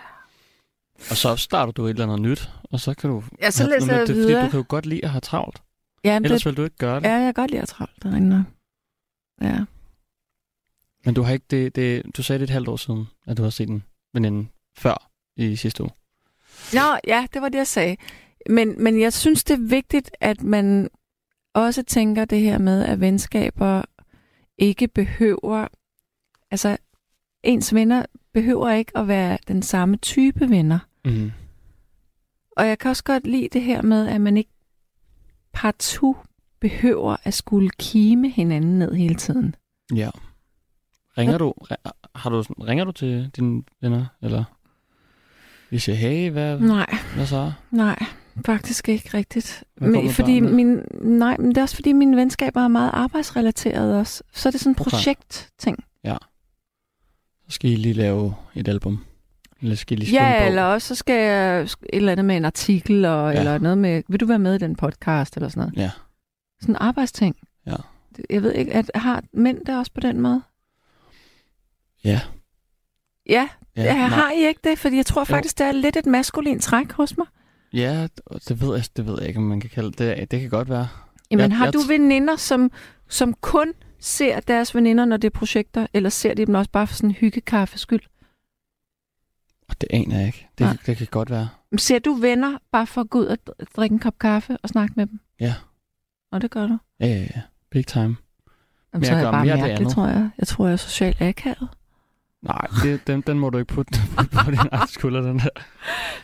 Og 1.10 1.16
så 1.16 1.36
starter 1.36 1.72
du 1.72 1.84
et 1.86 1.90
eller 1.90 2.04
andet 2.04 2.20
nyt, 2.20 2.50
og 2.64 2.80
så 2.80 2.94
kan 2.94 3.10
du... 3.10 3.22
Ja, 3.40 3.50
så 3.50 3.62
have- 3.62 3.80
læser 3.80 3.96
jeg 3.96 4.08
det, 4.08 4.10
er 4.10 4.14
videre. 4.14 4.32
Fordi 4.40 4.46
du 4.46 4.50
kan 4.50 4.60
jo 4.60 4.64
godt 4.68 4.86
lide 4.86 5.04
at 5.04 5.10
have 5.10 5.20
travlt. 5.20 5.62
Ja, 6.04 6.18
men 6.18 6.24
Ellers 6.24 6.40
det, 6.42 6.46
vil 6.46 6.56
du 6.56 6.64
ikke 6.64 6.76
gøre 6.76 6.96
det. 7.00 7.04
ja, 7.06 7.12
jeg 7.14 7.34
kan 7.34 7.34
godt 7.34 7.50
lide 7.50 7.62
at 7.62 7.68
travlt. 7.68 8.02
Det 8.02 8.14
er. 8.14 8.44
Ja. 9.40 9.64
Men 11.04 11.14
du 11.14 11.22
har 11.22 11.32
ikke 11.32 11.46
det, 11.50 11.76
det... 11.76 12.16
Du 12.16 12.22
sagde 12.22 12.38
det 12.38 12.44
et 12.44 12.50
halvt 12.50 12.68
år 12.68 12.76
siden, 12.76 13.06
at 13.26 13.36
du 13.36 13.42
har 13.42 13.50
set 13.50 13.68
en 13.68 13.84
veninde 14.14 14.48
før 14.78 15.10
i 15.36 15.56
sidste 15.56 15.82
uge. 15.82 15.90
Nå, 16.74 16.98
ja, 17.06 17.26
det 17.32 17.42
var 17.42 17.48
det, 17.48 17.58
jeg 17.58 17.66
sagde. 17.66 17.96
Men, 18.48 18.82
men 18.82 19.00
jeg 19.00 19.12
synes, 19.12 19.44
det 19.44 19.54
er 19.54 19.68
vigtigt, 19.68 20.10
at 20.20 20.42
man 20.42 20.88
også 21.54 21.82
tænker 21.82 22.24
det 22.24 22.40
her 22.40 22.58
med, 22.58 22.84
at 22.84 23.00
venskaber 23.00 23.82
ikke 24.58 24.88
behøver... 24.88 25.68
Altså, 26.54 26.76
ens 27.42 27.74
venner 27.74 28.06
behøver 28.32 28.70
ikke 28.70 28.98
at 28.98 29.08
være 29.08 29.38
den 29.48 29.62
samme 29.62 29.96
type 29.96 30.50
venner. 30.50 30.78
Mm. 31.04 31.32
Og 32.56 32.66
jeg 32.66 32.78
kan 32.78 32.88
også 32.88 33.04
godt 33.04 33.26
lide 33.26 33.48
det 33.52 33.62
her 33.62 33.82
med, 33.82 34.08
at 34.08 34.20
man 34.20 34.36
ikke 34.36 34.50
partout 35.52 36.16
behøver 36.60 37.16
at 37.24 37.34
skulle 37.34 37.70
kime 37.78 38.30
hinanden 38.30 38.78
ned 38.78 38.94
hele 38.94 39.14
tiden. 39.14 39.54
Ja. 39.94 40.10
Ringer 41.18 41.38
du, 41.38 41.54
har 42.14 42.30
du, 42.30 42.40
ringer 42.42 42.84
du 42.84 42.92
til 42.92 43.30
dine 43.36 43.62
venner, 43.80 44.06
eller 44.22 44.44
vi 45.70 45.78
siger, 45.78 45.96
hey, 45.96 46.30
hvad, 46.30 46.58
Nej, 46.60 46.94
hvad 47.14 47.26
så? 47.26 47.52
nej, 47.70 48.04
faktisk 48.46 48.88
ikke 48.88 49.10
rigtigt. 49.14 49.64
Men, 49.76 50.10
fordi 50.10 50.40
min, 50.40 50.82
nej, 51.02 51.36
men 51.36 51.48
det 51.48 51.56
er 51.56 51.62
også 51.62 51.74
fordi 51.74 51.92
mine 51.92 52.16
venskaber 52.16 52.60
er 52.60 52.68
meget 52.68 52.90
arbejdsrelateret 52.92 53.98
også. 53.98 54.22
Så 54.32 54.48
er 54.48 54.50
det 54.50 54.60
sådan 54.60 54.70
en 54.70 54.76
Okay. 54.80 54.90
projektting. 54.90 55.84
Så 57.48 57.54
skal 57.54 57.70
I 57.70 57.74
lige 57.76 57.92
lave 57.94 58.34
et 58.54 58.68
album. 58.68 59.04
Eller 59.62 59.76
skal 59.76 59.98
I 59.98 60.00
lige 60.00 60.12
Ja, 60.24 60.38
bog? 60.38 60.46
eller 60.48 60.62
også 60.62 60.88
så 60.88 60.94
skal 60.94 61.14
jeg 61.14 61.60
et 61.62 61.76
eller 61.92 62.12
andet 62.12 62.24
med 62.26 62.36
en 62.36 62.44
artikel, 62.44 63.04
og, 63.04 63.32
Ja. 63.32 63.38
eller 63.38 63.58
noget 63.58 63.78
med, 63.78 64.02
vil 64.08 64.20
du 64.20 64.26
være 64.26 64.38
med 64.38 64.54
i 64.54 64.58
den 64.58 64.76
podcast, 64.76 65.36
eller 65.36 65.48
sådan 65.48 65.60
noget. 65.60 65.76
Ja. 65.76 65.90
Sådan 66.60 66.72
en 66.74 66.78
arbejdsting. 66.80 67.36
Ja. 67.66 67.74
Jeg 68.30 68.42
ved 68.42 68.52
ikke, 68.52 68.72
at 68.74 68.90
har 68.94 69.22
mænd 69.32 69.58
det 69.66 69.78
også 69.78 69.92
på 69.92 70.00
den 70.00 70.20
måde? 70.20 70.42
Ja. 72.04 72.20
Ja, 73.28 73.48
Ja, 73.76 73.82
ja 73.82 73.94
nej. 73.94 74.08
har 74.08 74.30
I 74.32 74.46
ikke 74.48 74.60
det? 74.64 74.78
Fordi 74.78 74.96
jeg 74.96 75.06
tror 75.06 75.20
Jo. 75.20 75.24
faktisk, 75.24 75.58
det 75.58 75.66
er 75.66 75.72
lidt 75.72 75.96
et 75.96 76.06
maskulin 76.06 76.58
træk 76.60 76.92
hos 76.92 77.16
mig. 77.16 77.26
Ja, 77.72 78.06
det 78.48 78.60
ved, 78.60 78.74
jeg, 78.76 78.84
det 78.96 79.06
ved 79.06 79.16
jeg 79.18 79.28
ikke, 79.28 79.38
om 79.38 79.44
man 79.44 79.60
kan 79.60 79.70
kalde 79.70 79.90
det. 79.92 80.30
Det 80.30 80.40
kan 80.40 80.50
godt 80.50 80.68
være. 80.68 80.88
Jamen, 81.30 81.50
Jeg- 81.50 81.56
har 81.58 81.64
jeg 81.64 81.74
du 81.74 81.78
veninder, 81.88 82.36
som, 82.36 82.70
som 83.08 83.34
kun 83.40 83.72
ser 84.04 84.40
deres 84.40 84.74
veninder, 84.74 85.04
når 85.04 85.16
det 85.16 85.28
er 85.28 85.38
projekter, 85.38 85.86
eller 85.94 86.10
ser 86.10 86.34
de 86.34 86.46
dem 86.46 86.54
også 86.54 86.70
bare 86.70 86.86
for 86.86 86.94
sådan 86.94 87.10
en 87.10 87.14
hyggekaffe 87.14 87.78
skyld? 87.78 88.00
Det 89.80 89.88
aner 89.90 90.16
jeg 90.18 90.26
ikke. 90.26 90.48
Det, 90.58 90.64
Nej. 90.66 90.76
det 90.86 90.96
kan 90.96 91.06
godt 91.10 91.30
være. 91.30 91.48
Ser 91.78 91.98
du 91.98 92.12
venner 92.14 92.58
bare 92.72 92.86
for 92.86 93.00
at 93.00 93.10
gå 93.10 93.18
ud 93.18 93.26
og 93.26 93.38
dr- 93.50 93.64
drikke 93.76 93.92
en 93.94 93.98
kop 93.98 94.18
kaffe 94.18 94.56
og 94.62 94.68
snakke 94.68 94.92
med 94.96 95.06
dem? 95.06 95.20
Ja. 95.40 95.54
Og 96.32 96.40
det 96.42 96.50
gør 96.50 96.66
du? 96.66 96.78
Ja, 97.00 97.06
ja, 97.06 97.20
ja. 97.20 97.40
Big 97.70 97.86
time. 97.86 98.02
Jamen, 98.04 98.16
Men 98.92 99.04
så 99.04 99.10
jeg 99.12 99.18
er 99.18 99.22
jeg 99.24 99.32
bare 99.32 99.44
mere 99.44 99.52
det 99.54 99.60
mærkelig, 99.60 99.78
andet. 99.80 99.94
tror 99.94 100.06
jeg. 100.06 100.30
Jeg 100.38 100.46
tror, 100.46 100.66
jeg 100.66 100.72
er 100.72 100.76
socialt 100.76 101.20
akavet. 101.22 101.68
Nej, 102.42 102.66
det, 102.82 103.06
den, 103.06 103.20
den 103.20 103.38
må 103.38 103.50
du 103.50 103.58
ikke 103.58 103.72
putte 103.74 103.98
på 104.44 104.50
din 104.50 104.58
egen 104.72 104.88
skulder, 104.88 105.20
den 105.20 105.38
der. 105.38 105.48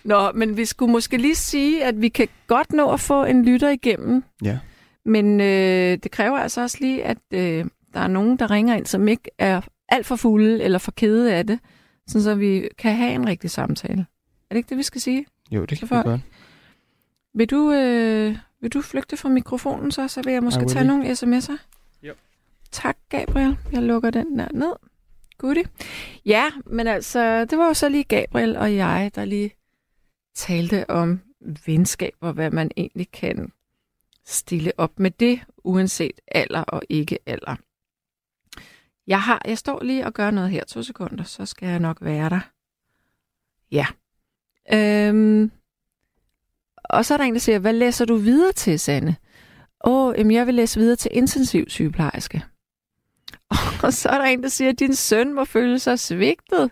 Nå, 0.05 0.33
men 0.33 0.57
vi 0.57 0.65
skulle 0.65 0.93
måske 0.93 1.17
lige 1.17 1.35
sige, 1.35 1.85
at 1.85 2.01
vi 2.01 2.09
kan 2.09 2.29
godt 2.47 2.73
nå 2.73 2.93
at 2.93 3.01
få 3.01 3.25
en 3.25 3.45
lytter 3.45 3.69
igennem. 3.71 4.25
Ja. 4.45 4.59
Men 5.05 5.41
øh, 5.41 5.99
det 6.03 6.11
kræver 6.11 6.39
altså 6.39 6.61
også 6.61 6.79
lige, 6.81 7.05
at 7.05 7.19
øh, 7.31 7.65
der 7.95 8.01
er 8.01 8.09
nogen, 8.09 8.37
der 8.37 8.51
ringer 8.51 8.77
ind, 8.77 8.87
som 8.87 9.09
ikke 9.09 9.31
er 9.39 9.61
alt 9.89 10.07
for 10.07 10.17
fulde 10.17 10.63
eller 10.63 10.79
for 10.79 10.91
kede 10.91 11.35
af 11.35 11.47
det, 11.47 11.59
sådan 12.07 12.23
så 12.23 12.35
vi 12.35 12.69
kan 12.79 12.97
have 12.97 13.13
en 13.13 13.27
rigtig 13.27 13.51
samtale. 13.51 14.07
Er 14.51 14.55
det 14.55 14.57
ikke 14.57 14.69
det, 14.69 14.79
vi 14.79 14.83
skal 14.83 15.01
sige? 15.01 15.27
Jo, 15.51 15.65
det 15.65 15.79
kan 15.79 15.91
vi 15.91 15.95
godt. 15.95 16.21
Vil 17.35 17.47
du, 17.47 17.73
øh, 17.73 18.37
vil 18.61 18.73
du 18.73 18.81
flygte 18.83 19.17
fra 19.17 19.29
mikrofonen 19.29 19.91
så, 19.91 20.09
så 20.09 20.23
vil 20.23 20.33
jeg 20.33 20.43
måske 20.43 20.65
tage 20.67 20.85
be. 20.85 20.87
nogle 20.87 21.11
sms'er? 21.11 21.57
Jo. 22.03 22.15
Tak, 22.73 22.97
Gabriel. 23.09 23.57
Jeg 23.73 23.83
lukker 23.83 24.11
den 24.11 24.39
der 24.39 24.49
ned. 24.55 24.73
Goodie. 25.39 25.65
Ja, 26.27 26.45
men 26.67 26.87
altså, 26.87 27.45
det 27.45 27.59
var 27.59 27.67
jo 27.67 27.75
så 27.75 27.89
lige 27.89 28.05
Gabriel 28.05 28.57
og 28.57 28.77
jeg, 28.77 29.11
der 29.15 29.25
lige 29.25 29.51
talte 30.35 30.91
om 30.91 31.21
venskab 31.67 32.15
og 32.21 32.33
hvad 32.33 32.51
man 32.51 32.71
egentlig 32.77 33.11
kan 33.11 33.53
stille 34.27 34.73
op 34.77 34.99
med 34.99 35.11
det, 35.11 35.41
uanset 35.57 36.21
alder 36.29 36.63
og 36.63 36.83
ikke 36.89 37.19
alder. 37.27 37.57
Jeg, 39.07 39.23
har, 39.23 39.43
jeg 39.45 39.59
står 39.59 39.83
lige 39.83 40.07
og 40.07 40.15
gør 40.15 40.31
noget 40.31 40.51
her. 40.51 40.65
To 40.65 40.83
sekunder, 40.83 41.25
så 41.25 41.47
skal 41.47 41.69
jeg 41.69 41.79
nok 41.79 41.99
være 42.01 42.31
der. 42.31 42.41
Ja. 43.73 43.87
Øhm, 44.73 45.51
og 46.85 47.05
så 47.05 47.15
er 47.15 47.19
der 47.19 47.25
en, 47.25 47.35
der 47.35 47.41
siger, 47.41 47.59
hvad 47.59 47.73
læser 47.73 48.05
du 48.05 48.17
videre 48.17 48.53
til, 48.53 48.81
Sanne? 48.81 49.17
Åh, 49.85 50.07
oh, 50.07 50.15
jamen 50.19 50.31
jeg 50.31 50.47
vil 50.47 50.55
læse 50.55 50.81
videre 50.81 50.97
til 50.97 51.11
intensiv 51.15 51.65
sygeplejerske. 51.69 52.45
Og 53.85 53.93
så 53.93 54.09
er 54.09 54.19
der 54.19 54.25
en, 54.25 54.43
der 54.43 54.49
siger, 54.49 54.71
at 54.71 54.79
din 54.79 54.95
søn 54.95 55.35
må 55.35 55.45
føle 55.45 55.79
sig 55.79 55.99
svigtet. 55.99 56.71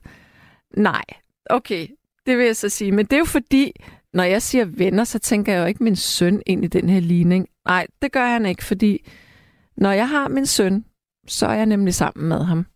Nej, 0.77 1.05
okay, 1.51 1.89
det 2.27 2.39
vil 2.39 2.47
jeg 2.47 2.57
så 2.57 2.69
sige. 2.69 2.93
Men 2.93 3.07
det 3.07 3.13
er 3.13 3.19
jo 3.19 3.25
fordi, 3.25 3.73
når 4.13 4.23
jeg 4.23 4.43
siger 4.43 4.65
venner, 4.65 5.05
så 5.05 5.19
tænker 5.19 5.53
jeg 5.53 5.61
jo 5.61 5.67
ikke 5.67 5.85
min 5.85 5.97
søn 5.97 6.43
ind 6.47 6.65
i 6.65 6.69
den 6.69 6.89
her 6.89 7.01
ligning. 7.01 7.49
Nej, 7.67 7.87
det 8.03 8.13
gør 8.13 8.27
han 8.27 8.47
ikke, 8.47 8.65
fordi 8.65 9.09
når 9.77 9.93
jeg 9.93 10.09
har 10.09 10.29
min 10.29 10.47
søn, 10.47 10.85
så 11.27 11.47
er 11.47 11.55
jeg 11.55 11.67
nemlig 11.67 11.95
sammen 11.95 12.29
med 12.29 12.45
ham. 12.45 12.67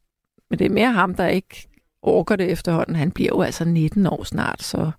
Men 0.51 0.59
det 0.59 0.64
er 0.64 0.70
mere 0.70 0.93
ham, 0.93 1.14
der 1.14 1.26
ikke 1.26 1.68
orker 2.03 2.37
det 2.37 2.51
efterhånden. 2.51 2.97
Han 2.97 3.11
bliver 3.11 3.30
jo 3.33 3.43
altså 3.43 3.64
19 3.64 4.07
år 4.07 4.24
snart, 4.24 4.62
så 4.62 4.91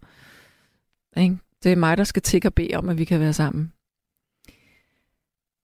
ikke? 1.18 1.38
det 1.64 1.72
er 1.72 1.76
mig, 1.76 1.98
der 1.98 2.04
skal 2.04 2.22
tikke 2.22 2.48
og 2.48 2.54
bede 2.54 2.76
om, 2.76 2.90
at 2.90 2.98
vi 2.98 3.06
kan 3.06 3.20
være 3.20 3.34
sammen. 3.34 3.74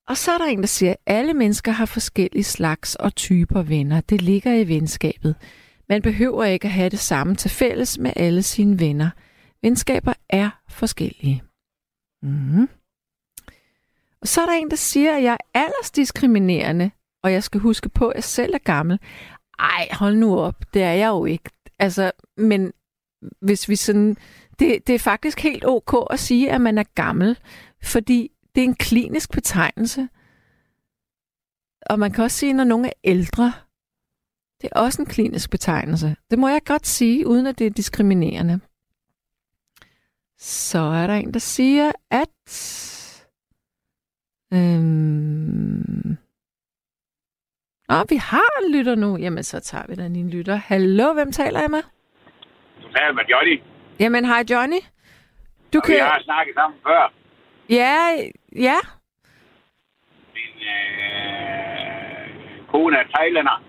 Og 0.07 0.17
så 0.17 0.31
er 0.31 0.37
der 0.37 0.45
en, 0.45 0.59
der 0.59 0.67
siger, 0.67 0.91
at 0.91 0.97
alle 1.05 1.33
mennesker 1.33 1.71
har 1.71 1.85
forskellige 1.85 2.43
slags 2.43 2.95
og 2.95 3.15
typer 3.15 3.61
venner. 3.61 4.01
Det 4.01 4.21
ligger 4.21 4.53
i 4.53 4.67
venskabet. 4.67 5.35
Man 5.89 6.01
behøver 6.01 6.43
ikke 6.43 6.65
at 6.65 6.71
have 6.71 6.89
det 6.89 6.99
samme 6.99 7.35
til 7.35 7.51
fælles 7.51 7.97
med 7.97 8.13
alle 8.15 8.43
sine 8.43 8.79
venner. 8.79 9.09
Venskaber 9.61 10.13
er 10.29 10.49
forskellige. 10.69 11.43
Mm-hmm. 12.21 12.69
Og 14.21 14.27
så 14.27 14.41
er 14.41 14.45
der 14.45 14.53
en, 14.53 14.69
der 14.69 14.75
siger, 14.75 15.17
at 15.17 15.23
jeg 15.23 15.33
er 15.33 15.59
aldersdiskriminerende, 15.59 16.91
og 17.23 17.31
jeg 17.31 17.43
skal 17.43 17.59
huske 17.59 17.89
på, 17.89 18.09
at 18.09 18.15
jeg 18.15 18.23
selv 18.23 18.53
er 18.53 18.57
gammel. 18.57 18.99
Ej, 19.59 19.87
hold 19.91 20.15
nu 20.15 20.39
op. 20.39 20.73
Det 20.73 20.83
er 20.83 20.91
jeg 20.91 21.07
jo 21.07 21.25
ikke. 21.25 21.49
Altså, 21.79 22.11
men 22.37 22.73
hvis 23.41 23.69
vi 23.69 23.75
sådan... 23.75 24.17
Det, 24.59 24.87
det 24.87 24.95
er 24.95 24.99
faktisk 24.99 25.39
helt 25.39 25.65
ok 25.65 26.07
at 26.09 26.19
sige, 26.19 26.51
at 26.51 26.61
man 26.61 26.77
er 26.77 26.83
gammel, 26.95 27.39
fordi 27.83 28.31
det 28.55 28.61
er 28.61 28.65
en 28.65 28.75
klinisk 28.75 29.31
betegnelse. 29.31 30.09
Og 31.85 31.99
man 31.99 32.11
kan 32.11 32.23
også 32.23 32.37
sige, 32.37 32.53
når 32.53 32.63
nogen 32.63 32.85
er 32.85 32.93
ældre. 33.03 33.53
Det 34.61 34.69
er 34.71 34.79
også 34.79 35.01
en 35.01 35.05
klinisk 35.05 35.49
betegnelse. 35.49 36.15
Det 36.31 36.39
må 36.39 36.47
jeg 36.47 36.61
godt 36.65 36.87
sige, 36.87 37.27
uden 37.27 37.47
at 37.47 37.59
det 37.59 37.67
er 37.67 37.71
diskriminerende. 37.71 38.59
Så 40.39 40.79
er 40.79 41.07
der 41.07 41.13
en, 41.15 41.33
der 41.33 41.39
siger, 41.39 41.91
at... 42.11 42.29
Øhm... 44.53 46.17
Åh, 47.89 48.03
vi 48.09 48.15
har 48.15 48.63
en 48.65 48.71
lytter 48.77 48.95
nu. 48.95 49.17
Jamen, 49.17 49.43
så 49.43 49.59
tager 49.59 49.83
vi 49.89 49.95
da 49.95 50.05
en 50.05 50.29
lytter. 50.29 50.55
Hallo, 50.55 51.13
hvem 51.13 51.31
taler 51.31 51.59
jeg 51.59 51.69
med? 51.69 51.81
Ja, 52.95 53.11
men 53.11 53.25
Johnny, 53.29 53.61
Jamen, 53.99 54.25
hej 54.25 54.43
Johnny. 54.51 54.79
Du 55.73 55.81
vi 55.87 55.93
kan... 55.93 56.01
har 56.05 56.21
snakket 56.23 56.55
sammen 56.55 56.79
før. 56.87 57.13
Ja, 57.69 57.97
ja. 58.55 58.75
Min 60.33 60.55
øh, 60.75 62.67
kone 62.71 62.97
er 62.97 63.03
thailander. 63.15 63.63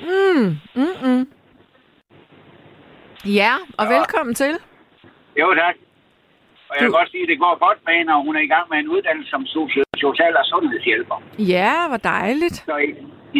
Mm, 0.00 0.56
mm, 0.74 1.08
mm. 1.10 1.32
Ja, 3.24 3.54
og 3.78 3.86
Ja. 3.86 3.98
velkommen 3.98 4.34
til. 4.34 4.58
Jo, 5.40 5.46
tak. 5.62 5.74
Og 6.68 6.72
jeg 6.76 6.80
kan 6.86 6.90
godt 7.00 7.10
sige, 7.10 7.22
at 7.26 7.28
det 7.32 7.38
går 7.44 7.54
godt 7.66 7.78
med 7.86 7.94
hende, 7.98 8.12
og 8.16 8.20
hun 8.26 8.34
er 8.36 8.40
i 8.48 8.52
gang 8.54 8.66
med 8.70 8.78
en 8.78 8.88
uddannelse 8.94 9.30
som 9.34 9.42
soci- 9.54 9.90
social- 10.06 10.36
og 10.40 10.44
sundhedshjælper. 10.52 11.16
Ja, 11.54 11.72
hvor 11.88 11.96
dejligt. 11.96 12.56
Så 12.70 12.76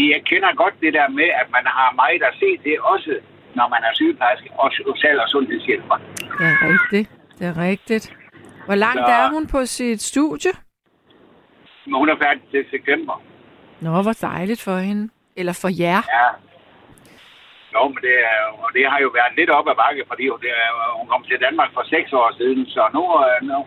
I 0.00 0.02
kender 0.30 0.54
godt 0.62 0.74
det 0.84 0.92
der 0.98 1.08
med, 1.08 1.28
at 1.40 1.46
man 1.56 1.64
har 1.78 1.88
meget 2.02 2.22
at 2.30 2.34
se 2.42 2.50
til, 2.64 2.74
også 2.94 3.12
når 3.58 3.66
man 3.74 3.80
er 3.88 3.92
sygeplejerske 3.94 4.48
og 4.62 4.68
social- 4.72 5.20
og 5.20 5.28
sundhedshjælper. 5.28 5.96
Det 6.38 6.46
er 6.52 6.56
rigtigt. 6.72 7.10
Det 7.38 7.46
er 7.52 7.56
rigtigt. 7.70 8.04
Hvor 8.66 8.74
langt 8.74 9.04
Så- 9.06 9.12
er 9.18 9.28
hun 9.34 9.46
på 9.46 9.66
sit 9.66 10.02
studie? 10.02 10.52
Hun 12.00 12.08
er 12.08 12.16
færdig 12.24 12.42
til 12.50 12.64
september. 12.70 13.22
Nå, 13.80 14.02
hvor 14.02 14.12
dejligt 14.12 14.62
for 14.62 14.76
hende. 14.76 15.08
Eller 15.36 15.52
for 15.62 15.68
jer. 15.82 16.00
Ja. 16.18 16.28
Jo, 17.74 17.82
men 17.92 18.00
det, 18.06 18.16
er, 18.32 18.38
og 18.64 18.68
det 18.76 18.84
har 18.92 18.98
jo 19.04 19.10
været 19.18 19.32
lidt 19.40 19.50
op 19.58 19.66
ad 19.72 19.76
bakke, 19.82 20.04
fordi 20.10 20.24
hun, 20.28 20.40
det 20.44 20.50
hun 20.98 21.06
kom 21.12 21.22
til 21.24 21.42
Danmark 21.46 21.70
for 21.76 21.84
seks 21.94 22.12
år 22.12 22.28
siden, 22.40 22.66
så 22.74 22.82
nu, 22.96 23.04
øh, 23.26 23.38
nu, 23.50 23.58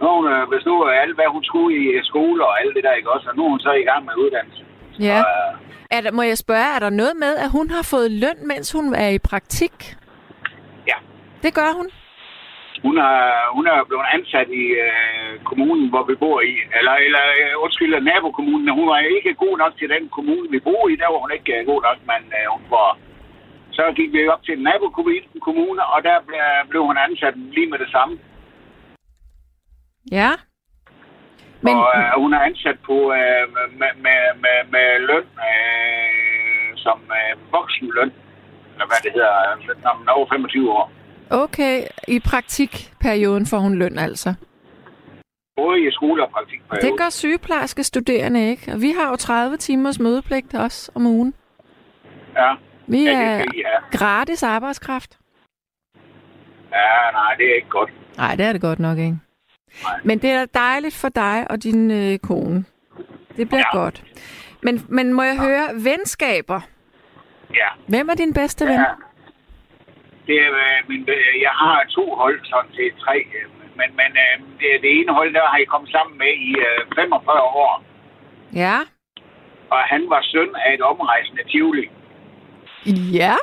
Nu, 0.00 0.08
hun, 0.16 0.26
øh, 0.32 0.66
nu 0.70 0.74
er 0.82 0.90
alt, 1.04 1.14
hvad 1.18 1.28
hun 1.34 1.44
skulle 1.44 1.72
i 1.78 2.04
skole 2.10 2.40
og 2.48 2.60
alt 2.60 2.74
det 2.76 2.84
der, 2.84 2.92
ikke 2.92 3.10
også? 3.14 3.26
Og 3.30 3.36
nu 3.36 3.42
er 3.44 3.50
hun 3.54 3.60
så 3.60 3.72
i 3.72 3.86
gang 3.90 4.04
med 4.04 4.14
uddannelse. 4.22 4.62
Ja. 5.00 5.18
Og, 5.18 5.24
øh, 5.34 5.96
Er 5.96 6.00
der, 6.00 6.12
må 6.12 6.22
jeg 6.22 6.38
spørge, 6.38 6.68
er 6.76 6.78
der 6.78 6.90
noget 6.90 7.16
med, 7.24 7.32
at 7.44 7.50
hun 7.56 7.70
har 7.70 7.84
fået 7.94 8.10
løn, 8.10 8.38
mens 8.50 8.72
hun 8.72 8.94
er 8.94 9.08
i 9.08 9.18
praktik? 9.30 9.76
Ja. 10.90 10.98
Det 11.42 11.54
gør 11.54 11.70
hun? 11.78 11.88
hun, 12.86 12.96
er, 13.08 13.18
hun 13.56 13.64
er 13.72 13.78
blevet 13.88 14.06
ansat 14.16 14.48
i 14.62 14.64
øh, 14.86 15.30
kommunen, 15.48 15.88
hvor 15.92 16.04
vi 16.10 16.14
bor 16.24 16.38
i. 16.52 16.54
Eller, 16.78 16.94
eller 17.06 17.24
øh, 17.40 17.52
undskyld, 17.64 18.00
nabokommunen. 18.00 18.76
Hun 18.78 18.86
var 18.92 18.98
ikke 19.16 19.34
god 19.44 19.54
nok 19.62 19.72
til 19.78 19.88
den 19.94 20.04
kommune, 20.16 20.46
vi 20.54 20.58
bor 20.68 20.82
i. 20.92 20.94
Der 21.02 21.08
var 21.12 21.20
hun 21.24 21.32
ikke 21.36 21.52
øh, 21.58 21.66
god 21.70 21.80
nok, 21.88 21.98
men 22.10 22.22
øh, 22.38 22.46
hun 22.54 22.62
var... 22.76 22.90
Så 23.76 23.82
gik 23.96 24.12
vi 24.12 24.28
op 24.28 24.42
til 24.44 24.54
en 24.56 24.62
nabokommune, 24.62 25.82
og 25.94 25.98
der 26.02 26.16
blev, 26.68 26.82
hun 26.82 26.96
ansat 27.06 27.34
lige 27.36 27.70
med 27.70 27.78
det 27.78 27.90
samme. 27.90 28.18
Ja. 30.12 30.30
Men... 31.64 31.74
Og 31.76 31.88
øh, 31.98 32.22
hun 32.22 32.32
er 32.34 32.40
ansat 32.40 32.78
på 32.88 32.96
øh, 33.18 33.42
med, 33.80 33.92
med, 34.04 34.20
med, 34.44 34.58
med 34.74 34.86
løn 35.08 35.28
øh, 35.50 36.70
som 36.76 36.98
øh, 37.18 37.52
voksenløn, 37.52 38.12
eller 38.72 38.86
hvad 38.90 39.00
det 39.04 39.12
hedder, 39.12 39.32
når 39.84 39.98
man 39.98 40.08
er 40.08 40.12
over 40.12 40.28
25 40.32 40.72
år. 40.72 40.92
Okay, 41.30 41.82
i 42.08 42.20
praktikperioden 42.30 43.46
får 43.46 43.58
hun 43.58 43.74
løn 43.78 43.98
altså. 43.98 44.34
Både 45.56 45.80
i 45.80 45.90
skole 45.90 46.24
og 46.24 46.30
praktikperiode. 46.30 46.86
Det 46.86 46.98
gør 46.98 47.10
sygeplejerske 47.10 47.82
studerende 47.84 48.50
ikke, 48.50 48.72
og 48.72 48.80
vi 48.80 48.90
har 48.98 49.10
jo 49.10 49.16
30 49.16 49.56
timers 49.56 49.98
mødepligt 50.00 50.54
også 50.54 50.92
om 50.94 51.06
ugen. 51.06 51.34
Ja. 52.36 52.54
Vi 52.86 53.04
ja, 53.04 53.10
er 53.12 53.38
det, 53.38 53.54
ja. 53.56 53.98
gratis 53.98 54.42
arbejdskraft. 54.42 55.18
Ja, 56.72 57.10
nej, 57.12 57.34
det 57.38 57.50
er 57.50 57.54
ikke 57.54 57.68
godt. 57.68 57.90
Nej, 58.16 58.34
det 58.36 58.46
er 58.46 58.52
det 58.52 58.60
godt 58.60 58.78
nok 58.78 58.98
ikke. 58.98 59.18
Nej. 59.82 60.00
Men 60.04 60.18
det 60.18 60.30
er 60.30 60.46
dejligt 60.46 60.96
for 61.00 61.08
dig 61.08 61.46
og 61.50 61.62
din 61.62 61.90
øh, 61.90 62.18
kone. 62.18 62.64
Det 63.36 63.48
bliver 63.48 63.68
ja. 63.74 63.78
godt. 63.78 64.04
Men, 64.62 64.86
men 64.88 65.12
må 65.12 65.22
jeg 65.22 65.36
ja. 65.36 65.42
høre, 65.44 65.68
venskaber? 65.84 66.60
Ja. 67.54 67.68
Hvem 67.88 68.08
er 68.08 68.14
din 68.14 68.34
bedste 68.34 68.64
ven? 68.64 68.80
Ja. 68.80 68.92
Det 70.26 70.36
er, 70.46 70.52
øh, 70.52 70.88
min, 70.88 71.00
øh, 71.08 71.40
jeg 71.46 71.54
har 71.62 71.84
to 71.90 72.14
hold, 72.14 72.40
sådan 72.44 72.70
set 72.74 72.94
tre. 73.04 73.16
øh, 73.38 73.46
Men, 73.76 73.88
men 74.00 74.10
øh, 74.24 74.34
det, 74.60 74.68
det 74.82 74.90
ene 74.98 75.12
hold, 75.12 75.34
der 75.34 75.46
har 75.52 75.58
jeg 75.58 75.68
kommet 75.68 75.90
sammen 75.90 76.18
med 76.18 76.32
i 76.48 76.50
øh, 76.68 76.94
45 76.94 77.40
år. 77.42 77.84
Ja. 78.54 78.76
Og 79.70 79.78
han 79.92 80.02
var 80.10 80.22
søn 80.22 80.50
af 80.64 80.74
et 80.74 80.80
omrejsende 80.80 81.44
Tivoli. 81.50 81.86
Ja. 83.20 83.36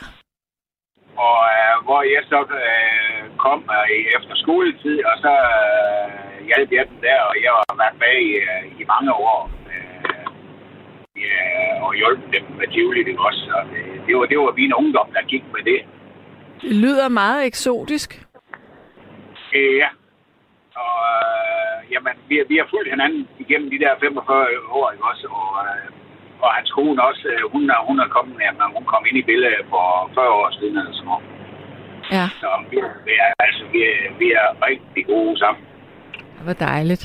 Og 1.27 1.39
øh, 1.55 1.75
hvor 1.85 2.01
jeg 2.15 2.23
så 2.29 2.39
øh, 2.41 3.37
kom 3.37 3.59
øh, 3.77 3.89
efter 4.17 4.35
skoletid, 4.35 4.97
og 5.05 5.15
så 5.23 5.31
øh, 5.31 6.45
hjalp 6.47 6.71
jeg 6.71 6.85
dem 6.89 6.97
der, 7.01 7.19
og 7.29 7.35
jeg 7.43 7.51
har 7.69 7.75
været 7.81 7.97
med 8.03 8.15
i, 8.29 8.31
øh, 8.49 8.81
i 8.81 8.83
mange 8.93 9.13
år. 9.13 9.51
Øh, 9.73 10.25
ja, 11.23 11.37
og 11.83 11.95
hjulpet 11.95 12.33
dem 12.33 12.43
med 12.59 12.67
Tivoli, 12.73 13.03
det 13.03 13.19
også. 13.19 13.43
Og 13.57 13.63
det, 13.71 13.81
det, 14.07 14.17
var, 14.17 14.25
det 14.25 14.37
var 14.37 14.51
min 14.61 14.73
ungdom, 14.73 15.09
der 15.13 15.21
gik 15.33 15.43
med 15.53 15.63
det. 15.71 15.79
Det 16.61 16.75
lyder 16.83 17.07
meget 17.09 17.45
eksotisk. 17.45 18.09
Øh, 19.55 19.75
ja. 19.77 19.89
Og 20.75 20.97
øh, 21.15 21.91
jamen, 21.91 22.13
vi, 22.29 22.35
vi 22.47 22.55
har 22.57 22.67
fulgt 22.69 22.89
hinanden 22.89 23.27
igennem 23.39 23.69
de 23.69 23.79
der 23.79 23.99
45 23.99 24.47
år, 24.71 24.91
ikke 24.91 25.05
også? 25.11 25.27
Og, 25.27 25.49
øh, 25.65 26.00
og 26.43 26.49
hans 26.57 26.71
kone 26.77 27.03
også, 27.09 27.27
øh, 27.33 27.51
hun, 27.53 27.61
hun 27.87 27.99
er 27.99 28.09
kommet, 28.15 28.35
jamen, 28.45 28.61
hun 28.77 28.85
kom 28.93 29.03
ind 29.09 29.17
i 29.17 29.27
billedet 29.29 29.65
for 29.69 29.85
40 30.15 30.29
år 30.39 30.49
siden 30.59 30.77
eller 30.77 30.93
sådan 30.93 31.09
noget. 31.11 31.25
Ja. 32.15 32.25
Så 32.41 32.49
vi, 32.71 32.77
vi, 33.07 33.13
er, 33.25 33.31
altså, 33.45 33.63
vi, 33.73 33.79
er, 33.91 33.99
vi 34.21 34.27
er 34.41 34.47
rigtig 34.67 35.05
gode 35.13 35.39
sammen. 35.39 35.63
Det 36.37 36.45
var 36.49 36.57
dejligt. 36.71 37.03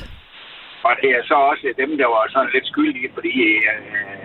Og 0.87 0.93
det 1.01 1.09
er 1.17 1.23
så 1.23 1.35
også 1.51 1.73
dem, 1.81 1.91
der 2.01 2.07
var 2.15 2.23
sådan 2.29 2.49
lidt 2.53 2.67
skyldige, 2.67 3.09
fordi 3.13 3.33
øh, 3.71 4.23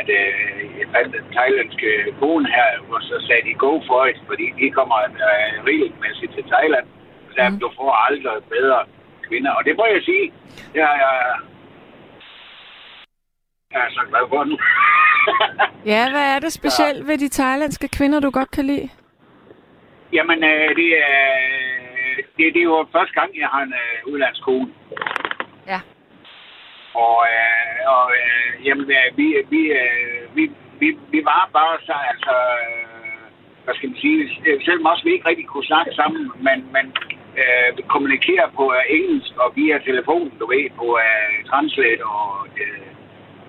at 0.00 0.08
øh, 0.20 0.86
fandt 0.92 1.10
den 1.16 1.26
thailandske 1.36 1.90
kone 2.20 2.48
her, 2.58 2.70
og 2.94 3.00
så 3.08 3.14
sagde 3.26 3.44
de 3.48 3.54
go 3.66 3.72
for 3.88 4.00
it, 4.10 4.18
fordi 4.30 4.46
de 4.60 4.66
kommer 4.78 4.98
øh, 5.28 5.52
regelmæssigt 5.68 6.32
til 6.36 6.44
Thailand. 6.52 6.86
Så 7.34 7.42
mm. 7.48 7.58
du 7.62 7.68
får 7.78 7.90
aldrig 8.06 8.38
bedre 8.56 8.80
kvinder. 9.26 9.52
Og 9.58 9.62
det 9.66 9.74
må 9.78 9.84
jeg 9.94 10.02
sige, 10.08 10.26
jeg, 10.74 10.90
jeg, 11.04 11.14
jeg 13.74 13.82
er 13.86 13.90
så 13.90 14.02
glad 14.10 14.24
for 14.28 14.44
nu. 14.44 14.56
ja, 15.92 16.10
hvad 16.10 16.26
er 16.34 16.38
det 16.38 16.52
specielt 16.52 16.98
ja. 16.98 17.06
ved 17.10 17.18
de 17.18 17.28
thailandske 17.28 17.88
kvinder, 17.88 18.20
du 18.20 18.30
godt 18.30 18.50
kan 18.50 18.66
lide? 18.66 18.88
Jamen, 20.12 20.44
øh, 20.44 20.68
det, 20.80 20.90
er, 21.08 21.26
det, 22.36 22.44
det 22.54 22.60
er 22.60 22.70
jo 22.72 22.86
første 22.92 23.14
gang, 23.20 23.30
jeg 23.38 23.48
har 23.48 23.62
en 23.62 23.74
øh, 23.82 24.12
udlandskone. 24.12 24.68
Ja. 25.66 25.80
Og, 26.94 27.16
øh, 27.32 27.78
og 27.94 28.06
øh, 28.20 28.66
jamen, 28.66 28.86
øh, 28.98 29.18
vi, 29.18 29.26
vi, 29.50 29.60
øh, 29.80 30.36
vi, 30.36 30.50
vi, 30.80 30.98
vi 31.10 31.20
var 31.24 31.50
bare 31.52 31.76
så, 31.88 31.96
altså, 32.12 32.34
øh, 32.60 32.84
hvad 33.64 33.74
skal 33.74 33.88
man 33.88 33.98
sige, 33.98 34.18
selvom 34.64 34.86
også 34.86 35.04
vi 35.04 35.12
ikke 35.12 35.28
rigtig 35.28 35.46
kunne 35.46 35.70
snakke 35.72 35.92
sammen, 35.94 36.32
men, 36.46 36.58
men 36.74 36.86
øh, 37.40 37.68
kommunikere 37.94 38.46
på 38.58 38.64
øh, 38.78 38.96
engelsk 38.96 39.32
og 39.36 39.52
via 39.56 39.78
telefonen, 39.78 40.32
du 40.40 40.46
ved, 40.46 40.70
på 40.80 40.98
øh, 41.04 41.44
Translate 41.50 42.04
og, 42.04 42.46
øh, 42.62 42.93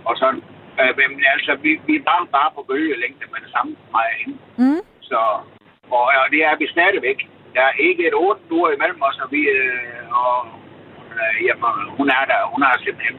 og 0.10 0.18
sådan. 0.22 0.41
Øh, 0.80 0.91
men 0.99 1.10
altså, 1.34 1.51
vi, 1.64 1.72
vi 1.88 1.95
var 2.06 2.28
bare 2.38 2.51
på 2.56 2.62
bølgelængde 2.70 3.26
med 3.34 3.39
det 3.45 3.51
samme, 3.56 3.72
mig 3.95 4.08
hende. 4.20 4.38
Mm. 4.58 4.82
Så, 5.01 5.20
og, 5.97 6.03
og 6.24 6.28
det 6.32 6.41
er 6.49 6.56
vi 6.62 6.68
stadigvæk. 6.68 7.20
Der 7.56 7.62
er 7.62 7.76
ikke 7.88 8.08
et 8.08 8.14
otte 8.14 8.41
uger 8.51 8.72
imellem 8.72 9.01
os, 9.01 9.20
og 9.24 9.28
vi, 9.32 9.41
øh, 9.58 10.20
og, 10.22 10.36
øh, 11.16 11.45
jamen, 11.45 11.76
hun 11.97 12.08
er 12.10 12.24
der. 12.32 12.39
Hun 12.53 12.62
er 12.64 12.74
simpelthen 12.84 13.18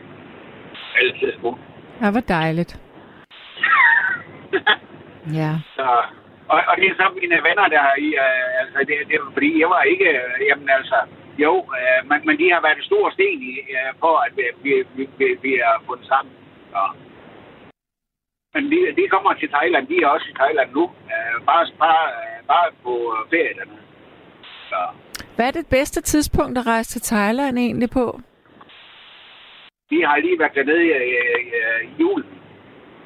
altid 1.00 1.32
god. 1.42 1.56
Ja, 2.02 2.10
hvor 2.10 2.20
dejligt. 2.20 2.72
ja. 5.40 5.52
Så, 5.76 5.86
og, 6.52 6.58
og 6.68 6.74
det 6.76 6.86
er 6.88 6.94
så 7.00 7.06
mine 7.20 7.38
venner, 7.48 7.66
der 7.76 7.84
i, 8.06 8.08
øh, 8.24 8.60
altså, 8.60 8.78
det, 8.88 8.96
det, 9.08 9.16
fordi 9.32 9.60
jeg 9.60 9.70
var 9.70 9.82
ikke, 9.82 10.08
øh, 10.08 10.34
jamen 10.48 10.68
altså, 10.78 10.98
jo, 11.38 11.52
øh, 11.78 12.00
men, 12.08 12.18
men 12.26 12.38
de 12.38 12.52
har 12.52 12.60
været 12.60 12.76
en 12.76 12.90
stor 12.90 13.10
sten 13.10 13.40
i, 13.52 13.54
øh, 13.76 13.90
for, 14.00 14.14
at 14.26 14.32
vi, 14.36 14.72
vi, 14.96 15.08
vi, 15.18 15.26
vi 15.42 15.52
er 15.54 15.74
fundet 15.86 16.06
sammen. 16.06 16.32
Så. 16.76 16.84
Men 18.54 18.64
de, 18.72 18.78
de 18.98 19.08
kommer 19.14 19.32
til 19.34 19.48
Thailand, 19.56 19.86
de 19.86 19.96
er 20.02 20.08
også 20.08 20.26
i 20.32 20.34
Thailand 20.40 20.68
nu, 20.78 20.84
øh, 21.12 21.36
bare, 21.46 21.66
bare, 21.78 22.08
bare 22.52 22.68
på 22.84 22.92
ferie 23.30 23.54
dernede. 23.58 23.84
Så. 24.70 24.80
Hvad 25.36 25.46
er 25.46 25.50
det 25.50 25.66
bedste 25.66 26.00
tidspunkt 26.00 26.58
at 26.58 26.66
rejse 26.66 26.90
til 26.90 27.02
Thailand 27.02 27.58
egentlig 27.58 27.90
på? 27.90 28.20
Vi 29.90 30.00
har 30.00 30.16
lige 30.16 30.38
været 30.38 30.54
dernede 30.54 30.82
i, 30.84 30.90
i, 30.90 31.18
i, 31.40 31.58
i 31.86 32.00
julen. 32.00 32.30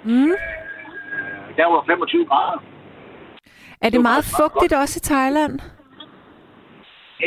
Mm. 0.05 0.31
Øh, 0.31 1.57
der 1.57 1.67
var 1.67 1.85
25 1.87 2.27
grader. 2.27 2.63
Er 3.81 3.91
det 3.91 4.01
meget 4.01 4.25
fugtigt 4.39 4.73
også 4.73 4.99
i 5.03 5.07
Thailand? 5.13 5.61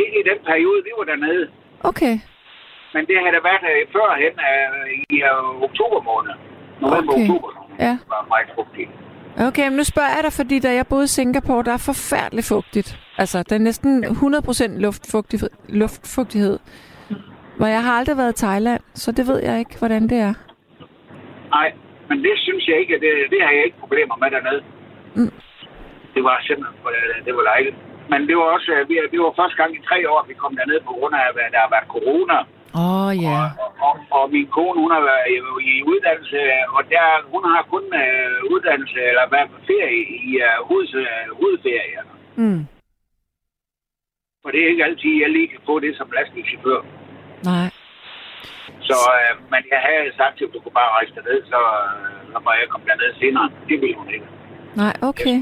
Ikke 0.02 0.20
i 0.20 0.24
den 0.30 0.40
periode, 0.46 0.84
vi 0.84 0.92
var 0.98 1.04
dernede. 1.04 1.52
Okay. 1.84 2.20
Men 2.94 3.02
det 3.08 3.16
havde 3.22 3.36
der 3.38 3.44
været 3.52 3.64
uh, 3.72 3.92
førhen 3.94 4.34
uh, 4.50 4.90
i 5.10 5.16
uh, 5.32 5.62
oktober 5.68 6.00
måned. 6.12 6.34
November, 6.82 7.14
Okay. 7.14 7.24
oktober. 7.24 7.50
Ja. 7.80 7.94
var 8.14 8.26
meget 8.34 8.50
fugtigt. 8.58 8.90
Okay, 9.48 9.66
men 9.70 9.76
nu 9.78 9.84
spørger 9.84 10.14
jeg 10.16 10.24
dig, 10.24 10.34
fordi 10.34 10.60
da 10.60 10.70
jeg 10.80 10.86
boede 10.88 11.04
i 11.04 11.08
Singapore, 11.18 11.64
der 11.64 11.74
er 11.74 11.84
forfærdeligt 11.92 12.48
fugtigt. 12.48 12.90
Altså, 13.18 13.38
der 13.50 13.56
er 13.56 13.60
næsten 13.60 14.04
100% 14.06 14.80
luftfugtighed, 14.86 15.50
luftfugtighed. 15.70 16.60
Hvor 17.58 17.68
jeg 17.68 17.84
har 17.84 17.94
aldrig 18.00 18.18
været 18.18 18.34
i 18.42 18.42
Thailand, 18.46 18.82
så 18.94 19.12
det 19.12 19.28
ved 19.28 19.40
jeg 19.48 19.60
ikke, 19.60 19.76
hvordan 19.80 20.04
det 20.12 20.18
er. 20.30 20.34
Nej, 21.58 21.70
men 22.10 22.18
det 22.26 22.36
synes 22.46 22.64
jeg 22.68 22.78
ikke, 22.80 22.94
det, 23.04 23.12
det 23.34 23.40
har 23.46 23.52
jeg 23.58 23.64
ikke 23.66 23.80
problemer 23.84 24.16
med 24.22 24.30
dernede. 24.36 24.62
Mm. 25.16 25.34
Det 26.16 26.24
var 26.24 26.36
simpelthen, 26.48 26.78
øh, 26.96 27.26
det 27.26 27.34
var 27.38 27.44
dejligt. 27.54 27.76
Men 28.12 28.20
det 28.28 28.36
var 28.40 28.48
også, 28.56 28.70
øh, 28.76 28.90
vi, 28.90 28.94
det 29.14 29.20
var 29.20 29.34
første 29.42 29.58
gang 29.62 29.72
i 29.76 29.82
tre 29.90 29.98
år, 30.12 30.26
vi 30.32 30.34
kom 30.34 30.56
derned 30.60 30.80
på 30.88 30.94
grund 30.98 31.14
af, 31.16 31.24
at 31.30 31.52
der 31.56 31.62
har 31.66 31.72
været 31.76 31.88
corona. 31.96 32.38
Åh, 32.76 33.06
oh, 33.06 33.12
ja. 33.28 33.40
Og, 33.64 33.72
og, 33.88 33.94
og 34.18 34.24
min 34.36 34.48
kone, 34.56 34.78
hun 34.84 34.92
har 34.96 35.04
været 35.12 35.28
i, 35.72 35.76
uddannelse, 35.92 36.40
og 36.76 36.82
der, 36.94 37.06
hun 37.34 37.44
har 37.54 37.64
kun 37.74 37.86
uh, 38.04 38.54
uddannelse, 38.54 39.00
eller 39.10 39.34
været 39.36 39.50
på 39.54 39.60
ferie 39.70 40.02
i 40.30 40.30
uh, 40.48 40.58
hoved, 40.68 40.90
uh, 41.04 41.38
hovedferie. 41.40 42.02
Mm. 42.42 42.62
For 44.42 44.50
det 44.52 44.60
er 44.64 44.68
ikke 44.74 44.86
altid, 44.86 45.14
jeg 45.24 45.30
lige 45.30 45.48
kan 45.48 45.62
få 45.66 45.80
det 45.80 45.98
som 45.98 46.12
lastbilchauffør. 46.16 46.82
Nej. 47.52 47.68
Så, 48.90 48.98
øh, 49.18 49.32
men 49.52 49.62
jeg 49.74 49.82
havde 49.88 50.18
sagt 50.20 50.38
til, 50.38 50.46
at 50.46 50.54
du 50.54 50.60
kunne 50.60 50.80
bare 50.82 50.96
rejse 50.98 51.12
derned, 51.16 51.40
så, 51.54 51.60
øh, 51.84 52.34
så 52.34 52.38
må 52.46 52.50
jeg 52.60 52.68
komme 52.72 52.86
derned 52.90 53.12
senere. 53.22 53.48
Det 53.70 53.82
ville 53.82 53.98
hun 54.02 54.10
ikke. 54.16 54.28
Nej, 54.82 54.94
okay. 55.10 55.38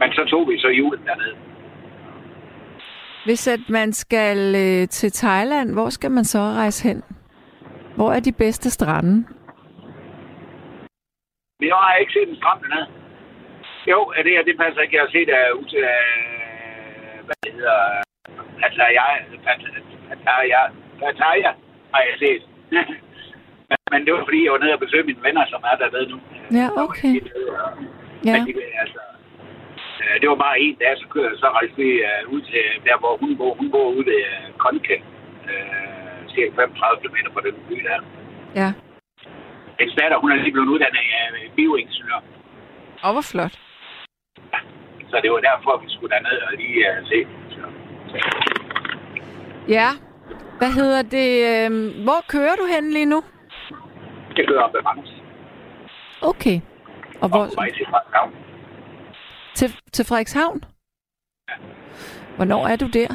Men 0.00 0.08
så 0.16 0.22
tog 0.30 0.42
vi 0.48 0.58
så 0.58 0.68
julen 0.68 1.02
dernede. 1.06 1.36
Hvis 3.30 3.48
at 3.48 3.64
man 3.68 3.92
skal 3.92 4.38
øh, 4.64 4.88
til 4.88 5.10
Thailand, 5.12 5.68
hvor 5.72 5.88
skal 5.96 6.10
man 6.10 6.24
så 6.24 6.38
rejse 6.38 6.88
hen? 6.88 7.02
Hvor 7.96 8.10
er 8.16 8.20
de 8.20 8.32
bedste 8.32 8.70
strande? 8.70 9.12
Men 11.58 11.66
jeg 11.70 11.76
har 11.84 11.96
ikke 12.02 12.12
set 12.12 12.28
en 12.28 12.36
strand 12.36 12.60
dernede. 12.62 12.88
Jo, 13.92 14.00
det 14.24 14.32
her, 14.34 14.42
det 14.48 14.56
passer 14.62 14.80
ikke. 14.80 14.96
Jeg 14.96 15.04
har 15.06 15.12
set 15.16 15.30
uh, 15.38 15.58
ud 15.58 15.64
til, 15.72 15.82
uh, 15.94 17.16
hvad 17.26 17.36
det 17.44 17.52
hedder, 17.58 17.78
Der. 20.52 20.64
Der 21.02 21.10
tager 21.20 21.36
jeg, 21.44 21.52
har 21.94 22.02
jeg 22.08 22.16
set. 22.24 22.42
men, 23.70 23.78
men 23.92 24.00
det 24.04 24.10
var 24.14 24.22
fordi, 24.28 24.44
jeg 24.44 24.52
var 24.52 24.58
nede 24.58 24.76
og 24.78 24.80
besøge 24.84 25.04
mine 25.10 25.22
venner, 25.26 25.44
som 25.52 25.60
er 25.70 25.76
dernede 25.82 26.06
nu. 26.12 26.18
Ja, 26.58 26.66
okay. 26.84 27.14
Ja. 27.14 27.20
Ja. 28.28 28.32
Men 28.32 28.46
de, 28.46 28.52
altså, 28.84 29.00
øh, 30.02 30.14
det 30.20 30.28
var 30.32 30.38
bare 30.46 30.60
en 30.60 30.76
dag, 30.82 30.92
så 30.98 31.06
kører 31.14 31.30
så 31.36 31.48
rejste 31.58 31.76
vi 31.82 31.90
øh, 32.10 32.22
ud 32.34 32.40
til 32.50 32.64
der, 32.86 32.96
hvor 33.02 33.12
hun 33.22 33.36
bor. 33.38 33.54
Hun 33.60 33.70
bor 33.70 33.86
ude 33.96 34.06
ved 34.10 34.20
øh, 34.32 34.46
Konken. 34.64 35.00
Øh, 35.50 35.90
cirka 36.34 36.50
35 36.56 37.00
km 37.02 37.16
fra 37.34 37.42
den 37.46 37.54
by 37.68 37.76
der. 37.88 37.98
Ja. 38.60 38.68
Hendes 39.78 39.94
datter, 40.00 40.18
hun 40.18 40.30
er 40.32 40.36
lige 40.36 40.52
blevet 40.52 40.68
uddannet 40.74 41.04
af 41.20 41.26
øh, 41.38 41.50
bioingeniør. 41.56 42.20
Og 43.02 43.12
hvor 43.12 43.26
flot. 43.32 43.54
Så 45.10 45.16
det 45.22 45.30
var 45.32 45.40
derfor, 45.50 45.72
vi 45.84 45.88
skulle 45.94 46.10
derned 46.14 46.38
og 46.48 46.52
lige 46.60 46.78
uh, 46.90 47.08
se. 47.10 47.18
Så. 47.54 47.64
Ja. 49.68 49.88
Hvad 50.58 50.72
hedder 50.78 51.02
det? 51.02 51.30
Øh, 51.50 51.70
hvor 52.04 52.20
kører 52.28 52.56
du 52.60 52.64
hen 52.74 52.90
lige 52.90 53.06
nu? 53.06 53.22
Det 54.36 54.48
kører 54.48 54.62
op 54.62 54.74
ad. 54.74 54.82
Okay. 56.22 56.60
Og 57.22 57.28
hvor, 57.28 57.42
Og 57.42 57.48
på 57.48 57.54
vej 57.60 57.70
til 57.70 57.86
Frederikshavn. 57.90 58.32
Til, 59.54 59.68
til 59.92 60.04
Frederikshavn? 60.04 60.64
Hvornår 62.36 62.66
er 62.66 62.76
du 62.76 62.86
der? 62.86 63.10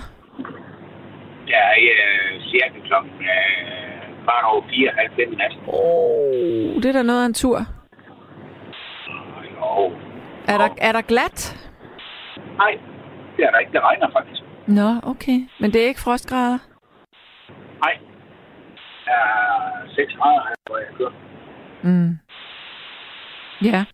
Jeg 1.48 1.60
er 1.60 2.36
uh, 2.36 2.42
cirka 2.44 2.80
klokken 2.88 3.12
uh, 3.12 4.24
kvart 4.24 4.46
over 4.46 4.64
fire, 4.70 4.92
halv 4.98 5.12
fem 5.16 5.34
i 5.34 5.36
nat. 5.36 5.54
Oh, 5.68 6.76
det 6.82 6.86
er 6.86 6.92
da 6.94 7.02
noget 7.02 7.22
af 7.22 7.26
en 7.26 7.34
tur. 7.34 7.60
Jo. 9.56 9.92
Er 10.48 10.58
der, 10.58 10.70
er 10.78 10.92
der 10.92 11.02
glat? 11.02 11.70
Nej, 12.58 12.80
det 13.38 13.46
er 13.46 13.52
der 13.52 13.60
ikke. 13.60 13.72
Det 13.72 13.82
regner 13.82 14.12
faktisk. 14.12 14.42
Nå, 14.68 15.10
okay. 15.12 15.40
Men 15.60 15.74
det 15.74 15.84
er 15.84 15.88
ikke 15.88 16.00
frostgrader? 16.00 16.58
Nej. 17.84 17.98
Der 19.06 19.12
er 19.12 19.96
6 19.96 20.14
grader 20.14 20.42
hvor 20.68 20.78
jeg 20.78 20.88
kører. 20.98 21.12
Mm. 21.84 22.18
Ja. 23.62 23.86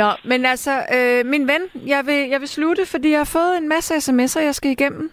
Nå, 0.00 0.08
men 0.24 0.46
altså, 0.46 0.72
øh, 0.96 1.26
min 1.32 1.48
ven, 1.52 1.62
jeg 1.86 2.06
vil, 2.06 2.20
jeg 2.32 2.40
vil 2.40 2.48
slutte, 2.48 2.82
fordi 2.86 3.10
jeg 3.10 3.18
har 3.18 3.32
fået 3.38 3.54
en 3.60 3.68
masse 3.68 3.94
sms'er, 4.06 4.40
jeg 4.48 4.54
skal 4.54 4.70
igennem. 4.70 5.12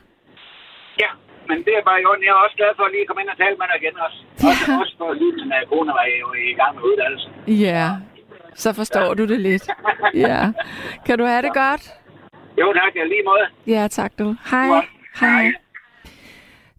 Ja, 1.03 1.09
men 1.49 1.57
det 1.65 1.73
er 1.79 1.83
bare 1.89 2.01
i 2.01 2.05
orden. 2.05 2.23
Jeg 2.23 2.29
er 2.29 2.41
også 2.45 2.57
glad 2.61 2.71
for 2.77 2.83
at 2.83 2.91
lige 2.91 3.05
komme 3.07 3.21
ind 3.21 3.29
og 3.29 3.37
tale 3.37 3.55
med 3.59 3.65
dig 3.71 3.77
igen 3.81 3.95
også. 4.05 4.17
Også, 4.49 4.63
også 4.81 4.93
for 4.97 5.11
at 5.11 5.17
min 5.21 5.35
kone 5.69 5.91
var 5.99 6.05
jo 6.23 6.27
i 6.33 6.53
gang 6.59 6.71
med 6.75 6.83
uddannelse. 6.89 7.27
Ja, 7.47 7.87
så 8.55 8.73
forstår 8.73 9.07
ja. 9.11 9.13
du 9.13 9.23
det 9.31 9.39
lidt. 9.39 9.65
Ja. 10.13 10.51
Kan 11.05 11.17
du 11.19 11.25
have 11.25 11.41
det 11.41 11.53
godt? 11.53 11.83
Jo 12.61 12.73
tak, 12.73 12.95
jeg 12.95 13.07
lige 13.07 13.23
måde. 13.25 13.45
Ja, 13.67 13.87
tak 13.87 14.11
du. 14.19 14.35
Hej. 14.51 14.67
Godt. 14.67 14.85
Hej. 15.19 15.51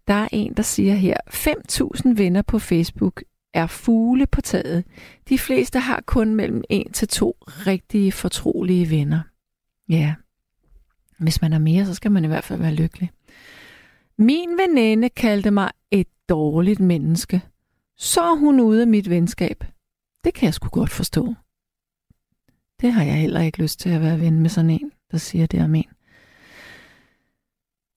Der 0.08 0.14
er 0.14 0.28
en, 0.32 0.54
der 0.54 0.62
siger 0.62 0.94
her, 0.94 1.16
5.000 1.28 2.22
venner 2.22 2.42
på 2.42 2.58
Facebook 2.58 3.22
er 3.54 3.66
fugle 3.66 4.26
på 4.26 4.40
taget. 4.40 4.84
De 5.28 5.38
fleste 5.38 5.78
har 5.78 6.02
kun 6.06 6.34
mellem 6.34 6.64
en 6.68 6.92
til 6.92 7.08
to 7.08 7.36
rigtige 7.46 8.12
fortrolige 8.12 8.90
venner. 8.90 9.20
Ja, 9.88 10.14
hvis 11.18 11.42
man 11.42 11.52
har 11.52 11.58
mere, 11.58 11.86
så 11.86 11.94
skal 11.94 12.12
man 12.12 12.24
i 12.24 12.28
hvert 12.28 12.44
fald 12.44 12.58
være 12.58 12.74
lykkelig. 12.74 13.10
Min 14.18 14.58
veninde 14.58 15.08
kaldte 15.08 15.50
mig 15.50 15.70
et 15.90 16.06
dårligt 16.28 16.80
menneske. 16.80 17.40
Så 17.96 18.20
er 18.20 18.36
hun 18.36 18.60
ude 18.60 18.80
af 18.80 18.86
mit 18.86 19.10
venskab. 19.10 19.64
Det 20.24 20.34
kan 20.34 20.46
jeg 20.46 20.54
sgu 20.54 20.68
godt 20.68 20.90
forstå. 20.90 21.34
Det 22.80 22.92
har 22.92 23.04
jeg 23.04 23.14
heller 23.14 23.40
ikke 23.40 23.62
lyst 23.62 23.80
til 23.80 23.88
at 23.90 24.00
være 24.00 24.20
ven 24.20 24.40
med 24.40 24.50
sådan 24.50 24.70
en, 24.70 24.92
der 25.10 25.18
siger 25.18 25.46
det 25.46 25.64
om 25.64 25.74
en. 25.74 25.88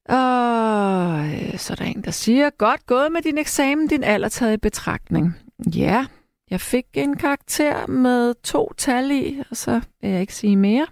Og 0.09 1.25
øh, 1.25 1.57
så 1.57 1.73
er 1.73 1.75
der 1.75 1.85
en, 1.85 2.01
der 2.01 2.11
siger, 2.11 2.49
godt 2.49 2.85
gået 2.85 3.11
med 3.11 3.21
din 3.21 3.37
eksamen, 3.37 3.87
din 3.87 4.03
alder 4.03 4.29
taget 4.29 4.53
i 4.53 4.57
betragtning. 4.57 5.35
Ja, 5.59 6.05
jeg 6.49 6.61
fik 6.61 6.85
en 6.93 7.17
karakter 7.17 7.87
med 7.87 8.33
to 8.43 8.73
tal 8.77 9.11
i, 9.11 9.43
og 9.49 9.57
så 9.57 9.81
vil 10.01 10.09
jeg 10.09 10.21
ikke 10.21 10.35
sige 10.35 10.55
mere. 10.55 10.87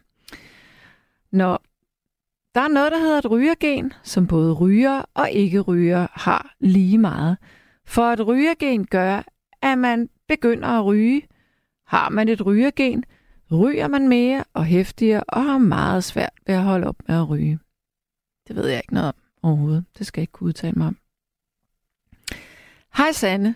Nå, 1.32 1.58
der 2.56 2.62
er 2.62 2.68
noget, 2.68 2.92
der 2.92 3.00
hedder 3.00 3.18
et 3.18 3.32
rygergen, 3.32 3.94
som 4.04 4.28
både 4.28 4.54
ryger 4.54 5.04
og 5.14 5.32
ikke 5.32 5.60
ryger 5.60 6.08
har 6.12 6.56
lige 6.60 6.98
meget. 6.98 7.38
For 7.86 8.04
et 8.04 8.28
rygergen 8.28 8.86
gør, 8.86 9.24
at 9.62 9.78
man 9.78 10.10
begynder 10.28 10.68
at 10.68 10.86
ryge. 10.86 11.28
Har 11.88 12.10
man 12.10 12.30
et 12.30 12.46
rygergen, 12.46 13.04
ryger 13.52 13.88
man 13.88 14.08
mere 14.08 14.44
og 14.54 14.66
hæftigere 14.66 15.24
og 15.24 15.44
har 15.44 15.58
meget 15.58 16.04
svært 16.04 16.34
ved 16.48 16.56
at 16.56 16.64
holde 16.64 16.88
op 16.88 16.96
med 17.08 17.16
at 17.16 17.30
ryge. 17.30 17.60
Det 18.48 18.56
ved 18.56 18.68
jeg 18.68 18.78
ikke 18.78 18.94
noget 18.94 19.08
om 19.08 19.16
overhovedet. 19.44 19.86
Det 19.98 20.08
skal 20.08 20.22
jeg 20.22 20.24
ikke 20.24 20.32
kunne 20.32 20.48
udtale 20.48 20.74
mig 20.76 20.88
om. 20.88 20.98
Hej 22.98 23.12
Sanne. 23.12 23.56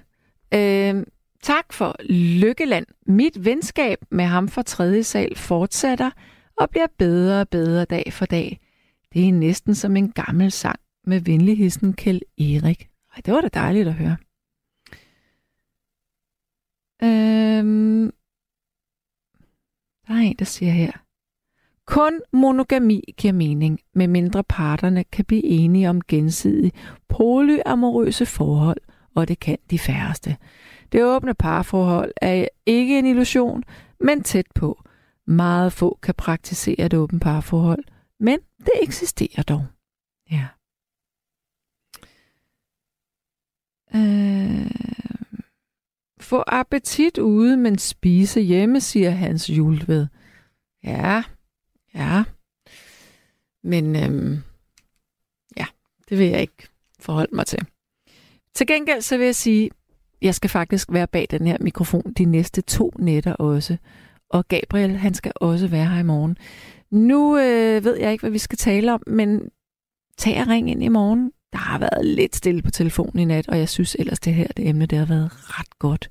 Øh, 0.53 1.05
tak 1.41 1.73
for 1.73 1.95
Lykkeland. 2.39 2.85
Mit 3.05 3.45
venskab 3.45 3.97
med 4.09 4.25
ham 4.25 4.47
fra 4.47 4.61
tredje 4.61 5.03
sal 5.03 5.35
fortsætter 5.35 6.11
og 6.57 6.69
bliver 6.69 6.87
bedre 6.97 7.41
og 7.41 7.49
bedre 7.49 7.85
dag 7.85 8.13
for 8.13 8.25
dag. 8.25 8.59
Det 9.13 9.27
er 9.27 9.33
næsten 9.33 9.75
som 9.75 9.95
en 9.95 10.11
gammel 10.11 10.51
sang 10.51 10.79
med 11.03 11.19
venligheden 11.19 11.93
Kjeld 11.93 12.21
Erik. 12.37 12.89
Ej, 13.15 13.21
det 13.25 13.33
var 13.33 13.41
da 13.41 13.47
dejligt 13.47 13.87
at 13.87 13.93
høre. 13.93 14.17
Øhm, 17.03 18.11
der 20.07 20.13
er 20.13 20.17
en, 20.17 20.35
der 20.39 20.45
siger 20.45 20.71
her. 20.71 20.91
Kun 21.85 22.21
monogami 22.33 23.13
giver 23.17 23.33
mening, 23.33 23.79
med 23.93 24.07
mindre 24.07 24.43
parterne 24.43 25.03
kan 25.03 25.25
blive 25.25 25.43
enige 25.43 25.89
om 25.89 26.01
gensidige 26.01 26.71
polyamorøse 27.09 28.25
forhold, 28.25 28.81
og 29.17 29.27
det 29.27 29.39
kan 29.39 29.57
de 29.69 29.79
færreste. 29.79 30.37
Det 30.91 31.03
åbne 31.03 31.33
parforhold 31.33 32.11
er 32.21 32.47
ikke 32.65 32.99
en 32.99 33.05
illusion, 33.05 33.63
men 33.99 34.23
tæt 34.23 34.45
på. 34.55 34.83
Meget 35.25 35.73
få 35.73 35.99
kan 36.01 36.15
praktisere 36.15 36.79
et 36.79 36.93
åbent 36.93 37.21
parforhold, 37.21 37.83
men 38.19 38.39
det 38.57 38.71
eksisterer 38.81 39.43
dog. 39.43 39.65
Ja. 40.31 40.47
Øh... 43.95 44.71
Få 46.19 46.43
appetit 46.47 47.17
ude, 47.17 47.57
men 47.57 47.77
spise 47.77 48.41
hjemme, 48.41 48.81
siger 48.81 49.09
Hans 49.09 49.49
Julved. 49.49 50.07
Ja, 50.83 51.23
ja. 51.93 52.23
Men 53.63 53.95
øhm, 53.95 54.43
ja, 55.57 55.65
det 56.09 56.17
vil 56.17 56.27
jeg 56.27 56.41
ikke 56.41 56.67
forholde 56.99 57.35
mig 57.35 57.45
til. 57.45 57.59
Til 58.57 58.67
gengæld 58.67 59.01
så 59.01 59.17
vil 59.17 59.25
jeg 59.25 59.35
sige, 59.35 59.69
jeg 60.21 60.35
skal 60.35 60.49
faktisk 60.49 60.87
være 60.91 61.07
bag 61.07 61.27
den 61.31 61.47
her 61.47 61.57
mikrofon 61.59 62.13
de 62.17 62.25
næste 62.25 62.61
to 62.61 62.91
nætter 62.99 63.33
også. 63.33 63.77
Og 64.29 64.47
Gabriel, 64.47 64.97
han 64.97 65.13
skal 65.13 65.31
også 65.35 65.67
være 65.67 65.85
her 65.85 65.99
i 65.99 66.03
morgen. 66.03 66.37
Nu 66.91 67.37
øh, 67.37 67.83
ved 67.83 67.97
jeg 67.97 68.11
ikke, 68.11 68.21
hvad 68.21 68.31
vi 68.31 68.37
skal 68.37 68.57
tale 68.57 68.93
om, 68.93 69.03
men 69.07 69.49
tag 70.17 70.41
og 70.41 70.47
ring 70.47 70.69
ind 70.69 70.83
i 70.83 70.87
morgen. 70.87 71.31
Der 71.51 71.57
har 71.57 71.79
været 71.79 72.05
lidt 72.05 72.35
stille 72.35 72.61
på 72.61 72.71
telefonen 72.71 73.19
i 73.19 73.25
nat, 73.25 73.47
og 73.47 73.57
jeg 73.57 73.69
synes 73.69 73.95
ellers, 73.99 74.19
det 74.19 74.33
her 74.33 74.47
det 74.47 74.67
emne 74.67 74.85
det 74.85 74.97
har 74.97 75.05
været 75.05 75.59
ret 75.59 75.79
godt. 75.79 76.09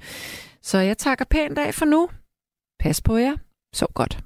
Så 0.62 0.78
jeg 0.78 0.98
takker 0.98 1.24
pænt 1.24 1.58
af 1.58 1.74
for 1.74 1.84
nu. 1.84 2.08
Pas 2.80 3.02
på 3.02 3.16
jer. 3.16 3.34
Sov 3.74 3.92
godt. 3.94 4.25